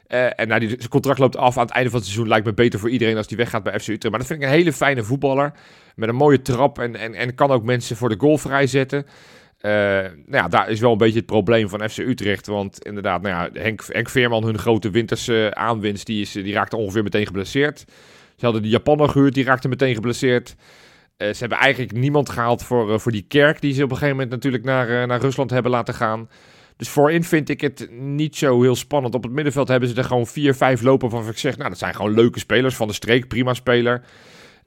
Uh, 0.07 0.39
en 0.39 0.47
nou, 0.47 0.59
die, 0.59 0.69
zijn 0.69 0.89
contract 0.89 1.19
loopt 1.19 1.37
af 1.37 1.57
aan 1.57 1.65
het 1.65 1.73
einde 1.73 1.89
van 1.89 1.99
het 1.99 2.07
seizoen. 2.07 2.29
Lijkt 2.29 2.45
me 2.45 2.53
beter 2.53 2.79
voor 2.79 2.89
iedereen 2.89 3.17
als 3.17 3.27
die 3.27 3.37
weggaat 3.37 3.63
bij 3.63 3.79
FC 3.79 3.87
Utrecht. 3.87 4.09
Maar 4.09 4.19
dat 4.19 4.27
vind 4.27 4.41
ik 4.41 4.47
een 4.47 4.53
hele 4.53 4.73
fijne 4.73 5.03
voetballer. 5.03 5.51
Met 5.95 6.09
een 6.09 6.15
mooie 6.15 6.41
trap 6.41 6.79
en, 6.79 6.95
en, 6.95 7.13
en 7.13 7.35
kan 7.35 7.51
ook 7.51 7.63
mensen 7.63 7.95
voor 7.95 8.09
de 8.09 8.19
goal 8.19 8.37
vrijzetten. 8.37 9.05
Uh, 9.61 9.71
nou 9.71 10.13
ja, 10.25 10.47
daar 10.47 10.69
is 10.69 10.79
wel 10.79 10.91
een 10.91 10.97
beetje 10.97 11.17
het 11.17 11.25
probleem 11.25 11.69
van 11.69 11.89
FC 11.89 11.97
Utrecht. 11.97 12.47
Want 12.47 12.85
inderdaad, 12.85 13.21
nou 13.21 13.35
ja, 13.35 13.61
Henk, 13.61 13.83
Henk 13.87 14.09
Veerman, 14.09 14.43
hun 14.43 14.57
grote 14.57 14.89
winterse 14.89 15.51
aanwinst, 15.53 16.05
die, 16.05 16.21
is, 16.21 16.31
die 16.31 16.53
raakte 16.53 16.77
ongeveer 16.77 17.03
meteen 17.03 17.25
geblesseerd. 17.25 17.85
Ze 18.41 18.47
hadden 18.47 18.63
de 18.63 18.69
Japaner 18.69 19.09
gehuurd, 19.09 19.33
die 19.33 19.43
raakte 19.43 19.67
meteen 19.67 19.95
geblesseerd. 19.95 20.55
Uh, 21.17 21.27
ze 21.27 21.37
hebben 21.39 21.57
eigenlijk 21.57 21.93
niemand 21.93 22.29
gehaald 22.29 22.63
voor, 22.63 22.99
voor 22.99 23.11
die 23.11 23.25
kerk 23.27 23.61
die 23.61 23.73
ze 23.73 23.83
op 23.83 23.89
een 23.89 23.97
gegeven 23.97 24.15
moment 24.15 24.31
natuurlijk 24.31 24.63
naar, 24.63 25.07
naar 25.07 25.19
Rusland 25.19 25.49
hebben 25.49 25.71
laten 25.71 25.93
gaan. 25.93 26.29
Dus 26.77 26.89
voorin 26.89 27.23
vind 27.23 27.49
ik 27.49 27.61
het 27.61 27.87
niet 27.99 28.35
zo 28.35 28.61
heel 28.61 28.75
spannend. 28.75 29.15
Op 29.15 29.23
het 29.23 29.31
middenveld 29.31 29.67
hebben 29.67 29.89
ze 29.89 29.95
er 29.95 30.03
gewoon 30.03 30.27
vier, 30.27 30.55
vijf 30.55 30.81
lopen 30.81 31.09
van. 31.09 31.27
Ik 31.27 31.37
zeg, 31.37 31.57
nou, 31.57 31.69
dat 31.69 31.77
zijn 31.77 31.95
gewoon 31.95 32.13
leuke 32.13 32.39
spelers 32.39 32.75
van 32.75 32.87
de 32.87 32.93
streek. 32.93 33.27
Prima 33.27 33.53
speler. 33.53 34.01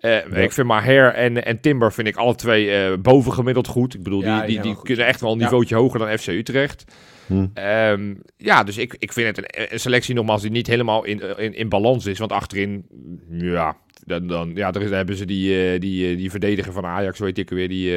Uh, 0.01 0.43
Ik 0.43 0.53
vind 0.53 0.67
Maher 0.67 1.13
en, 1.15 1.45
en 1.45 1.61
Timber 1.61 1.93
vind 1.93 2.09
ik 2.09 2.17
alle 2.17 2.35
twee 2.35 2.91
uh, 2.91 2.97
bovengemiddeld 2.99 3.67
goed. 3.67 3.95
Ik 3.95 4.03
bedoel, 4.03 4.21
die, 4.21 4.47
die, 4.47 4.61
die 4.61 4.83
kunnen 4.83 5.07
echt 5.07 5.21
wel 5.21 5.33
een 5.33 5.39
niveautje 5.39 5.75
hoger 5.75 5.99
dan 5.99 6.19
FC 6.19 6.27
Utrecht. 6.27 6.85
Hm. 7.27 7.47
Um, 7.55 8.23
ja, 8.37 8.65
dus 8.65 8.79
ik, 8.79 8.97
ik 8.99 9.13
vind 9.13 9.37
het 9.37 9.39
een, 9.39 9.73
een, 9.73 9.81
selectie 9.81 10.15
nogmaals 10.15 10.43
die 10.43 10.51
niet 10.51 10.67
helemaal 10.67 11.05
in, 11.05 11.39
in, 11.39 11.55
in 11.55 11.69
balans 11.69 12.07
is. 12.07 12.19
Want 12.19 12.33
achterin, 12.33 12.87
ja, 13.31 13.77
dan, 14.05 14.27
dan, 14.27 14.51
ja, 14.55 14.71
daar, 14.71 14.83
is, 14.83 14.91
hebben 14.91 15.17
ze 15.17 15.25
die, 15.25 15.73
uh, 15.75 15.81
die, 15.81 16.17
die 16.17 16.31
verdediger 16.31 16.73
van 16.73 16.87
Ajax, 16.87 17.19
weet 17.19 17.39
ik 17.39 17.51
weer, 17.51 17.69
die... 17.69 17.93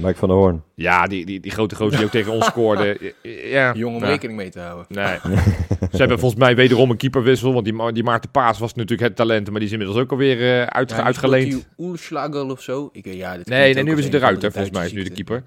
Mike 0.00 0.18
van 0.18 0.28
der 0.28 0.36
Hoorn. 0.36 0.62
Ja, 0.74 1.06
die, 1.06 1.26
die, 1.26 1.40
die 1.40 1.50
grote 1.50 1.74
gozer 1.74 1.96
die 1.96 2.06
ook 2.06 2.12
tegen 2.12 2.32
ons 2.32 2.46
scoorde. 2.46 2.98
Ja, 3.22 3.72
Jong 3.74 3.96
om 3.96 4.04
rekening 4.04 4.38
mee 4.38 4.50
te 4.50 4.60
houden. 4.60 4.86
Nee. 4.88 5.18
Ze 5.92 5.96
hebben 5.96 6.18
volgens 6.18 6.40
mij 6.40 6.56
wederom 6.56 6.90
een 6.90 6.96
keeperwissel. 6.96 7.52
Want 7.52 7.64
die, 7.64 7.92
die 7.92 8.02
Maarten 8.02 8.30
Paas 8.30 8.58
was 8.58 8.74
natuurlijk 8.74 9.08
het 9.08 9.16
talent. 9.16 9.50
Maar 9.50 9.58
die 9.58 9.68
is 9.68 9.72
inmiddels 9.72 9.98
ook 9.98 10.10
alweer 10.10 10.40
uh, 10.40 10.62
uit, 10.62 10.90
ja, 10.90 11.02
uitgeleend. 11.02 11.50
Die 11.50 11.64
Oerslagel 11.78 12.50
of 12.50 12.62
zo? 12.62 12.88
Ik, 12.92 13.06
ja, 13.06 13.36
dit 13.36 13.48
nee, 13.48 13.74
nee 13.74 13.82
nu 13.82 13.96
is 13.96 14.02
het 14.02 14.12
de 14.12 14.18
Ruiter. 14.18 14.52
Volgens 14.52 14.76
mij 14.76 14.86
is 14.86 14.92
nu 14.92 15.02
de 15.02 15.10
keeper. 15.10 15.42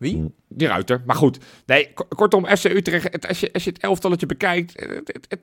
Wie? 0.00 0.16
Mm. 0.16 0.34
Die 0.48 0.68
Ruiter. 0.68 1.02
Maar 1.06 1.16
goed. 1.16 1.38
Nee, 1.66 1.92
kortom, 2.08 2.46
FC 2.46 2.64
Utrecht. 2.64 3.12
Het, 3.12 3.28
als, 3.28 3.40
je, 3.40 3.52
als 3.52 3.64
je 3.64 3.70
het 3.70 3.82
elftalletje 3.82 4.26
bekijkt. 4.26 4.80
Het, 4.80 5.20
het, 5.28 5.40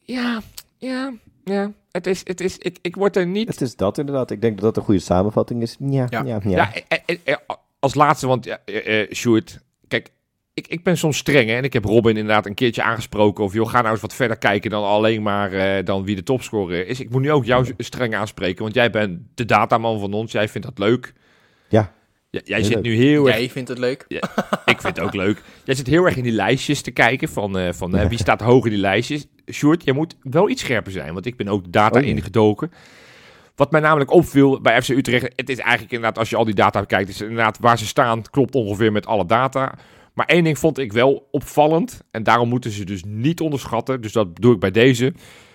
ja, 0.00 0.42
ja, 0.78 1.12
ja. 1.44 1.72
Het 1.90 2.06
is, 2.06 2.20
het 2.24 2.40
is, 2.40 2.58
ik, 2.58 2.78
ik 2.82 2.96
word 2.96 3.16
er 3.16 3.26
niet... 3.26 3.48
Het 3.48 3.60
is 3.60 3.76
dat 3.76 3.98
inderdaad. 3.98 4.30
Ik 4.30 4.40
denk 4.40 4.54
dat 4.54 4.64
dat 4.64 4.76
een 4.76 4.82
goede 4.82 5.00
samenvatting 5.00 5.62
is. 5.62 5.76
Ja, 5.78 6.06
ja, 6.10 6.40
ja. 6.44 6.72
ja. 7.24 7.42
als 7.78 7.94
laatste, 7.94 8.26
want 8.26 8.44
ja, 8.44 8.58
uh, 8.66 9.12
Sjoerd, 9.12 9.60
kijk, 9.88 10.10
ik, 10.54 10.68
ik 10.68 10.82
ben 10.82 10.96
soms 10.96 11.16
streng 11.16 11.48
hè, 11.48 11.56
en 11.56 11.64
ik 11.64 11.72
heb 11.72 11.84
Robin 11.84 12.16
inderdaad 12.16 12.46
een 12.46 12.54
keertje 12.54 12.82
aangesproken. 12.82 13.44
Of 13.44 13.52
joh, 13.52 13.68
ga 13.68 13.80
nou 13.80 13.92
eens 13.92 14.00
wat 14.00 14.14
verder 14.14 14.38
kijken 14.38 14.70
dan 14.70 14.84
alleen 14.84 15.22
maar 15.22 15.52
uh, 15.52 15.84
dan 15.84 16.04
wie 16.04 16.16
de 16.16 16.22
topscorer 16.22 16.86
is. 16.86 17.00
Ik 17.00 17.10
moet 17.10 17.22
nu 17.22 17.32
ook 17.32 17.44
jou 17.44 17.74
streng 17.78 18.14
aanspreken, 18.14 18.62
want 18.62 18.74
jij 18.74 18.90
bent 18.90 19.20
de 19.34 19.44
dataman 19.44 20.00
van 20.00 20.12
ons. 20.12 20.32
Jij 20.32 20.48
vindt 20.48 20.66
dat 20.66 20.78
leuk. 20.78 21.12
Jij 22.44 22.62
zit 22.62 22.82
nu 22.82 22.94
heel 22.94 23.26
erg... 23.26 23.36
Jij 23.36 23.50
vindt 23.50 23.68
het 23.68 23.78
leuk? 23.78 24.04
Ja, 24.08 24.20
ik 24.64 24.80
vind 24.80 24.96
het 24.96 25.00
ook 25.00 25.14
leuk. 25.14 25.42
Jij 25.64 25.74
zit 25.74 25.86
heel 25.86 26.04
erg 26.04 26.16
in 26.16 26.22
die 26.22 26.32
lijstjes 26.32 26.82
te 26.82 26.90
kijken 26.90 27.28
van, 27.28 27.58
uh, 27.58 27.72
van 27.72 27.96
uh, 27.96 28.06
wie 28.06 28.18
staat 28.18 28.40
hoog 28.40 28.64
in 28.64 28.70
die 28.70 28.80
lijstjes. 28.80 29.26
Sjoerd, 29.52 29.84
jij 29.84 29.94
moet 29.94 30.16
wel 30.22 30.48
iets 30.48 30.62
scherper 30.62 30.92
zijn, 30.92 31.12
want 31.12 31.26
ik 31.26 31.36
ben 31.36 31.48
ook 31.48 31.72
data 31.72 32.00
oh, 32.00 32.06
ingedoken. 32.06 32.70
Wat 33.56 33.70
mij 33.70 33.80
namelijk 33.80 34.10
opviel 34.10 34.60
bij 34.60 34.82
FC 34.82 34.88
Utrecht, 34.88 35.32
het 35.36 35.48
is 35.48 35.58
eigenlijk 35.58 35.92
inderdaad, 35.92 36.18
als 36.18 36.30
je 36.30 36.36
al 36.36 36.44
die 36.44 36.54
data 36.54 36.80
bekijkt, 36.80 37.08
is 37.08 37.20
inderdaad 37.20 37.58
waar 37.58 37.78
ze 37.78 37.86
staan, 37.86 38.22
klopt 38.30 38.54
ongeveer 38.54 38.92
met 38.92 39.06
alle 39.06 39.26
data. 39.26 39.74
Maar 40.14 40.26
één 40.26 40.44
ding 40.44 40.58
vond 40.58 40.78
ik 40.78 40.92
wel 40.92 41.28
opvallend. 41.30 42.02
En 42.10 42.22
daarom 42.22 42.48
moeten 42.48 42.70
ze 42.70 42.84
dus 42.84 43.02
niet 43.06 43.40
onderschatten. 43.40 44.00
Dus 44.00 44.12
dat 44.12 44.36
doe 44.36 44.54
ik 44.54 44.60
bij 44.60 44.70
deze. 44.70 45.14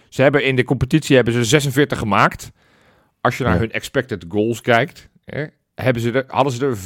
Ze 0.10 0.22
hebben 0.22 0.44
in 0.44 0.56
de 0.56 0.64
competitie 0.64 1.16
hebben 1.16 1.34
ze 1.34 1.44
46 1.44 1.98
gemaakt. 1.98 2.52
Als 3.22 3.38
je 3.38 3.44
naar 3.44 3.60
hun 3.60 3.72
expected 3.72 4.26
goals 4.30 4.62
kijkt, 4.62 5.10
hè, 5.26 5.46
hebben 5.84 6.02
ze 6.02 6.12
er, 6.12 6.24
hadden 6.28 6.54
ze 6.54 6.66
er 6.66 6.78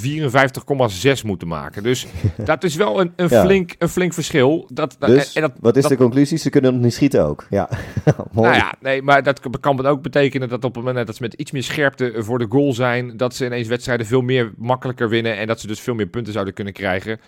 54,6 1.20 1.26
moeten 1.26 1.48
maken. 1.48 1.84
Dus 1.84 2.08
dat 2.46 2.64
is 2.64 2.76
wel 2.76 3.00
een, 3.02 3.14
een, 3.16 3.30
flink, 3.30 3.76
een 3.78 3.90
flink 3.90 4.14
verschil. 4.14 4.70
Dat, 4.74 4.96
dus, 5.00 5.34
en 5.34 5.42
dat, 5.42 5.52
wat 5.60 5.78
is 5.78 5.86
de 5.86 5.98
conclusie? 5.98 6.38
Ze 6.38 6.50
kunnen 6.50 6.74
nog 6.74 6.82
niet 6.82 6.94
schieten 6.94 7.26
ook. 7.26 7.46
Ja, 7.50 7.70
Nou 8.32 8.54
ja, 8.54 8.74
nee, 8.82 9.02
maar 9.02 9.24
dat 9.24 9.60
kan 9.60 9.86
ook 9.86 10.02
betekenen 10.02 10.50
dat 10.50 10.64
op 10.64 10.76
het 10.76 10.84
moment 10.84 11.08
dat 11.08 11.16
ze 11.16 11.22
met 11.22 11.34
iets 11.34 11.52
meer 11.52 11.64
scherpte 11.64 12.14
voor 12.18 12.40
de 12.40 12.46
goal 12.50 12.74
zijn, 12.74 13.18
dat 13.18 13.36
ze 13.36 13.46
ineens 13.46 13.68
wedstrijden 13.68 14.06
veel 14.06 14.22
meer 14.22 14.54
makkelijker 14.58 15.10
winnen 15.10 15.38
en 15.38 15.48
dat 15.48 15.60
ze 15.60 15.68
dus 15.68 15.80
veel 15.80 15.96
meer 15.96 16.08
punten 16.08 16.34
zouden 16.34 16.54
kunnen 16.54 16.74
krijgen. 16.74 17.20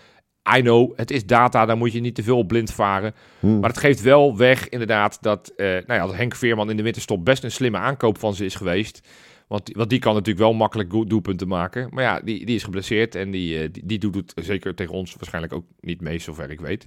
I 0.56 0.60
know, 0.60 0.92
het 0.96 1.10
is 1.10 1.26
data, 1.26 1.66
daar 1.66 1.76
moet 1.76 1.92
je 1.92 2.00
niet 2.00 2.14
te 2.14 2.22
veel 2.22 2.38
op 2.38 2.48
blind 2.48 2.72
varen. 2.72 3.14
Hmm. 3.40 3.60
Maar 3.60 3.70
het 3.70 3.78
geeft 3.78 4.02
wel 4.02 4.36
weg, 4.36 4.68
inderdaad, 4.68 5.18
dat, 5.20 5.52
uh, 5.56 5.66
nou 5.66 5.84
ja, 5.86 6.06
dat 6.06 6.14
Henk 6.14 6.34
Veerman 6.34 6.70
in 6.70 6.76
de 6.76 6.82
winterstop 6.82 7.24
best 7.24 7.44
een 7.44 7.50
slimme 7.50 7.78
aankoop 7.78 8.18
van 8.18 8.34
ze 8.34 8.44
is 8.44 8.54
geweest. 8.54 9.08
Want, 9.46 9.70
want 9.72 9.90
die 9.90 9.98
kan 9.98 10.12
natuurlijk 10.12 10.44
wel 10.44 10.54
makkelijk 10.54 10.90
doelpunten 10.90 11.48
maken. 11.48 11.88
Maar 11.90 12.04
ja, 12.04 12.20
die, 12.20 12.46
die 12.46 12.54
is 12.54 12.64
geblesseerd 12.64 13.14
en 13.14 13.30
die, 13.30 13.62
uh, 13.62 13.68
die, 13.72 13.86
die, 13.86 13.98
doet 13.98 14.14
het 14.14 14.32
zeker 14.36 14.74
tegen 14.74 14.94
ons 14.94 15.14
waarschijnlijk 15.14 15.52
ook 15.54 15.64
niet 15.80 16.00
mee, 16.00 16.18
zover 16.18 16.50
ik 16.50 16.60
weet. 16.60 16.86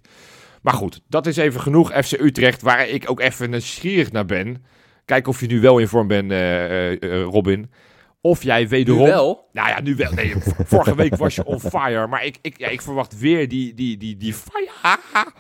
Maar 0.62 0.74
goed, 0.74 1.02
dat 1.08 1.28
is 1.28 1.38
even 1.38 1.62
genoeg 1.62 1.92
FC 1.92 2.12
Utrecht, 2.12 2.62
waar 2.62 2.88
ik 2.88 3.10
ook 3.10 3.20
even 3.20 3.50
nieuwsgierig 3.50 4.12
naar 4.12 4.26
ben. 4.26 4.64
Kijk 5.06 5.28
of 5.28 5.40
je 5.40 5.48
nu 5.48 5.62
wel 5.62 5.78
in 5.78 5.88
vorm 5.88 6.08
bent, 6.08 6.32
uh, 6.32 7.24
Robin. 7.24 7.72
Of 8.22 8.44
jij 8.44 8.68
wederom... 8.68 9.02
Nu 9.02 9.08
wel? 9.08 9.50
Nou 9.54 9.70
ja, 9.70 9.82
nu 9.82 9.96
wel. 9.96 10.12
Nee, 10.14 10.34
vorige 10.66 10.96
week 10.96 11.16
was 11.16 11.36
je 11.36 11.46
on 11.46 11.60
fire. 11.60 12.08
Maar 12.08 12.26
ik, 12.26 12.38
ik, 12.42 12.58
ja, 12.58 12.68
ik 12.68 12.82
verwacht 12.82 13.20
weer 13.20 13.48
die, 13.48 13.74
die, 13.74 13.98
die, 13.98 14.18
die 14.18 14.34
fire. 14.34 15.32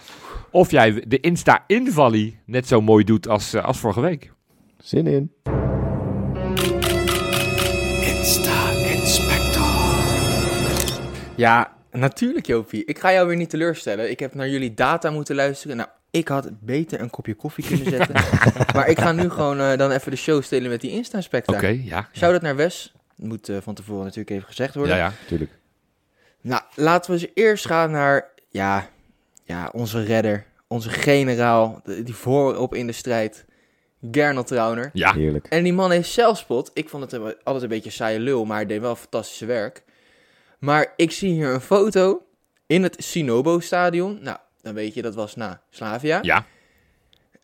Of 0.52 0.72
jij 0.72 1.04
de 1.08 1.20
Insta-invallie 1.20 2.40
net 2.46 2.68
zo 2.68 2.82
mooi 2.82 3.04
doet 3.04 3.28
als, 3.28 3.56
uh, 3.56 3.66
als 3.66 3.80
vorige 3.80 4.02
week. 4.02 4.32
Zin 4.78 5.08
in. 5.08 5.32
Insta-inspector. 8.20 9.66
Ja, 11.36 11.74
natuurlijk 11.92 12.46
Jopie. 12.46 12.86
Ik 12.86 13.00
ga 13.00 13.12
jou 13.12 13.28
weer 13.28 13.36
niet 13.36 13.50
teleurstellen. 13.50 14.10
Ik 14.10 14.20
heb 14.20 14.34
naar 14.34 14.50
jullie 14.50 14.74
data 14.74 15.10
moeten 15.10 15.36
luisteren. 15.36 15.78
Nou, 15.78 15.90
ik 16.12 16.28
had 16.28 16.50
beter 16.60 17.02
een 17.02 17.10
kopje 17.10 17.34
koffie 17.34 17.66
kunnen 17.68 17.90
zetten. 17.98 18.14
maar 18.74 18.88
ik 18.88 19.00
ga 19.00 19.12
nu 19.12 19.30
gewoon 19.30 19.60
uh, 19.60 19.78
dan 19.78 19.92
even 19.92 20.12
de 20.12 20.18
show 20.18 20.44
stelen 20.44 20.70
met 20.70 20.82
die 20.82 20.92
Insta-specta. 20.92 21.54
Oké, 21.54 21.62
okay, 21.62 21.82
ja. 21.86 22.10
Shout-out 22.14 22.42
naar 22.42 22.56
Wes. 22.56 22.94
Dat 23.16 23.28
moet 23.28 23.50
uh, 23.50 23.58
van 23.62 23.74
tevoren 23.74 24.04
natuurlijk 24.04 24.30
even 24.30 24.48
gezegd 24.48 24.76
worden. 24.76 24.96
Ja, 24.96 25.06
ja, 25.06 25.14
tuurlijk. 25.28 25.52
Nou, 26.42 26.62
laten 26.76 27.12
we 27.12 27.20
eens 27.20 27.32
eerst 27.34 27.66
gaan 27.66 27.92
naar, 27.92 28.30
ja, 28.50 28.90
ja 29.44 29.70
onze 29.72 30.04
redder. 30.04 30.46
Onze 30.68 30.90
generaal, 30.90 31.82
die 32.04 32.16
voorop 32.16 32.76
in 32.76 32.88
de 32.88 32.94
strijd. 32.94 33.46
Gernot 34.12 34.48
Trauner. 34.48 34.90
Ja. 34.94 35.14
Heerlijk. 35.14 35.48
En 35.48 35.64
die 35.64 35.74
man 35.74 35.92
heeft 35.92 36.10
zelfspot. 36.10 36.72
Ik 36.74 36.90
vond 36.90 37.12
het 37.12 37.44
altijd 37.44 37.64
een 37.64 37.70
beetje 37.70 37.90
saaie 37.90 38.20
lul, 38.20 38.46
maar 38.46 38.58
hij 38.58 38.66
deed 38.66 38.82
wel 38.82 38.96
fantastische 38.96 39.46
werk. 39.46 39.84
Maar 40.60 40.94
ik 40.96 41.12
zie 41.12 41.32
hier 41.32 41.54
een 41.54 41.62
foto 41.62 42.26
in 42.68 42.84
het 42.84 42.96
Sinobo-stadion. 42.98 44.20
Nou, 44.22 44.38
dan 44.62 44.74
weet 44.74 44.94
je, 44.94 45.02
dat 45.02 45.16
was 45.16 45.36
na 45.36 45.62
Slavia. 45.70 46.20
Ja. 46.22 46.46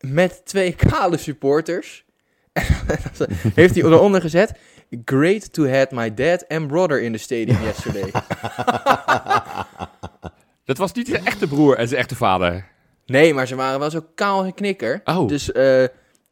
Met 0.00 0.40
twee 0.44 0.74
kale 0.90 1.16
supporters. 1.16 2.04
heeft 3.54 3.74
hij 3.74 3.84
eronder 3.84 4.20
gezet. 4.20 4.52
Great 5.04 5.52
to 5.52 5.66
have 5.66 5.88
my 5.90 6.14
dad 6.14 6.48
and 6.48 6.66
brother 6.66 7.02
in 7.02 7.12
the 7.12 7.18
stadium 7.18 7.62
yesterday. 7.62 8.10
dat 10.64 10.78
was 10.78 10.92
niet 10.92 11.08
zijn 11.08 11.26
echte 11.26 11.46
broer 11.46 11.76
en 11.76 11.88
zijn 11.88 12.00
echte 12.00 12.16
vader. 12.16 12.66
Nee, 13.06 13.34
maar 13.34 13.46
ze 13.46 13.54
waren 13.54 13.78
wel 13.78 13.90
zo 13.90 14.06
kaal 14.14 14.44
en 14.44 14.54
knikker. 14.54 15.00
Oh. 15.04 15.28
Dus 15.28 15.50
uh, 15.50 15.84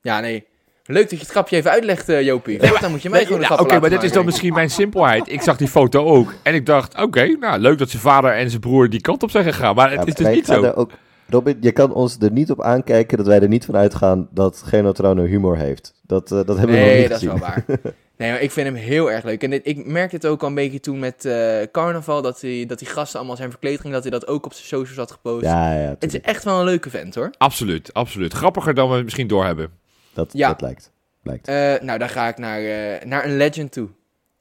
ja, 0.05 0.21
nee. 0.21 0.47
Leuk 0.87 1.03
dat 1.03 1.11
je 1.11 1.17
het 1.17 1.29
grapje 1.29 1.57
even 1.57 1.71
uitlegt, 1.71 2.09
uh, 2.09 2.23
Jopie. 2.23 2.59
Nee, 2.61 2.73
dan 2.81 2.91
moet 2.91 3.03
je 3.03 3.11
mij 3.11 3.19
nee, 3.19 3.27
gewoon 3.27 3.43
een 3.43 3.59
Oké, 3.59 3.81
maar 3.81 3.91
dit 3.91 4.03
is 4.03 4.13
dan 4.13 4.25
misschien 4.25 4.53
mijn 4.53 4.71
simpelheid. 4.71 5.33
Ik 5.33 5.43
zag 5.43 5.57
die 5.57 5.69
foto 5.69 6.05
ook. 6.05 6.35
En 6.43 6.55
ik 6.55 6.67
dacht, 6.67 7.03
oké, 7.03 7.27
nou 7.27 7.59
leuk 7.59 7.79
dat 7.79 7.91
zijn 7.91 8.03
vader 8.03 8.33
en 8.33 8.49
zijn 8.49 8.61
broer 8.61 8.91
die 8.91 9.01
kant 9.01 9.23
op 9.23 9.31
zijn 9.31 9.45
gegaan. 9.45 9.75
Maar 9.75 9.91
het 9.91 10.07
is 10.07 10.15
dus 10.15 10.35
niet 10.35 10.47
zo. 10.47 10.73
Ook, 10.75 10.91
Robin, 11.29 11.57
je 11.61 11.73
kan 11.73 11.93
ons 11.93 12.17
er 12.21 12.33
niet 12.33 12.51
op 12.51 12.63
aankijken 12.63 13.17
dat 13.17 13.27
wij 13.27 13.41
er 13.41 13.49
niet 13.49 13.65
van 13.65 13.77
uitgaan 13.77 14.29
dat 14.31 14.63
Genotrono 14.67 15.25
humor 15.25 15.57
heeft. 15.57 15.95
Dat, 16.03 16.31
uh, 16.31 16.41
dat 16.47 16.59
hebben 16.59 16.77
we 16.77 16.85
nog 16.85 16.97
niet 16.97 17.13
gezien. 17.13 17.29
Nee, 17.29 17.39
dat 17.39 17.39
is 17.39 17.39
wel 17.39 17.39
waar. 17.39 17.65
Nee, 18.17 18.31
maar 18.31 18.43
ik 18.43 18.51
vind 18.51 18.67
hem 18.67 18.77
heel 18.77 19.11
erg 19.11 19.25
leuk. 19.25 19.43
En 19.43 19.51
dit, 19.51 19.67
ik 19.67 19.87
merkte 19.87 20.17
het 20.17 20.27
ook 20.27 20.43
al 20.43 20.49
een 20.49 20.55
beetje 20.55 20.81
toen 20.81 20.99
met 20.99 21.25
uh, 21.25 21.57
carnaval, 21.73 22.23
dat, 22.23 22.41
hij, 22.41 22.65
dat 22.67 22.79
die 22.79 22.89
gasten 22.89 23.19
allemaal 23.19 23.37
zijn 23.37 23.51
verkleding, 23.51 23.93
dat 23.93 24.03
hij 24.03 24.11
dat 24.11 24.27
ook 24.27 24.45
op 24.45 24.53
zijn 24.53 24.67
socials 24.67 24.97
had 24.97 25.11
gepost. 25.11 25.45
Ja, 25.45 25.75
ja, 25.75 25.89
het 25.99 26.15
is 26.15 26.21
echt 26.21 26.45
wel 26.45 26.59
een 26.59 26.65
leuke 26.65 26.91
vent 26.91 27.15
hoor. 27.15 27.31
Absoluut, 27.39 27.93
absoluut. 27.93 28.33
Grappiger 28.33 28.75
dan 28.75 28.91
we 28.91 29.03
misschien 29.03 29.27
doorhebben. 29.27 29.71
Dat, 30.15 30.33
ja. 30.33 30.49
dat 30.49 30.61
lijkt. 30.61 30.93
lijkt. 31.23 31.49
Uh, 31.49 31.55
nou, 31.87 31.99
dan 31.99 32.09
ga 32.09 32.29
ik 32.29 32.39
naar, 32.39 32.62
uh, 32.62 33.03
naar 33.05 33.25
een 33.25 33.37
legend 33.37 33.73
toe. 33.73 33.89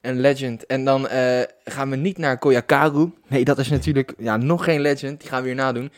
Een 0.01 0.19
legend. 0.19 0.65
En 0.65 0.86
dan 0.86 1.07
gaan 1.63 1.89
we 1.89 1.95
niet 1.95 2.17
naar 2.17 2.38
Koyakaru. 2.38 3.11
Nee, 3.28 3.45
dat 3.45 3.57
is 3.57 3.69
natuurlijk 3.69 4.13
ja, 4.17 4.38
nog 4.38 4.63
geen 4.63 4.82
legend. 4.82 5.19
Die 5.19 5.30
gaan 5.30 5.41
we 5.41 5.47
hier 5.47 5.55
nadoen. 5.55 5.91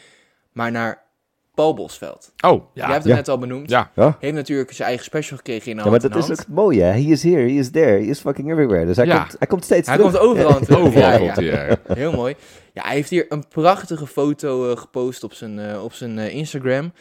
Maar 0.51 0.71
naar 0.71 1.05
Paul 1.55 1.73
Bosveld. 1.73 2.31
Oh, 2.45 2.63
ja. 2.73 2.85
Je 2.85 2.91
hebt 2.91 3.03
het 3.03 3.13
net 3.13 3.27
al 3.27 3.37
benoemd. 3.37 3.69
Ja. 3.69 3.91
heeft 4.19 4.33
natuurlijk 4.33 4.71
zijn 4.71 4.87
eigen 4.87 5.05
special 5.05 5.37
gekregen 5.37 5.71
in 5.71 5.77
Ja, 5.77 5.89
maar 5.89 5.99
dat 5.99 6.15
is 6.15 6.31
ook 6.31 6.37
het 6.37 6.47
mooie. 6.47 6.83
He 6.83 6.99
is 6.99 7.23
here, 7.23 7.41
he 7.41 7.57
is 7.57 7.71
there, 7.71 7.91
he 7.91 8.05
is 8.05 8.19
fucking 8.19 8.51
everywhere. 8.51 8.85
Dus 8.85 8.95
hij, 8.95 9.07
komt, 9.07 9.35
hij 9.37 9.47
komt 9.47 9.63
steeds 9.63 9.87
Hij 9.87 9.97
terug. 9.97 10.11
komt 10.11 10.23
overal 10.23 10.59
Overal 10.85 11.17
komt 11.19 11.35
hij, 11.35 11.77
Heel 11.93 12.11
mooi. 12.11 12.35
Ja, 12.73 12.83
hij 12.83 12.95
heeft 12.95 13.09
hier 13.09 13.25
een 13.29 13.47
prachtige 13.47 14.07
foto 14.07 14.69
uh, 14.69 14.77
gepost 14.77 15.23
op 15.23 15.33
zijn, 15.33 15.59
uh, 15.59 15.83
op 15.83 15.93
zijn 15.93 16.17
uh, 16.17 16.33
Instagram. 16.33 16.93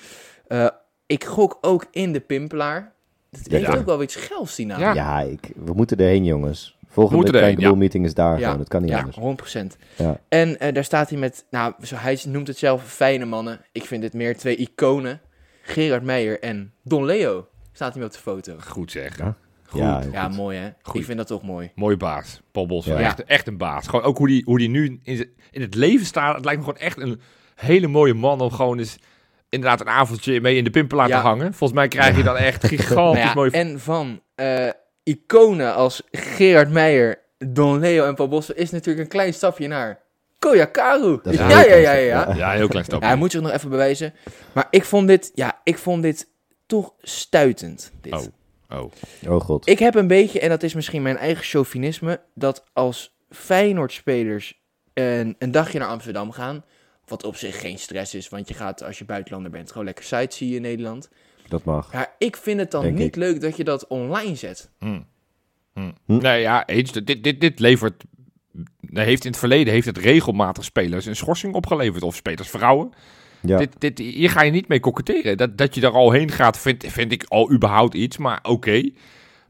Ik 1.06 1.24
gok 1.24 1.58
ook 1.60 1.86
in 1.90 2.12
de 2.12 2.20
Pimpelaar. 2.20 2.92
Het 3.30 3.50
heeft 3.50 3.76
ook 3.76 3.86
wel 3.86 4.02
iets 4.02 4.16
gels, 4.16 4.54
die 4.54 4.66
naam. 4.66 4.80
Ja, 4.80 4.94
ja 4.94 5.20
ik, 5.20 5.52
we 5.56 5.72
moeten 5.72 5.98
erheen, 5.98 6.24
jongens. 6.24 6.76
Volgende 6.88 7.30
kleine 7.30 7.60
ja. 7.60 7.74
meeting 7.74 8.04
is 8.04 8.14
daar 8.14 8.38
ja. 8.38 8.44
gewoon. 8.44 8.58
Het 8.58 8.68
kan 8.68 8.82
niet 8.82 8.90
ja, 8.90 9.06
anders. 9.16 9.56
100%. 9.56 9.78
Ja. 9.96 10.20
En 10.28 10.48
uh, 10.48 10.72
daar 10.72 10.84
staat 10.84 11.10
hij 11.10 11.18
met, 11.18 11.44
nou, 11.50 11.74
hij 11.94 12.20
noemt 12.26 12.46
het 12.46 12.58
zelf 12.58 12.84
fijne 12.84 13.24
mannen. 13.24 13.60
Ik 13.72 13.84
vind 13.84 14.02
het 14.02 14.12
meer 14.12 14.36
twee 14.36 14.56
iconen. 14.56 15.20
Gerard 15.62 16.02
Meijer 16.02 16.40
en 16.40 16.72
Don 16.82 17.04
Leo 17.04 17.48
staat 17.72 17.94
hij 17.94 18.04
op 18.04 18.12
de 18.12 18.18
foto. 18.18 18.56
Goed 18.58 18.90
zeg. 18.90 19.18
Ja, 19.18 19.36
goed. 19.66 19.80
ja, 19.80 20.02
ja 20.12 20.28
mooi 20.28 20.58
hè. 20.58 20.70
Goed. 20.82 21.00
Ik 21.00 21.04
vind 21.04 21.18
dat 21.18 21.26
toch 21.26 21.42
mooi. 21.42 21.70
Mooi 21.74 21.96
baas. 21.96 22.42
Paul 22.52 22.66
Bos. 22.66 22.86
Echt, 22.86 23.24
echt 23.24 23.46
een 23.46 23.56
baas. 23.56 23.86
Gewoon 23.86 24.04
ook 24.04 24.18
hoe 24.18 24.26
die, 24.26 24.42
hoe 24.44 24.58
die 24.58 24.68
nu 24.68 25.00
in, 25.02 25.30
in 25.50 25.60
het 25.60 25.74
leven 25.74 26.06
staat. 26.06 26.34
Het 26.34 26.44
lijkt 26.44 26.60
me 26.60 26.66
gewoon 26.66 26.82
echt 26.82 27.00
een 27.00 27.20
hele 27.54 27.86
mooie 27.86 28.14
man 28.14 28.40
om 28.40 28.50
gewoon 28.50 28.78
eens 28.78 28.98
inderdaad 29.54 29.80
een 29.80 29.88
avondje 29.88 30.40
mee 30.40 30.56
in 30.56 30.64
de 30.64 30.70
pimpelaar 30.70 31.08
te 31.08 31.14
hangen. 31.14 31.54
Volgens 31.54 31.78
mij 31.78 31.88
krijg 31.88 32.16
je 32.16 32.22
dan 32.22 32.36
echt 32.36 32.66
gigantisch 32.66 33.24
nou 33.24 33.34
mooi... 33.34 33.50
En 33.50 33.80
van... 33.80 34.20
Uh, 34.36 34.68
iconen 35.04 35.74
als 35.74 36.02
Gerard 36.10 36.70
Meijer, 36.70 37.18
Don 37.38 37.78
Leo 37.78 38.06
en 38.06 38.14
Paul 38.14 38.28
Bossen 38.28 38.56
is 38.56 38.70
natuurlijk 38.70 39.04
een 39.04 39.10
klein 39.10 39.34
stapje 39.34 39.68
naar 39.68 40.00
Koyakaru. 40.38 41.20
Ja, 41.22 41.48
ja, 41.48 41.64
ja, 41.64 41.74
ja, 41.74 41.92
ja. 41.92 42.34
Ja, 42.34 42.50
heel 42.50 42.68
klein 42.68 42.84
stapje. 42.84 43.04
Ja, 43.04 43.10
hij 43.10 43.20
moet 43.20 43.30
zich 43.30 43.40
nog 43.40 43.50
even 43.50 43.70
bewijzen. 43.70 44.14
Maar 44.52 44.66
ik 44.70 44.84
vond 44.84 45.08
dit, 45.08 45.30
ja, 45.34 45.60
ik 45.62 45.78
vond 45.78 46.02
dit 46.02 46.28
toch 46.66 46.92
stuitend. 47.00 47.92
Dit. 48.00 48.12
Oh. 48.12 48.22
Oh. 48.70 48.92
oh 49.28 49.40
god. 49.40 49.68
Ik 49.68 49.78
heb 49.78 49.94
een 49.94 50.06
beetje, 50.06 50.40
en 50.40 50.48
dat 50.48 50.62
is 50.62 50.74
misschien 50.74 51.02
mijn 51.02 51.16
eigen 51.16 51.44
chauvinisme, 51.44 52.20
dat 52.34 52.64
als 52.72 53.16
Feyenoord-spelers 53.30 54.62
een, 54.94 55.36
een 55.38 55.50
dagje 55.50 55.78
naar 55.78 55.88
Amsterdam 55.88 56.32
gaan, 56.32 56.64
wat 57.06 57.24
op 57.24 57.36
zich 57.36 57.60
geen 57.60 57.78
stress 57.78 58.14
is, 58.14 58.28
want 58.28 58.48
je 58.48 58.54
gaat 58.54 58.82
als 58.82 58.98
je 58.98 59.04
buitenlander 59.04 59.50
bent 59.50 59.70
gewoon 59.70 59.84
lekker 59.84 60.04
sightseeën 60.04 60.54
in 60.54 60.62
Nederland. 60.62 61.08
Dat 61.48 61.64
mag. 61.64 61.92
Ja, 61.92 62.14
ik 62.18 62.36
vind 62.36 62.60
het 62.60 62.70
dan 62.70 62.94
niet 62.94 63.16
leuk 63.16 63.40
dat 63.40 63.56
je 63.56 63.64
dat 63.64 63.86
online 63.86 64.34
zet. 64.34 64.70
Hmm. 64.78 65.06
Hmm. 65.72 65.94
Hm. 66.06 66.16
Nee, 66.16 66.40
ja, 66.40 66.66
eens. 66.66 66.92
Dit, 66.92 67.24
dit, 67.24 67.40
dit 67.40 67.60
levert... 67.60 68.04
Heeft 68.92 69.24
in 69.24 69.30
het 69.30 69.38
verleden 69.38 69.72
heeft 69.72 69.86
het 69.86 69.98
regelmatig 69.98 70.64
spelers 70.64 71.06
een 71.06 71.16
schorsing 71.16 71.54
opgeleverd. 71.54 72.02
Of 72.02 72.14
spelers 72.14 72.48
vrouwen. 72.48 72.92
Ja. 73.40 73.58
Dit, 73.58 73.70
dit, 73.78 73.98
hier 73.98 74.30
ga 74.30 74.42
je 74.42 74.50
niet 74.50 74.68
mee 74.68 74.80
koketteren. 74.80 75.36
Dat, 75.36 75.58
dat 75.58 75.74
je 75.74 75.80
er 75.80 75.92
al 75.92 76.10
heen 76.10 76.30
gaat, 76.30 76.58
vind, 76.58 76.84
vind 76.86 77.12
ik 77.12 77.24
al 77.24 77.52
überhaupt 77.52 77.94
iets. 77.94 78.16
Maar 78.16 78.38
oké. 78.42 78.90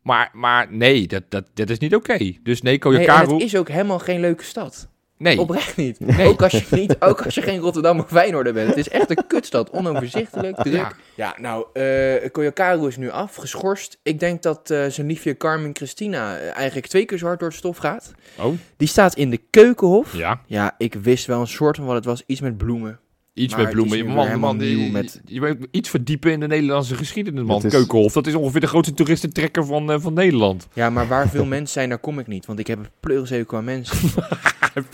Maar, 0.02 0.30
maar 0.32 0.72
nee, 0.72 1.07
dat, 1.07 1.22
dat, 1.28 1.44
dat 1.55 1.70
is 1.70 1.78
niet 1.78 1.94
oké. 1.94 2.32
Dus 2.42 2.62
nee, 2.62 2.78
Koyakaru... 2.78 3.26
Nee, 3.26 3.34
het 3.34 3.42
is 3.42 3.57
ook 3.57 3.68
helemaal 3.68 3.98
geen 3.98 4.20
leuke 4.20 4.44
stad. 4.44 4.88
Nee. 5.19 5.41
Oprecht 5.41 5.77
niet. 5.77 6.01
Nee. 6.01 6.29
Ook, 6.29 6.43
als 6.43 6.53
je 6.53 6.65
niet 6.71 6.97
ook 7.01 7.25
als 7.25 7.35
je 7.35 7.43
geen 7.43 7.59
Rotterdam 7.61 7.99
of 7.99 8.07
Feyenoorder 8.09 8.53
bent. 8.53 8.69
Het 8.69 8.77
is 8.77 8.89
echt 8.89 9.11
een 9.11 9.27
kutstad. 9.27 9.71
Onoverzichtelijk, 9.71 10.57
druk. 10.57 10.75
Ja, 10.75 10.93
ja 11.15 11.35
nou, 11.41 11.67
uh, 11.73 12.31
Koyakaru 12.31 12.87
is 12.87 12.97
nu 12.97 13.11
af, 13.11 13.35
geschorst. 13.35 13.99
Ik 14.03 14.21
denk 14.21 14.43
dat 14.43 14.71
uh, 14.71 14.87
zijn 14.87 15.07
liefje 15.07 15.37
Carmen 15.37 15.71
Christina 15.73 16.39
eigenlijk 16.39 16.87
twee 16.87 17.05
keer 17.05 17.19
zo 17.19 17.27
hard 17.27 17.39
door 17.39 17.49
het 17.49 17.59
stof 17.59 17.77
gaat. 17.77 18.12
Oh. 18.39 18.55
Die 18.77 18.89
staat 18.89 19.15
in 19.17 19.31
de 19.31 19.41
keukenhof. 19.51 20.17
Ja. 20.17 20.41
Ja, 20.47 20.75
ik 20.79 20.95
wist 20.95 21.27
wel 21.27 21.41
een 21.41 21.47
soort 21.47 21.77
van 21.77 21.87
wat 21.87 21.95
het 21.95 22.05
was. 22.05 22.23
Iets 22.27 22.41
met 22.41 22.57
bloemen. 22.57 22.99
Iets 23.35 23.57
met 23.57 23.70
bloemen. 23.70 24.07
Man, 24.07 24.39
man, 24.39 24.59
die, 24.59 24.91
met... 24.93 25.20
je 25.24 25.41
weet 25.41 25.57
iets 25.70 25.91
verdiepen 25.91 26.32
in 26.32 26.41
de 26.41 26.47
Nederlandse 26.47 26.95
geschiedenis, 26.95 27.43
man. 27.43 27.62
Is... 27.64 27.72
Keukenhof, 27.72 28.12
dat 28.12 28.26
is 28.26 28.35
ongeveer 28.35 28.61
de 28.61 28.66
grootste 28.66 28.95
toeristentrekker 28.95 29.66
van, 29.66 29.91
uh, 29.91 29.97
van 29.99 30.12
Nederland. 30.12 30.68
Ja, 30.72 30.91
maar 30.91 31.09
waar 31.09 31.28
veel 31.28 31.45
mensen 31.57 31.68
zijn, 31.68 31.89
daar 31.89 31.99
kom 31.99 32.18
ik 32.18 32.26
niet. 32.26 32.47
Want 32.47 32.59
ik 32.59 32.66
heb 32.66 32.78
een 32.78 32.89
pleurishekel 33.01 33.59
aan 33.59 33.64
mensen. 33.64 33.97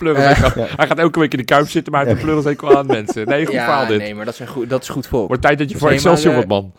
uh, 0.01 0.15
Hij 0.77 0.87
gaat 0.87 0.99
elke 0.99 1.19
week 1.19 1.33
in 1.33 1.39
de 1.39 1.45
kuip 1.45 1.69
zitten, 1.69 1.93
maar 1.93 2.05
hij 2.07 2.15
heeft 2.15 2.47
een 2.47 2.77
aan 2.77 2.87
mensen. 2.87 3.27
Nee, 3.27 3.45
goed 3.47 3.55
ja, 3.55 3.87
dit. 3.87 3.99
nee, 3.99 4.15
maar 4.15 4.25
dat, 4.25 4.35
zijn 4.35 4.49
goed, 4.49 4.69
dat 4.69 4.83
is 4.83 4.89
goed 4.89 5.07
volk. 5.07 5.27
Wordt 5.27 5.43
tijd 5.43 5.59
dat 5.59 5.67
je 5.67 5.73
dus 5.73 5.83
voor 5.83 5.93
Excelsior 5.93 6.33
wordt, 6.35 6.49
man. 6.49 6.73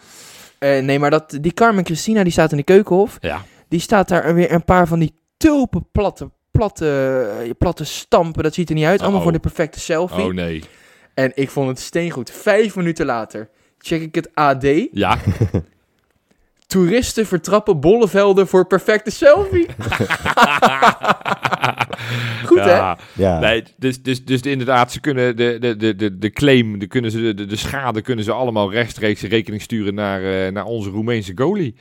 Uh, 0.60 0.80
nee, 0.80 1.00
maar 1.00 1.10
dat, 1.10 1.38
die 1.42 1.54
Carmen 1.54 1.86
Christina, 1.86 2.24
die 2.24 2.32
staat 2.32 2.52
in 2.52 2.58
de 2.58 2.64
keukenhof. 2.64 3.18
Ja. 3.20 3.42
Die 3.68 3.80
staat 3.80 4.08
daar 4.08 4.36
weer 4.36 4.52
een 4.52 4.66
paar 4.66 4.88
van 4.88 5.00
die 5.00 5.14
tulpen 5.38 5.88
platte, 5.92 6.32
platte, 6.52 7.56
platte 7.58 7.84
stampen. 7.84 8.44
Dat 8.44 8.54
ziet 8.54 8.70
er 8.70 8.76
niet 8.76 8.86
uit. 8.86 9.02
Allemaal 9.02 9.22
voor 9.22 9.32
de 9.32 9.40
perfecte 9.40 9.80
selfie. 9.80 10.24
Oh 10.24 10.34
nee. 10.34 10.64
En 11.14 11.32
ik 11.36 11.50
vond 11.50 11.68
het 11.68 11.80
steengoed. 11.80 12.32
Vijf 12.32 12.76
minuten 12.76 13.06
later 13.06 13.50
check 13.82 14.02
ik 14.02 14.16
het 14.16 14.30
AD. 14.34 14.66
Ja. 14.92 15.18
Toeristen 16.68 17.26
vertrappen 17.26 17.80
bollevelden 17.80 18.48
voor 18.48 18.68
perfecte 18.68 19.12
selfie. 19.12 19.66
Goed, 22.46 22.60
hè? 22.60 22.94
Ja. 23.14 23.40
Nee, 23.40 23.64
dus, 23.78 24.02
dus, 24.02 24.26
dus 24.26 24.42
inderdaad, 24.42 24.92
ze 24.92 25.00
kunnen 25.00 25.38
de, 25.38 25.58
de, 25.60 25.96
de, 25.96 26.18
de, 26.18 26.30
claim, 26.30 26.80
de, 26.80 26.88
kunnen 26.88 27.12
ze, 27.12 27.34
de, 27.34 27.46
de 27.46 27.56
schade 27.56 28.02
kunnen 28.02 28.26
ze 28.26 28.32
allemaal 28.32 28.72
rechtstreeks 28.72 29.22
rekening 29.22 29.62
sturen 29.62 29.94
naar, 29.94 30.22
uh, 30.22 30.52
naar 30.52 30.66
onze 30.66 30.90
Roemeense 30.90 31.32
goalie. 31.36 31.76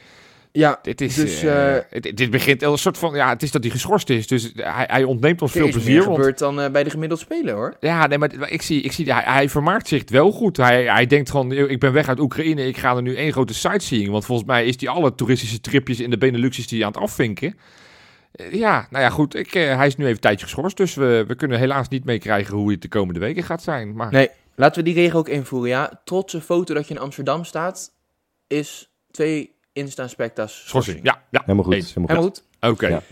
Ja, 0.52 0.78
dit 0.82 1.00
is, 1.00 1.14
dus, 1.14 1.44
uh, 1.44 1.76
dit, 1.90 2.30
begint 2.30 2.62
een 2.62 2.78
soort 2.78 2.98
van, 2.98 3.14
ja, 3.14 3.28
het 3.28 3.42
is 3.42 3.50
dat 3.50 3.62
hij 3.62 3.70
geschorst 3.70 4.10
is, 4.10 4.26
dus 4.26 4.52
hij, 4.54 4.84
hij 4.88 5.04
ontneemt 5.04 5.42
ons 5.42 5.52
veel 5.52 5.68
plezier. 5.68 6.04
Dat 6.04 6.14
gebeurt 6.14 6.38
dan 6.38 6.60
uh, 6.60 6.70
bij 6.70 6.84
de 6.84 6.90
gemiddeld 6.90 7.20
speler, 7.20 7.54
hoor. 7.54 7.76
Ja, 7.80 8.06
nee, 8.06 8.18
maar 8.18 8.50
ik 8.50 8.62
zie, 8.62 8.82
ik 8.82 8.92
zie 8.92 9.12
hij, 9.12 9.22
hij 9.24 9.48
vermaakt 9.48 9.88
zich 9.88 10.02
wel 10.06 10.32
goed. 10.32 10.56
Hij, 10.56 10.84
hij 10.84 11.06
denkt 11.06 11.30
gewoon, 11.30 11.52
ik 11.52 11.80
ben 11.80 11.92
weg 11.92 12.08
uit 12.08 12.20
Oekraïne, 12.20 12.66
ik 12.66 12.76
ga 12.76 12.96
er 12.96 13.02
nu 13.02 13.16
één 13.16 13.32
grote 13.32 13.54
sightseeing, 13.54 14.10
want 14.10 14.24
volgens 14.24 14.48
mij 14.48 14.66
is 14.66 14.80
hij 14.80 14.88
alle 14.88 15.14
toeristische 15.14 15.60
tripjes 15.60 16.00
in 16.00 16.10
de 16.10 16.18
Beneluxes 16.18 16.68
die 16.68 16.84
aan 16.84 16.92
het 16.92 17.00
afvinken. 17.00 17.58
Ja, 18.50 18.86
nou 18.90 19.04
ja, 19.04 19.10
goed. 19.10 19.34
Ik, 19.34 19.52
hij 19.52 19.86
is 19.86 19.96
nu 19.96 20.04
even 20.04 20.14
een 20.14 20.20
tijdje 20.20 20.44
geschorst, 20.44 20.76
dus 20.76 20.94
we, 20.94 21.24
we 21.26 21.34
kunnen 21.34 21.58
helaas 21.58 21.88
niet 21.88 22.04
meekrijgen 22.04 22.56
hoe 22.56 22.70
het 22.70 22.82
de 22.82 22.88
komende 22.88 23.20
weken 23.20 23.42
gaat 23.42 23.62
zijn. 23.62 23.94
Maar... 23.94 24.12
Nee, 24.12 24.28
laten 24.54 24.84
we 24.84 24.90
die 24.90 25.02
regel 25.02 25.18
ook 25.18 25.28
invoeren, 25.28 25.68
ja. 25.68 26.00
Trotse 26.04 26.40
foto 26.40 26.74
dat 26.74 26.88
je 26.88 26.94
in 26.94 27.00
Amsterdam 27.00 27.44
staat, 27.44 27.92
is 28.46 28.90
twee 29.10 29.58
Insta 29.80 30.08
Spectas 30.08 30.62
schorsing. 30.66 31.00
Ja, 31.02 31.22
ja. 31.30 31.40
Helemaal 31.40 31.64
goed. 31.64 31.94
Helemaal 31.94 32.22
goed. 32.22 32.44
Oké. 32.60 32.86
Ja. 32.86 33.02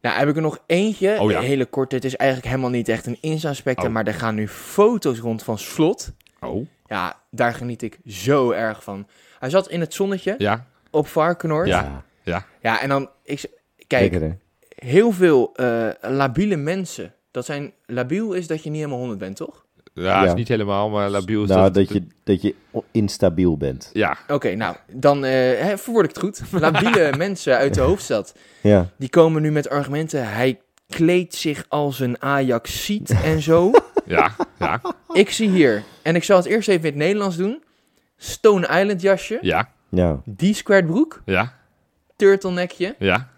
Nou, 0.00 0.18
heb 0.18 0.28
ik 0.28 0.36
er 0.36 0.42
nog 0.42 0.58
eentje. 0.66 1.20
Oh, 1.20 1.30
ja. 1.30 1.40
Hele 1.40 1.66
korte. 1.66 1.94
Het 1.94 2.04
is 2.04 2.16
eigenlijk 2.16 2.50
helemaal 2.50 2.70
niet 2.70 2.88
echt 2.88 3.06
een 3.06 3.18
Insta 3.20 3.52
Specta, 3.54 3.86
oh. 3.86 3.92
maar 3.92 4.06
er 4.06 4.14
gaan 4.14 4.34
nu 4.34 4.48
foto's 4.48 5.18
rond 5.18 5.42
van 5.42 5.58
Slot. 5.58 6.12
Oh. 6.40 6.66
Ja, 6.86 7.20
daar 7.30 7.54
geniet 7.54 7.82
ik 7.82 7.98
zo 8.06 8.50
erg 8.50 8.82
van. 8.82 9.06
Hij 9.38 9.50
zat 9.50 9.68
in 9.68 9.80
het 9.80 9.94
zonnetje. 9.94 10.34
Ja. 10.38 10.66
Op 10.90 11.06
Varkenoord. 11.06 11.68
Ja. 11.68 12.04
Ja. 12.22 12.46
Ja, 12.60 12.80
en 12.80 12.88
dan... 12.88 13.10
Ik, 13.22 13.44
kijk, 13.86 14.36
heel 14.68 15.12
veel 15.12 15.52
uh, 15.56 15.88
labiele 16.00 16.56
mensen. 16.56 17.14
Dat 17.30 17.44
zijn... 17.44 17.72
Labiel 17.86 18.32
is 18.32 18.46
dat 18.46 18.62
je 18.62 18.70
niet 18.70 18.78
helemaal 18.78 18.98
100 18.98 19.18
bent, 19.18 19.36
toch? 19.36 19.66
Ja, 19.98 20.24
is 20.24 20.34
niet 20.34 20.48
helemaal, 20.48 20.90
maar 20.90 21.10
labiel 21.10 21.42
is 21.42 21.48
nou, 21.48 21.62
dat... 21.62 21.74
dat 21.74 21.88
je, 21.88 22.02
dat 22.24 22.42
je 22.42 22.54
instabiel 22.90 23.56
bent. 23.56 23.90
Ja. 23.92 24.16
Oké, 24.28 24.54
nou, 24.54 24.76
dan 24.92 25.24
uh, 25.24 25.30
verwoord 25.74 26.04
ik 26.04 26.14
het 26.14 26.18
goed. 26.18 26.42
Labiele 26.60 27.12
mensen 27.16 27.56
uit 27.56 27.74
de 27.74 27.80
hoofdstad, 27.80 28.34
ja. 28.62 28.88
die 28.96 29.08
komen 29.08 29.42
nu 29.42 29.50
met 29.50 29.68
argumenten. 29.68 30.32
Hij 30.32 30.60
kleedt 30.88 31.34
zich 31.34 31.64
als 31.68 32.00
een 32.00 32.22
Ajaxiet 32.22 33.10
en 33.24 33.42
zo. 33.42 33.70
Ja, 34.06 34.30
ja. 34.58 34.80
Ik 35.12 35.30
zie 35.30 35.48
hier, 35.48 35.82
en 36.02 36.14
ik 36.14 36.24
zal 36.24 36.36
het 36.36 36.46
eerst 36.46 36.68
even 36.68 36.82
in 36.82 36.88
het 36.88 36.96
Nederlands 36.96 37.36
doen. 37.36 37.62
Stone 38.16 38.80
Island 38.80 39.00
jasje. 39.00 39.38
Ja. 39.40 39.68
ja. 39.88 40.22
D-squared 40.36 40.86
broek. 40.86 41.22
Ja. 41.24 41.54
Turtlenekje. 42.16 42.94
Ja. 42.98 43.28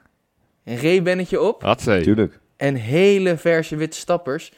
Een 0.64 0.76
reebennetje 0.76 1.40
op. 1.40 1.62
Had 1.62 1.82
ze. 1.82 2.00
Tuurlijk. 2.02 2.38
En 2.56 2.74
hele 2.74 3.36
verse 3.36 3.76
witte 3.76 3.96
stappers 3.98 4.52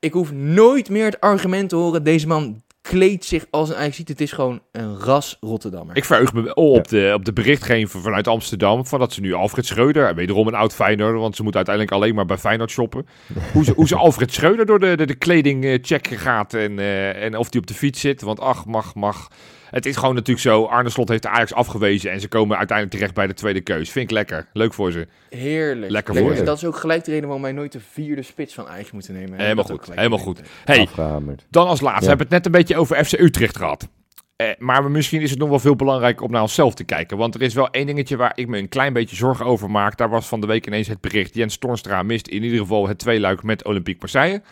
ik 0.00 0.12
hoef 0.12 0.32
nooit 0.32 0.88
meer 0.88 1.04
het 1.04 1.20
argument 1.20 1.68
te 1.68 1.76
horen, 1.76 2.02
deze 2.02 2.26
man 2.26 2.62
kleedt 2.82 3.24
zich 3.24 3.46
als 3.50 3.68
een 3.68 3.76
Ajaxiet. 3.76 4.08
Het 4.08 4.20
is 4.20 4.32
gewoon 4.32 4.60
een 4.72 4.98
ras 4.98 5.36
Rotterdammer. 5.40 5.96
Ik 5.96 6.04
verheug 6.04 6.32
me 6.32 6.54
op, 6.54 6.88
de, 6.88 7.12
op 7.14 7.24
de 7.24 7.32
berichtgeving 7.32 7.90
vanuit 7.90 8.28
Amsterdam. 8.28 8.86
Van 8.86 8.98
dat 8.98 9.12
ze 9.12 9.20
nu 9.20 9.32
Alfred 9.32 9.66
Schreuder, 9.66 10.14
wederom 10.14 10.46
een 10.46 10.54
oud 10.54 10.74
Feyenoord, 10.74 11.18
want 11.18 11.36
ze 11.36 11.42
moet 11.42 11.56
uiteindelijk 11.56 11.94
alleen 11.94 12.14
maar 12.14 12.24
bij 12.24 12.38
Feyenoord 12.38 12.70
shoppen. 12.70 13.06
hoe, 13.52 13.64
ze, 13.64 13.72
hoe 13.72 13.86
ze 13.86 13.96
Alfred 13.96 14.32
Schreuder 14.32 14.66
door 14.66 14.78
de, 14.78 14.96
de, 14.96 15.06
de 15.06 15.14
kleding 15.14 15.78
checken 15.82 16.18
gaat 16.18 16.54
en, 16.54 16.78
uh, 16.78 17.22
en 17.22 17.36
of 17.36 17.48
die 17.48 17.60
op 17.60 17.66
de 17.66 17.74
fiets 17.74 18.00
zit. 18.00 18.22
Want 18.22 18.40
ach, 18.40 18.66
mag, 18.66 18.94
mag. 18.94 19.28
Het 19.70 19.86
is 19.86 19.96
gewoon 19.96 20.14
natuurlijk 20.14 20.46
zo. 20.46 20.64
Arne 20.64 20.90
Slot 20.90 21.08
heeft 21.08 21.22
de 21.22 21.28
Ajax 21.28 21.52
afgewezen. 21.54 22.10
En 22.10 22.20
ze 22.20 22.28
komen 22.28 22.56
uiteindelijk 22.56 22.96
terecht 22.96 23.14
bij 23.14 23.26
de 23.26 23.34
tweede 23.34 23.60
keus. 23.60 23.90
Vind 23.90 24.04
ik 24.04 24.10
lekker. 24.10 24.46
Leuk 24.52 24.74
voor 24.74 24.92
ze. 24.92 25.06
Heerlijk. 25.30 25.92
Lekker 25.92 26.14
voor 26.14 26.36
ze. 26.36 26.42
Dat 26.42 26.56
is 26.56 26.64
ook 26.64 26.76
gelijk 26.76 27.04
de 27.04 27.10
reden 27.10 27.24
waarom 27.24 27.42
wij 27.42 27.52
nooit 27.52 27.72
de 27.72 27.80
vierde 27.90 28.22
spits 28.22 28.54
van 28.54 28.68
Ajax 28.68 28.90
moeten 28.90 29.14
nemen. 29.14 29.40
Helemaal 29.40 29.64
goed. 29.64 29.88
Helemaal 29.94 30.18
goed. 30.18 30.40
Hey, 30.64 30.88
dan 31.50 31.66
als 31.66 31.80
laatste. 31.80 32.08
Hebben 32.08 32.28
we 32.28 32.34
het 32.34 32.44
net 32.44 32.46
een 32.46 32.60
beetje 32.60 32.76
over 32.76 33.04
FC 33.04 33.12
Utrecht 33.12 33.56
gehad. 33.56 33.88
Eh, 34.36 34.48
maar 34.58 34.90
misschien 34.90 35.20
is 35.20 35.30
het 35.30 35.38
nog 35.38 35.48
wel 35.48 35.58
veel 35.58 35.76
belangrijker 35.76 36.24
om 36.24 36.30
naar 36.30 36.42
onszelf 36.42 36.74
te 36.74 36.84
kijken. 36.84 37.16
Want 37.16 37.34
er 37.34 37.42
is 37.42 37.54
wel 37.54 37.70
één 37.70 37.86
dingetje 37.86 38.16
waar 38.16 38.32
ik 38.34 38.46
me 38.46 38.58
een 38.58 38.68
klein 38.68 38.92
beetje 38.92 39.16
zorgen 39.16 39.46
over 39.46 39.70
maak. 39.70 39.96
Daar 39.96 40.08
was 40.08 40.26
van 40.26 40.40
de 40.40 40.46
week 40.46 40.66
ineens 40.66 40.88
het 40.88 41.00
bericht. 41.00 41.34
Jens 41.34 41.56
Tornstra 41.56 42.02
mist 42.02 42.28
in 42.28 42.42
ieder 42.42 42.58
geval 42.58 42.88
het 42.88 42.98
tweeluik 42.98 43.42
met 43.42 43.64
Olympique 43.64 44.00
Marseille. 44.00 44.42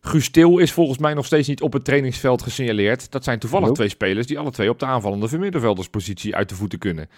Guus 0.00 0.30
is 0.30 0.72
volgens 0.72 0.98
mij 0.98 1.14
nog 1.14 1.26
steeds 1.26 1.48
niet 1.48 1.62
op 1.62 1.72
het 1.72 1.84
trainingsveld 1.84 2.42
gesignaleerd. 2.42 3.10
Dat 3.10 3.24
zijn 3.24 3.38
toevallig 3.38 3.70
twee 3.70 3.88
spelers 3.88 4.26
die 4.26 4.38
alle 4.38 4.50
twee 4.50 4.70
op 4.70 4.78
de 4.78 4.86
aanvallende 4.86 5.28
vermiddenvelderspositie 5.28 6.36
uit 6.36 6.48
de 6.48 6.54
voeten 6.54 6.78
kunnen. 6.78 7.08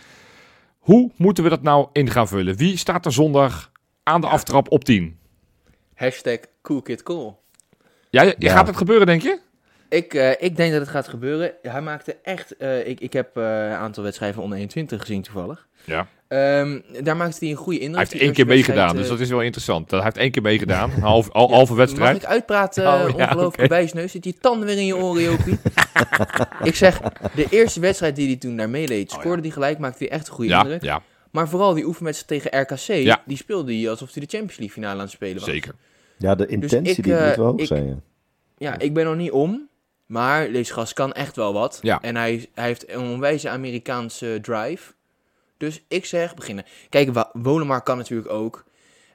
Hoe 0.78 1.11
moeten 1.16 1.45
we 1.45 1.51
dat 1.51 1.62
nou 1.62 1.89
in 1.93 2.11
gaan 2.11 2.28
vullen? 2.28 2.57
Wie 2.57 2.76
staat 2.76 3.07
er 3.07 3.12
zondag 3.12 3.72
aan 4.03 4.20
de 4.20 4.26
aftrap 4.26 4.70
op 4.70 4.85
10? 4.85 5.18
Hashtag 5.95 6.39
cool. 7.03 7.43
Ja, 8.11 8.22
je, 8.22 8.51
gaat 8.51 8.66
het 8.66 8.76
gebeuren, 8.76 9.07
denk 9.07 9.22
je? 9.22 9.41
Ik, 9.93 10.14
uh, 10.14 10.30
ik 10.30 10.57
denk 10.57 10.72
dat 10.72 10.80
het 10.80 10.88
gaat 10.88 11.09
gebeuren. 11.09 11.53
Hij 11.62 11.80
maakte 11.80 12.16
echt... 12.22 12.55
Uh, 12.59 12.88
ik, 12.88 13.01
ik 13.01 13.12
heb 13.12 13.36
uh, 13.36 13.45
een 13.45 13.70
aantal 13.70 14.03
wedstrijden 14.03 14.43
onder 14.43 14.59
21 14.59 15.01
gezien 15.01 15.22
toevallig. 15.22 15.68
Ja. 15.84 16.09
Um, 16.61 16.82
daar 17.03 17.16
maakte 17.16 17.36
hij 17.40 17.51
een 17.51 17.57
goede 17.57 17.78
indruk. 17.78 17.97
Hij 17.97 18.07
heeft 18.11 18.24
één 18.24 18.32
keer 18.32 18.47
meegedaan, 18.47 18.97
dus 18.97 19.09
dat 19.09 19.20
is 19.20 19.28
wel 19.28 19.40
interessant. 19.40 19.90
Hij 19.90 20.03
heeft 20.03 20.16
één 20.16 20.30
keer 20.30 20.43
meegedaan, 20.43 20.90
een 20.97 21.01
half, 21.01 21.30
al, 21.30 21.49
ja, 21.49 21.55
halve 21.55 21.74
wedstrijd. 21.74 22.12
Mag 22.12 22.22
ik 22.22 22.28
uitpraten, 22.28 22.86
oh, 22.95 23.05
ongelooflijk 23.05 23.55
okay. 23.55 23.66
wijsneus? 23.66 24.12
Zit 24.12 24.24
je 24.24 24.34
tanden 24.34 24.66
weer 24.66 24.76
in 24.76 24.86
je 24.86 24.97
oren, 24.97 25.22
Jopie? 25.22 25.59
ik 26.70 26.74
zeg, 26.74 27.01
de 27.34 27.47
eerste 27.51 27.80
wedstrijd 27.80 28.16
die 28.16 28.26
hij 28.26 28.36
toen 28.36 28.57
daar 28.57 28.70
meeleed, 28.70 29.11
scoorde 29.11 29.36
oh, 29.36 29.43
hij 29.43 29.51
gelijk, 29.51 29.78
maakte 29.78 30.05
hij 30.05 30.12
echt 30.12 30.28
een 30.28 30.34
goede 30.34 30.55
indruk. 30.55 30.82
Ja. 30.82 31.03
Maar 31.30 31.49
vooral 31.49 31.74
die 31.74 31.86
oefenwedstrijd 31.86 32.43
tegen 32.43 32.61
RKC, 32.61 33.18
die 33.26 33.36
speelde 33.36 33.74
hij 33.74 33.90
alsof 33.90 34.14
hij 34.14 34.22
de 34.22 34.28
Champions 34.36 34.59
League 34.59 34.74
finale 34.74 34.95
aan 34.95 35.01
het 35.01 35.11
spelen 35.11 35.34
was. 35.34 35.45
Zeker. 35.45 35.74
Ja, 36.18 36.34
de 36.34 36.45
dus 36.45 36.53
intentie 36.53 36.82
dus 36.82 36.97
ik, 36.97 37.05
die 37.05 37.26
moet 37.26 37.36
wel 37.36 37.47
hoog 37.47 37.66
zijn. 37.66 38.03
Ja, 38.59 38.78
ik 38.78 38.95
ben 38.95 39.05
nog 39.05 39.16
niet 39.16 39.30
om, 39.30 39.70
maar 40.13 40.53
deze 40.53 40.73
gast 40.73 40.93
kan 40.93 41.13
echt 41.13 41.37
wel 41.37 41.53
wat. 41.53 41.79
Ja. 41.83 42.01
En 42.01 42.17
hij, 42.17 42.49
hij 42.55 42.67
heeft 42.67 42.91
een 42.91 43.01
onwijze 43.01 43.49
Amerikaanse 43.49 44.39
drive. 44.43 44.93
Dus 45.57 45.85
ik 45.89 46.05
zeg 46.05 46.35
beginnen. 46.35 46.65
Kijk, 46.89 47.27
Wolemar 47.33 47.83
kan 47.83 47.97
natuurlijk 47.97 48.31
ook. 48.31 48.65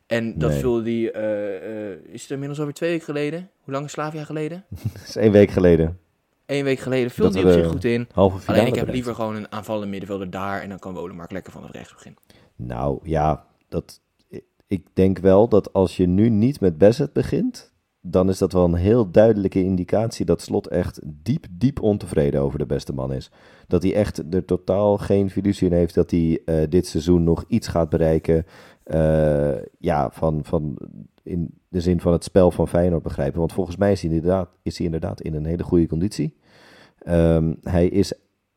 En 0.08 0.38
dat 0.38 0.50
nee. 0.50 0.60
vulde 0.60 0.84
die, 0.84 1.14
uh, 1.14 1.22
uh, 1.22 1.90
is 1.90 2.22
het 2.22 2.32
inmiddels 2.32 2.60
over 2.60 2.74
twee 2.74 2.90
weken 2.90 3.06
geleden? 3.06 3.50
Hoe 3.64 3.74
lang 3.74 3.86
is 3.86 3.92
Slavia 3.92 4.24
geleden? 4.24 4.66
dat 4.94 5.02
is 5.08 5.16
één 5.16 5.32
week 5.32 5.52
geleden. 5.52 6.00
Eén 6.46 6.64
week 6.64 6.80
geleden 6.80 7.12
vulde 7.12 7.34
die 7.34 7.46
op 7.46 7.52
zich 7.52 7.68
goed 7.68 7.84
in. 7.84 8.08
Alleen 8.46 8.68
ik 8.68 8.76
heb 8.76 8.90
liever 8.90 9.16
gewoon 9.16 9.36
een 9.36 9.52
aanvallende 9.52 9.88
middenvelder 9.88 10.30
daar 10.30 10.62
en 10.62 10.70
dan 10.70 10.80
kan 10.80 10.94
Wolemar 10.94 11.28
lekker 11.32 11.52
van 11.52 11.64
het 11.64 11.72
rechts 11.72 11.94
beginnen. 11.94 12.22
Nou 12.56 13.00
ja, 13.04 13.46
dat, 13.70 14.02
ik 14.68 14.86
denk 14.94 15.18
wel 15.20 15.48
dat 15.48 15.74
als 15.74 15.98
je 15.98 16.08
nu 16.08 16.30
niet 16.30 16.60
met 16.60 16.78
Besset 16.78 17.14
begint, 17.14 17.72
dan 18.12 18.30
is 18.30 18.38
dat 18.38 18.52
wel 18.52 18.64
een 18.64 18.74
heel 18.74 19.12
duidelijke 19.12 19.64
indicatie 19.64 20.26
dat 20.26 20.42
Slot 20.42 20.68
echt 20.68 21.00
diep, 21.04 21.46
diep 21.52 21.82
ontevreden 21.82 22.42
over 22.42 22.60
de 22.60 22.66
beste 22.66 22.94
man 22.94 23.14
is. 23.14 23.32
Dat 23.68 23.84
hij 23.84 23.94
echt 23.94 24.34
er 24.34 24.46
totaal 24.46 24.98
geen 24.98 25.30
fiducie 25.30 25.68
in 25.68 25.74
heeft 25.74 25.96
dat 25.96 26.12
hij 26.12 26.42
uh, 26.46 26.56
dit 26.70 26.88
seizoen 26.88 27.24
nog 27.24 27.44
iets 27.48 27.68
gaat 27.68 27.90
bereiken. 27.90 28.46
Uh, 28.86 29.56
ja, 29.80 30.10
van, 30.12 30.40
van 30.44 30.78
in 31.24 31.50
de 31.70 31.82
zin 31.82 32.00
van 32.00 32.12
het 32.12 32.24
spel 32.24 32.52
van 32.52 32.68
Feyenoord 32.68 33.04
begrijpen. 33.04 33.40
Want 33.40 33.54
volgens 33.54 33.78
mij 33.78 33.92
is 33.92 34.02
hij 34.02 34.12
inderdaad, 34.12 34.50
is 34.64 34.78
hij 34.78 34.86
inderdaad 34.86 35.22
in 35.22 35.34
een 35.34 35.46
hele 35.46 35.64
goede 35.64 35.88
conditie. 35.88 36.36
Um, 37.08 37.58
hij 37.64 37.88
is 37.88 38.14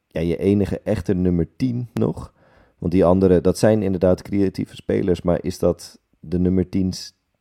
ja, 0.06 0.20
je 0.20 0.36
enige 0.36 0.80
echte 0.80 1.14
nummer 1.14 1.48
10 1.56 1.88
nog. 1.94 2.32
Want 2.78 2.92
die 2.92 3.04
andere, 3.04 3.40
dat 3.40 3.58
zijn 3.58 3.82
inderdaad 3.82 4.22
creatieve 4.22 4.76
spelers. 4.76 5.22
Maar 5.22 5.38
is 5.42 5.58
dat 5.58 5.98
de 6.20 6.38
nummer 6.38 6.68
10 6.68 6.92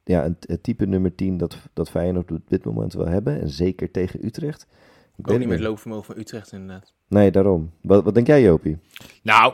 ja, 0.10 0.26
een, 0.26 0.62
type 0.62 0.86
nummer 0.86 1.16
10 1.16 1.38
dat, 1.38 1.58
dat 1.74 1.90
Feyenoord 1.90 2.32
op 2.32 2.50
dit 2.50 2.66
moment 2.66 2.94
wil 2.94 3.08
hebben. 3.08 3.42
En 3.42 3.50
zeker 3.50 3.92
tegen 3.92 4.26
Utrecht. 4.26 4.68
Ik 5.18 5.32
ook 5.32 5.40
niet 5.40 5.48
met 5.48 5.60
loopvermogen 5.60 6.06
van 6.06 6.18
Utrecht 6.18 6.52
inderdaad. 6.52 6.94
Nee, 7.08 7.32
daarom. 7.32 7.72
Wat, 7.82 8.04
wat 8.04 8.14
denk 8.14 8.28
jij, 8.28 8.42
Jopie? 8.42 8.78
Nou, 9.24 9.54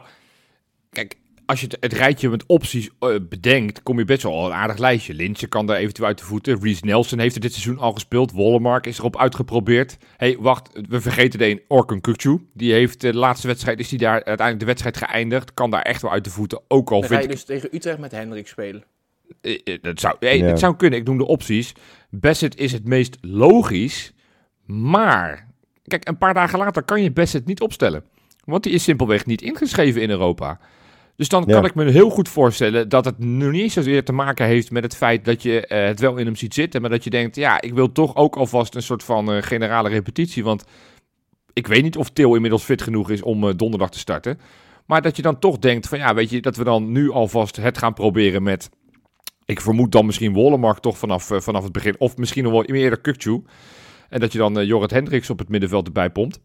kijk, 0.90 1.18
als 1.46 1.62
je 1.62 1.68
het, 1.80 1.94
rijtje 1.94 2.30
met 2.30 2.46
opties 2.46 2.90
eh, 3.00 3.16
bedenkt, 3.30 3.84
kom 3.84 3.98
je 3.98 4.06
best 4.06 4.24
wel 4.24 4.34
al 4.34 4.46
een 4.46 4.54
aardig 4.54 4.78
lijstje. 4.78 5.14
Lintje 5.14 5.48
kan 5.48 5.66
daar 5.66 5.78
eventueel 5.78 6.08
uit 6.08 6.18
de 6.18 6.26
voeten. 6.26 6.62
Reese 6.62 6.86
Nelson 6.86 7.20
heeft 7.20 7.36
er 7.36 7.42
dit 7.42 7.54
seizoen 7.54 7.78
al 7.78 7.94
gespeeld. 7.94 8.32
Wollemark 8.32 8.86
is 8.86 8.98
erop 8.98 9.18
uitgeprobeerd. 9.18 9.98
hey, 10.18 10.38
wacht, 10.40 10.80
we 10.90 11.02
vergeten 11.02 11.40
de 11.40 11.50
een. 11.50 11.62
Orkun 11.68 12.02
Kukcu. 12.02 12.48
Die 12.54 12.74
heeft 12.74 13.02
de 13.02 13.14
laatste 13.14 13.48
wedstrijd, 13.48 13.80
is 13.80 13.90
die 13.90 14.00
daar 14.00 14.14
uiteindelijk 14.14 14.60
de 14.60 14.66
wedstrijd 14.66 14.98
geëindigd. 14.98 15.54
Kan 15.54 15.72
daar 15.72 15.82
echt 15.82 16.02
wel 16.02 16.12
uit 16.12 16.24
de 16.24 16.30
voeten. 16.30 16.62
Ook 16.68 16.92
al 16.92 17.00
Dan 17.00 17.10
vind 17.10 17.22
ga 17.22 17.28
je 17.28 17.34
dus 17.34 17.46
tegen 17.46 17.76
Utrecht 17.76 18.00
met 18.00 18.12
Hendrik 18.12 18.48
spelen. 18.48 18.84
Eh, 19.42 19.60
eh, 19.64 19.78
dat 19.82 20.00
zou, 20.00 20.16
hey, 20.20 20.42
dat 20.42 20.60
zou 20.60 20.76
kunnen. 20.76 21.00
Ik 21.00 21.06
noem 21.06 21.18
de 21.18 21.28
opties. 21.28 21.74
Bassett 22.10 22.58
is 22.58 22.72
het 22.72 22.86
meest 22.86 23.18
logisch. 23.22 24.14
Maar, 24.66 25.48
kijk, 25.84 26.08
een 26.08 26.18
paar 26.18 26.34
dagen 26.34 26.60
later 26.60 26.84
kan 26.84 27.04
je 27.04 27.12
Bassett 27.12 27.46
niet 27.46 27.62
opstellen. 27.62 28.04
Want 28.44 28.64
die 28.64 28.74
is 28.74 28.84
simpelweg 28.84 29.26
niet 29.26 29.42
ingeschreven 29.42 30.02
in 30.02 30.10
Europa. 30.10 30.60
Dus 31.16 31.30
dan 31.30 31.46
kan 31.46 31.66
ik 31.66 31.76
me 31.76 31.92
heel 31.92 32.10
goed 32.10 32.30
voorstellen 32.30 32.90
dat 32.90 33.06
het 33.06 33.20
nu 33.20 33.52
niet 33.52 33.72
zozeer 33.72 34.04
te 34.04 34.14
maken 34.14 34.46
heeft 34.46 34.72
met 34.72 34.84
het 34.84 34.96
feit 34.96 35.26
dat 35.26 35.44
je 35.44 35.68
uh, 35.70 35.86
het 35.86 36.00
wel 36.00 36.18
in 36.18 36.26
hem 36.26 36.36
ziet 36.36 36.54
zitten, 36.54 36.82
maar 36.82 36.90
dat 36.90 37.04
je 37.04 37.10
denkt, 37.10 37.36
ja, 37.36 37.62
ik 37.62 37.74
wil 37.74 37.92
toch 37.92 38.16
ook 38.16 38.36
alvast 38.36 38.76
een 38.76 38.82
soort 38.82 39.04
van 39.04 39.36
uh, 39.36 39.42
generale 39.42 39.90
repetitie, 39.90 40.44
want 40.44 40.64
ik 41.54 41.68
weet 41.68 41.84
niet 41.84 41.98
of 41.98 42.10
Til 42.10 42.36
inmiddels 42.36 42.64
fit 42.64 42.82
genoeg 42.82 43.10
is 43.10 43.22
om 43.22 43.44
uh, 43.44 43.54
donderdag 43.56 43.90
te 43.90 44.00
starten. 44.00 44.40
Maar 44.86 45.02
dat 45.02 45.16
je 45.16 45.22
dan 45.22 45.40
toch 45.40 45.58
denkt 45.58 45.88
van, 45.88 45.98
ja, 45.98 46.14
weet 46.14 46.30
je, 46.30 46.42
dat 46.42 46.56
we 46.56 46.64
dan 46.64 46.92
nu 46.92 47.12
alvast 47.12 47.56
het 47.56 47.78
gaan 47.78 47.94
proberen 47.94 48.44
met, 48.44 48.70
ik 49.46 49.62
vermoed 49.62 49.92
dan 49.92 50.06
misschien 50.06 50.34
Wollemark 50.34 50.80
toch 50.80 50.98
vanaf, 50.98 51.30
vanaf 51.34 51.64
het 51.64 51.72
begin, 51.72 52.00
of 52.00 52.18
misschien 52.18 52.44
nog 52.44 52.52
wel 52.52 52.66
eerder 52.66 53.02
Kukcu. 53.02 53.44
En 54.10 54.20
dat 54.20 54.32
je 54.32 54.38
dan 54.38 54.66
Jorrit 54.66 54.92
Hendricks 54.92 55.30
op 55.30 55.40
het 55.40 55.50
middenveld 55.50 55.86
erbij 55.86 56.10
pompt. 56.10 56.40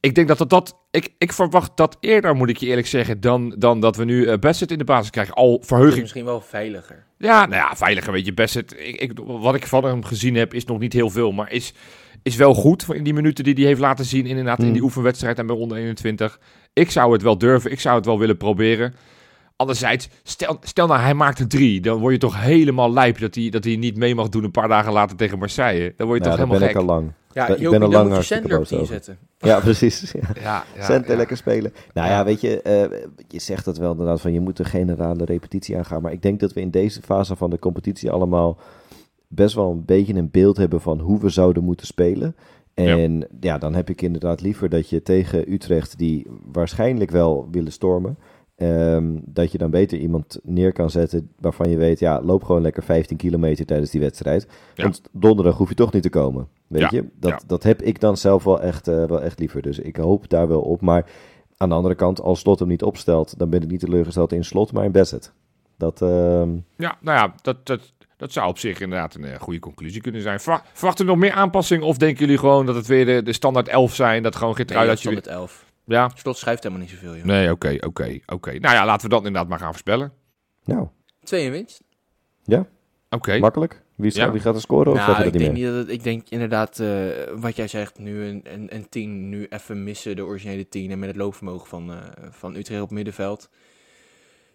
Ik 0.00 0.14
denk 0.14 0.28
dat 0.28 0.38
dat, 0.38 0.50
dat 0.50 0.78
ik, 0.90 1.08
ik 1.18 1.32
verwacht 1.32 1.76
dat 1.76 1.96
eerder, 2.00 2.34
moet 2.34 2.48
ik 2.48 2.56
je 2.56 2.66
eerlijk 2.66 2.86
zeggen, 2.86 3.20
dan, 3.20 3.54
dan 3.58 3.80
dat 3.80 3.96
we 3.96 4.04
nu 4.04 4.26
uh, 4.26 4.34
Bassett 4.38 4.70
in 4.70 4.78
de 4.78 4.84
basis 4.84 5.10
krijgen. 5.10 5.34
Al 5.34 5.62
verheuging. 5.64 6.00
Misschien 6.00 6.24
wel 6.24 6.40
veiliger. 6.40 7.06
Ja, 7.18 7.46
nou 7.46 7.62
ja, 7.62 7.76
veiliger, 7.76 8.12
weet 8.12 8.26
je. 8.26 8.34
Bassett, 8.34 8.74
ik, 8.78 8.96
ik, 8.96 9.12
wat 9.24 9.54
ik 9.54 9.66
van 9.66 9.84
hem 9.84 10.04
gezien 10.04 10.34
heb, 10.34 10.54
is 10.54 10.64
nog 10.64 10.78
niet 10.78 10.92
heel 10.92 11.10
veel, 11.10 11.32
maar 11.32 11.52
is, 11.52 11.74
is 12.22 12.36
wel 12.36 12.54
goed 12.54 12.86
in 12.92 13.04
die 13.04 13.14
minuten 13.14 13.44
die 13.44 13.54
hij 13.54 13.64
heeft 13.64 13.80
laten 13.80 14.04
zien, 14.04 14.26
inderdaad, 14.26 14.58
in 14.58 14.64
die 14.64 14.74
hmm. 14.74 14.84
oefenwedstrijd 14.84 15.38
en 15.38 15.46
bij 15.46 15.56
ronde 15.56 15.76
21. 15.76 16.40
Ik 16.72 16.90
zou 16.90 17.12
het 17.12 17.22
wel 17.22 17.38
durven, 17.38 17.70
ik 17.70 17.80
zou 17.80 17.96
het 17.96 18.06
wel 18.06 18.18
willen 18.18 18.36
proberen. 18.36 18.94
Anderzijds, 19.60 20.08
stel, 20.22 20.56
stel 20.62 20.86
nou 20.86 21.00
hij 21.00 21.14
maakt 21.14 21.38
er 21.38 21.48
drie, 21.48 21.80
dan 21.80 21.98
word 21.98 22.12
je 22.12 22.18
toch 22.18 22.42
helemaal 22.42 22.92
lijp 22.92 23.18
dat 23.18 23.34
hij, 23.34 23.50
dat 23.50 23.64
hij 23.64 23.76
niet 23.76 23.96
mee 23.96 24.14
mag 24.14 24.28
doen 24.28 24.44
een 24.44 24.50
paar 24.50 24.68
dagen 24.68 24.92
later 24.92 25.16
tegen 25.16 25.38
Marseille. 25.38 25.94
Dan 25.96 26.06
word 26.06 26.18
je 26.18 26.24
toch 26.24 26.34
helemaal 26.36 26.58
ben 26.58 26.68
gek. 26.68 26.76
Ik 26.76 26.82
al 26.82 26.94
lang. 26.94 27.12
Ja, 27.32 27.48
ik 27.48 27.70
ben 27.70 27.82
al 27.82 27.90
lang 27.90 28.10
hartstikke 28.10 28.48
boos. 28.48 28.70
Ja, 29.38 29.60
precies. 29.60 30.12
Ja. 30.40 30.64
ja, 30.88 31.02
lekker 31.06 31.36
spelen. 31.36 31.72
Nou 31.94 32.08
ja, 32.08 32.24
weet 32.24 32.40
je, 32.40 32.60
uh, 32.66 32.98
je 33.28 33.38
zegt 33.38 33.64
dat 33.64 33.78
wel 33.78 33.90
inderdaad 33.90 34.20
van 34.20 34.32
je 34.32 34.40
moet 34.40 34.58
een 34.58 34.64
generale 34.64 35.24
repetitie 35.24 35.76
aangaan. 35.76 36.02
Maar 36.02 36.12
ik 36.12 36.22
denk 36.22 36.40
dat 36.40 36.52
we 36.52 36.60
in 36.60 36.70
deze 36.70 37.02
fase 37.02 37.36
van 37.36 37.50
de 37.50 37.58
competitie 37.58 38.10
allemaal 38.10 38.58
best 39.28 39.54
wel 39.54 39.70
een 39.70 39.84
beetje 39.84 40.14
een 40.14 40.30
beeld 40.30 40.56
hebben 40.56 40.80
van 40.80 41.00
hoe 41.00 41.20
we 41.20 41.28
zouden 41.28 41.64
moeten 41.64 41.86
spelen. 41.86 42.36
En 42.74 43.26
ja, 43.40 43.58
dan 43.58 43.74
heb 43.74 43.90
ik 43.90 44.02
inderdaad 44.02 44.40
liever 44.40 44.68
dat 44.68 44.88
je 44.88 45.02
tegen 45.02 45.52
Utrecht, 45.52 45.98
die 45.98 46.26
waarschijnlijk 46.52 47.10
wel 47.10 47.48
willen 47.50 47.72
stormen, 47.72 48.18
Ehm, 48.60 49.18
dat 49.24 49.52
je 49.52 49.58
dan 49.58 49.70
beter 49.70 49.98
iemand 49.98 50.38
neer 50.42 50.72
kan 50.72 50.90
zetten 50.90 51.30
waarvan 51.38 51.70
je 51.70 51.76
weet, 51.76 51.98
ja, 51.98 52.22
loop 52.22 52.44
gewoon 52.44 52.62
lekker 52.62 52.82
15 52.82 53.16
kilometer 53.16 53.66
tijdens 53.66 53.90
die 53.90 54.00
wedstrijd. 54.00 54.46
Want 54.76 55.02
donderdag 55.12 55.56
hoef 55.56 55.68
je 55.68 55.74
toch 55.74 55.92
niet 55.92 56.02
te 56.02 56.10
komen. 56.10 56.48
Weet 56.66 56.90
je, 56.90 57.04
dat, 57.14 57.44
dat 57.46 57.62
heb 57.62 57.82
ik 57.82 58.00
dan 58.00 58.16
zelf 58.16 58.44
wel 58.44 58.60
echt, 58.60 58.88
uh, 58.88 59.04
wel 59.04 59.22
echt 59.22 59.38
liever. 59.38 59.62
Dus 59.62 59.78
ik 59.78 59.96
hoop 59.96 60.28
daar 60.28 60.48
wel 60.48 60.60
op. 60.60 60.80
Maar 60.80 61.10
aan 61.56 61.68
de 61.68 61.74
andere 61.74 61.94
kant, 61.94 62.20
als 62.20 62.40
Slot 62.40 62.58
hem 62.58 62.68
niet 62.68 62.82
opstelt, 62.82 63.38
dan 63.38 63.50
ben 63.50 63.62
ik 63.62 63.70
niet 63.70 63.80
teleurgesteld 63.80 64.32
in 64.32 64.44
Slot, 64.44 64.72
maar 64.72 64.84
in 64.84 64.92
Bassett. 64.92 65.32
Dat, 65.76 66.00
uh... 66.02 66.08
Ja, 66.76 66.98
nou 67.00 67.18
ja, 67.18 67.34
dat, 67.42 67.66
dat, 67.66 67.92
dat 68.16 68.32
zou 68.32 68.48
op 68.48 68.58
zich 68.58 68.80
inderdaad 68.80 69.14
een 69.14 69.24
uh, 69.24 69.34
goede 69.34 69.60
conclusie 69.60 70.00
kunnen 70.00 70.22
zijn. 70.22 70.40
Verwachten 70.40 71.04
we 71.04 71.10
nog 71.10 71.20
meer 71.20 71.32
aanpassingen 71.32 71.86
of 71.86 71.96
denken 71.96 72.20
jullie 72.20 72.38
gewoon 72.38 72.66
dat 72.66 72.74
het 72.74 72.86
weer 72.86 73.06
de, 73.06 73.22
de 73.22 73.32
standaard 73.32 73.68
11 73.68 73.94
zijn? 73.94 74.22
Dat 74.22 74.36
gewoon 74.36 74.56
geen 74.56 74.66
trui 74.66 74.86
nee, 74.86 74.94
dat 74.94 75.02
je... 75.02 75.10
standaard 75.10 75.38
11. 75.40 75.68
Ja. 75.90 76.10
Slot 76.14 76.36
schrijft 76.36 76.62
helemaal 76.62 76.84
niet 76.84 76.92
zoveel. 76.94 77.16
Joh. 77.16 77.24
Nee, 77.24 77.50
oké, 77.50 77.76
oké, 77.80 78.18
oké. 78.26 78.58
Nou 78.58 78.74
ja, 78.74 78.84
laten 78.84 79.02
we 79.02 79.14
dat 79.14 79.24
inderdaad 79.24 79.48
maar 79.48 79.58
gaan 79.58 79.70
voorspellen. 79.70 80.12
Nou. 80.64 80.88
Twee 81.22 81.44
in 81.44 81.50
winst. 81.50 81.82
Ja. 82.44 82.66
Oké. 83.10 83.38
Makkelijk. 83.38 83.82
Wie, 83.94 84.14
ja. 84.14 84.30
wie 84.30 84.40
gaat 84.40 84.54
er 84.54 84.60
scoren? 84.60 84.92
Of 84.92 84.98
nou, 84.98 85.22
ik, 85.22 85.32
denk 85.32 85.52
niet 85.52 85.64
dat 85.64 85.74
het, 85.74 85.88
ik 85.88 86.02
denk 86.02 86.28
inderdaad, 86.28 86.78
uh, 86.78 87.06
wat 87.34 87.56
jij 87.56 87.68
zegt, 87.68 87.98
nu 87.98 88.24
een, 88.24 88.40
een, 88.44 88.74
een 88.74 88.88
tien, 88.88 89.28
nu 89.28 89.46
even 89.48 89.84
missen 89.84 90.16
de 90.16 90.24
originele 90.24 90.68
tien 90.68 90.90
en 90.90 90.98
met 90.98 91.08
het 91.08 91.18
loopvermogen 91.18 91.68
van, 91.68 91.90
uh, 91.90 91.96
van 92.30 92.56
Utrecht 92.56 92.82
op 92.82 92.90
middenveld. 92.90 93.50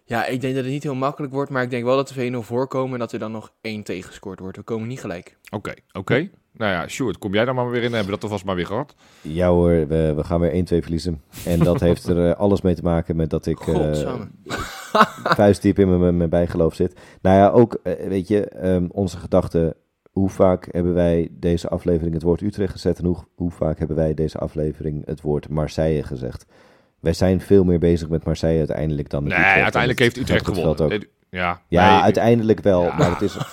Ja, 0.04 0.26
ik 0.26 0.40
denk 0.40 0.54
dat 0.54 0.64
het 0.64 0.72
niet 0.72 0.82
heel 0.82 0.94
makkelijk 0.94 1.32
wordt, 1.32 1.50
maar 1.50 1.62
ik 1.62 1.70
denk 1.70 1.84
wel 1.84 1.96
dat 1.96 2.10
er 2.10 2.32
1-0 2.32 2.36
voorkomen 2.36 2.92
en 2.92 2.98
dat 2.98 3.12
er 3.12 3.18
dan 3.18 3.32
nog 3.32 3.52
één 3.60 3.82
tegengescoord 3.82 4.40
wordt. 4.40 4.56
We 4.56 4.62
komen 4.62 4.88
niet 4.88 5.00
gelijk. 5.00 5.36
Oké, 5.50 5.74
oké. 5.92 6.30
Nou 6.56 6.72
ja, 6.72 6.88
Sjoerd, 6.88 7.18
kom 7.18 7.34
jij 7.34 7.44
daar 7.44 7.54
maar 7.54 7.70
weer 7.70 7.82
in? 7.82 7.92
Hebben 7.92 8.04
we 8.04 8.10
dat 8.10 8.22
alvast 8.22 8.44
maar 8.44 8.54
weer 8.54 8.66
gehad? 8.66 8.94
Ja 9.20 9.48
hoor, 9.48 9.70
we, 9.70 10.12
we 10.16 10.24
gaan 10.24 10.40
weer 10.40 10.64
1-2 10.64 10.82
verliezen. 10.82 11.22
En 11.44 11.58
dat 11.58 11.80
heeft 11.80 12.06
er 12.06 12.16
uh, 12.16 12.34
alles 12.34 12.60
mee 12.60 12.74
te 12.74 12.82
maken 12.82 13.16
met 13.16 13.30
dat 13.30 13.46
ik 13.46 13.66
uh, 13.66 13.92
vuistdiep 15.40 15.78
in 15.78 15.98
mijn, 15.98 16.16
mijn 16.16 16.30
bijgeloof 16.30 16.74
zit. 16.74 17.00
Nou 17.20 17.36
ja, 17.36 17.48
ook, 17.48 17.80
uh, 17.84 17.92
weet 18.08 18.28
je, 18.28 18.66
um, 18.68 18.88
onze 18.92 19.16
gedachten. 19.18 19.74
Hoe 20.10 20.30
vaak 20.30 20.68
hebben 20.70 20.94
wij 20.94 21.28
deze 21.30 21.68
aflevering 21.68 22.14
het 22.14 22.22
woord 22.22 22.40
Utrecht 22.40 22.72
gezet 22.72 22.98
en 22.98 23.04
hoe, 23.04 23.16
hoe 23.34 23.50
vaak 23.50 23.78
hebben 23.78 23.96
wij 23.96 24.14
deze 24.14 24.38
aflevering 24.38 25.06
het 25.06 25.20
woord 25.20 25.48
Marseille 25.48 26.02
gezegd? 26.02 26.46
Wij 27.00 27.12
zijn 27.12 27.40
veel 27.40 27.64
meer 27.64 27.78
bezig 27.78 28.08
met 28.08 28.24
Marseille 28.24 28.58
uiteindelijk 28.58 29.10
dan 29.10 29.22
met 29.22 29.32
nee, 29.32 29.40
Utrecht. 29.40 29.62
uiteindelijk 29.62 30.00
heeft 30.00 30.16
Utrecht 30.16 30.46
gewonnen. 30.46 31.08
Ja, 31.30 31.60
ja 31.68 31.92
nee, 31.94 32.02
uiteindelijk 32.02 32.60
wel, 32.60 32.82
ja. 32.82 32.96
maar 32.96 33.10
het 33.10 33.22
is... 33.22 33.36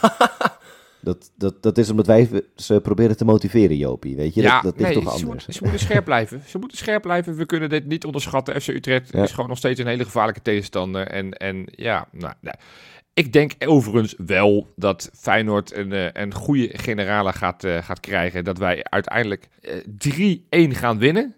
Dat, 1.03 1.31
dat, 1.35 1.63
dat 1.63 1.77
is 1.77 1.89
omdat 1.89 2.07
wij 2.07 2.29
ze 2.55 2.81
proberen 2.81 3.17
te 3.17 3.25
motiveren, 3.25 3.77
Jopie. 3.77 4.15
Weet 4.15 4.33
je, 4.33 4.41
ja, 4.41 4.61
dat, 4.61 4.77
dat 4.77 4.87
ligt 4.87 4.93
toch 4.93 5.21
anders. 5.21 5.45
Ze, 5.45 5.51
ze, 5.51 5.59
moeten 5.61 5.79
scherp 5.79 6.05
blijven. 6.05 6.41
Ze 6.45 6.57
moeten 6.57 6.77
scherp 6.77 7.01
blijven. 7.01 7.35
We 7.35 7.45
kunnen 7.45 7.69
dit 7.69 7.85
niet 7.85 8.05
onderschatten. 8.05 8.61
FC 8.61 8.67
Utrecht 8.67 9.13
is 9.13 9.31
gewoon 9.31 9.49
nog 9.49 9.57
steeds 9.57 9.79
een 9.79 9.87
hele 9.87 10.03
gevaarlijke 10.03 10.41
tegenstander. 10.41 11.07
En, 11.07 11.31
en 11.31 11.65
ja, 11.65 12.07
nou, 12.11 12.33
nou. 12.41 12.55
Ik 13.13 13.33
denk 13.33 13.53
overigens 13.65 14.15
wel 14.17 14.73
dat 14.75 15.09
Feyenoord 15.13 15.75
een, 15.75 15.91
eh, 15.91 16.07
een 16.13 16.33
goede 16.33 16.69
generale 16.71 17.33
gaat, 17.33 17.63
uh, 17.63 17.77
gaat 17.77 17.99
krijgen. 17.99 18.43
Dat 18.43 18.57
wij 18.57 18.83
uiteindelijk 18.83 19.47
uh, 19.61 20.37
eh, 20.57 20.69
3-1 20.69 20.75
gaan 20.75 20.97
winnen. 20.97 21.35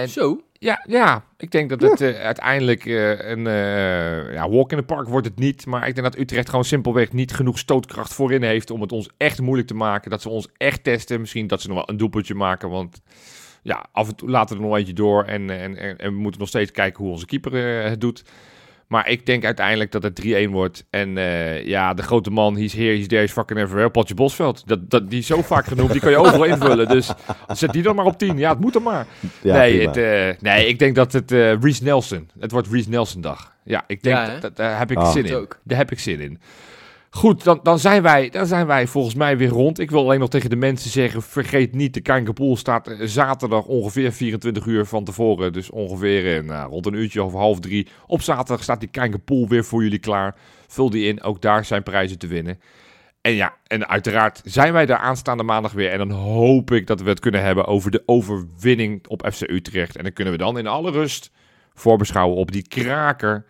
En 0.00 0.08
Zo? 0.08 0.40
Ja, 0.52 0.84
ja, 0.86 1.24
ik 1.36 1.50
denk 1.50 1.68
dat 1.68 1.80
het 1.80 2.00
uh, 2.00 2.20
uiteindelijk 2.20 2.84
uh, 2.84 3.28
een 3.30 3.46
uh, 3.46 4.32
ja, 4.32 4.48
walk 4.48 4.70
in 4.70 4.78
the 4.78 4.84
park 4.84 5.08
wordt 5.08 5.26
het 5.26 5.38
niet. 5.38 5.66
Maar 5.66 5.88
ik 5.88 5.94
denk 5.94 6.06
dat 6.06 6.20
Utrecht 6.20 6.48
gewoon 6.48 6.64
simpelweg 6.64 7.12
niet 7.12 7.32
genoeg 7.32 7.58
stootkracht 7.58 8.14
voorin 8.14 8.42
heeft 8.42 8.70
om 8.70 8.80
het 8.80 8.92
ons 8.92 9.10
echt 9.16 9.40
moeilijk 9.40 9.68
te 9.68 9.74
maken. 9.74 10.10
Dat 10.10 10.22
ze 10.22 10.28
ons 10.28 10.48
echt 10.56 10.84
testen. 10.84 11.20
Misschien 11.20 11.46
dat 11.46 11.60
ze 11.60 11.68
nog 11.68 11.76
wel 11.76 11.88
een 11.88 11.96
doelpuntje 11.96 12.34
maken. 12.34 12.70
Want 12.70 13.00
ja, 13.62 13.86
af 13.92 14.08
en 14.08 14.16
toe 14.16 14.30
laten 14.30 14.56
we 14.56 14.62
er 14.62 14.68
nog 14.68 14.78
eentje 14.78 14.92
door. 14.92 15.24
En, 15.24 15.50
en, 15.50 15.76
en, 15.76 15.98
en 15.98 16.12
we 16.12 16.18
moeten 16.18 16.40
nog 16.40 16.48
steeds 16.48 16.70
kijken 16.70 17.04
hoe 17.04 17.12
onze 17.12 17.26
keeper 17.26 17.52
het 17.84 18.00
doet. 18.00 18.22
Maar 18.88 19.08
ik 19.08 19.26
denk 19.26 19.44
uiteindelijk 19.44 19.92
dat 19.92 20.02
het 20.02 20.22
3-1 20.24 20.50
wordt. 20.50 20.84
En 20.90 21.16
uh, 21.16 21.66
ja, 21.66 21.94
de 21.94 22.02
grote 22.02 22.30
man, 22.30 22.56
he's 22.56 22.72
here, 22.72 22.96
he's 22.96 23.06
there, 23.06 23.20
he's 23.20 23.32
fucking 23.32 23.60
everywhere. 23.60 23.90
Potje 23.90 24.14
Bosveld. 24.14 24.62
Dat, 24.66 24.90
dat, 24.90 25.10
die 25.10 25.18
is 25.18 25.26
zo 25.26 25.42
vaak 25.42 25.66
genoemd, 25.66 25.92
die 25.92 26.00
kan 26.00 26.10
je 26.10 26.16
overal 26.16 26.44
invullen. 26.44 26.88
Dus 26.88 27.12
zet 27.48 27.72
die 27.72 27.82
dan 27.82 27.96
maar 27.96 28.04
op 28.04 28.18
10. 28.18 28.38
Ja, 28.38 28.50
het 28.50 28.60
moet 28.60 28.74
er 28.74 28.82
maar. 28.82 29.06
Ja, 29.42 29.56
nee, 29.56 29.86
het, 29.86 29.96
uh, 29.96 30.42
nee, 30.52 30.68
ik 30.68 30.78
denk 30.78 30.94
dat 30.94 31.12
het 31.12 31.32
uh, 31.32 31.60
Reese 31.60 31.82
Nelson. 31.82 32.30
Het 32.40 32.50
wordt 32.50 32.68
Reese 32.68 32.88
Nelson 32.88 33.20
dag. 33.20 33.52
Ja, 33.62 33.84
ik 33.86 34.02
denk, 34.02 34.16
ja, 34.16 34.38
dat, 34.38 34.56
daar 34.56 34.78
heb 34.78 34.90
ik 34.90 34.98
oh. 34.98 35.10
zin 35.10 35.24
in. 35.24 35.34
Ook. 35.34 35.60
Daar 35.62 35.78
heb 35.78 35.90
ik 35.90 35.98
zin 35.98 36.20
in. 36.20 36.40
Goed, 37.18 37.44
dan, 37.44 37.60
dan, 37.62 37.78
zijn 37.78 38.02
wij, 38.02 38.28
dan 38.28 38.46
zijn 38.46 38.66
wij 38.66 38.86
volgens 38.86 39.14
mij 39.14 39.36
weer 39.36 39.48
rond. 39.48 39.78
Ik 39.78 39.90
wil 39.90 40.00
alleen 40.00 40.20
nog 40.20 40.28
tegen 40.28 40.50
de 40.50 40.56
mensen 40.56 40.90
zeggen: 40.90 41.22
vergeet 41.22 41.74
niet, 41.74 41.94
de 41.94 42.00
Kankerpool 42.00 42.56
staat 42.56 42.94
zaterdag 43.00 43.64
ongeveer 43.64 44.12
24 44.12 44.66
uur 44.66 44.86
van 44.86 45.04
tevoren. 45.04 45.52
Dus 45.52 45.70
ongeveer 45.70 46.44
nou, 46.44 46.70
rond 46.70 46.86
een 46.86 46.94
uurtje 46.94 47.22
of 47.22 47.32
half 47.32 47.60
drie. 47.60 47.88
Op 48.06 48.22
zaterdag 48.22 48.62
staat 48.62 48.80
die 48.80 48.88
Kankerpool 48.88 49.48
weer 49.48 49.64
voor 49.64 49.82
jullie 49.82 49.98
klaar. 49.98 50.36
Vul 50.66 50.90
die 50.90 51.06
in, 51.06 51.22
ook 51.22 51.42
daar 51.42 51.64
zijn 51.64 51.82
prijzen 51.82 52.18
te 52.18 52.26
winnen. 52.26 52.60
En 53.20 53.32
ja, 53.32 53.56
en 53.66 53.88
uiteraard 53.88 54.40
zijn 54.44 54.72
wij 54.72 54.86
daar 54.86 54.98
aanstaande 54.98 55.42
maandag 55.42 55.72
weer. 55.72 55.90
En 55.90 55.98
dan 55.98 56.10
hoop 56.10 56.70
ik 56.70 56.86
dat 56.86 57.00
we 57.00 57.08
het 57.08 57.20
kunnen 57.20 57.42
hebben 57.42 57.66
over 57.66 57.90
de 57.90 58.02
overwinning 58.06 59.06
op 59.06 59.28
FC 59.32 59.40
Utrecht. 59.40 59.96
En 59.96 60.02
dan 60.02 60.12
kunnen 60.12 60.32
we 60.32 60.38
dan 60.38 60.58
in 60.58 60.66
alle 60.66 60.90
rust 60.90 61.30
voorbeschouwen 61.74 62.36
op 62.36 62.52
die 62.52 62.68
kraker 62.68 63.44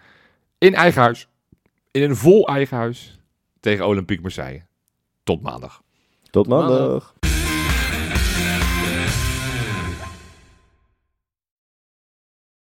in 0.58 0.74
eigen 0.74 1.02
huis. 1.02 1.28
In 1.90 2.02
een 2.02 2.16
vol 2.16 2.48
eigen 2.48 2.76
huis 2.76 3.17
tegen 3.60 3.86
Olympique 3.86 4.22
Marseille. 4.22 4.66
Tot 5.22 5.42
maandag. 5.42 5.82
Tot 6.30 6.46
maandag. 6.46 7.14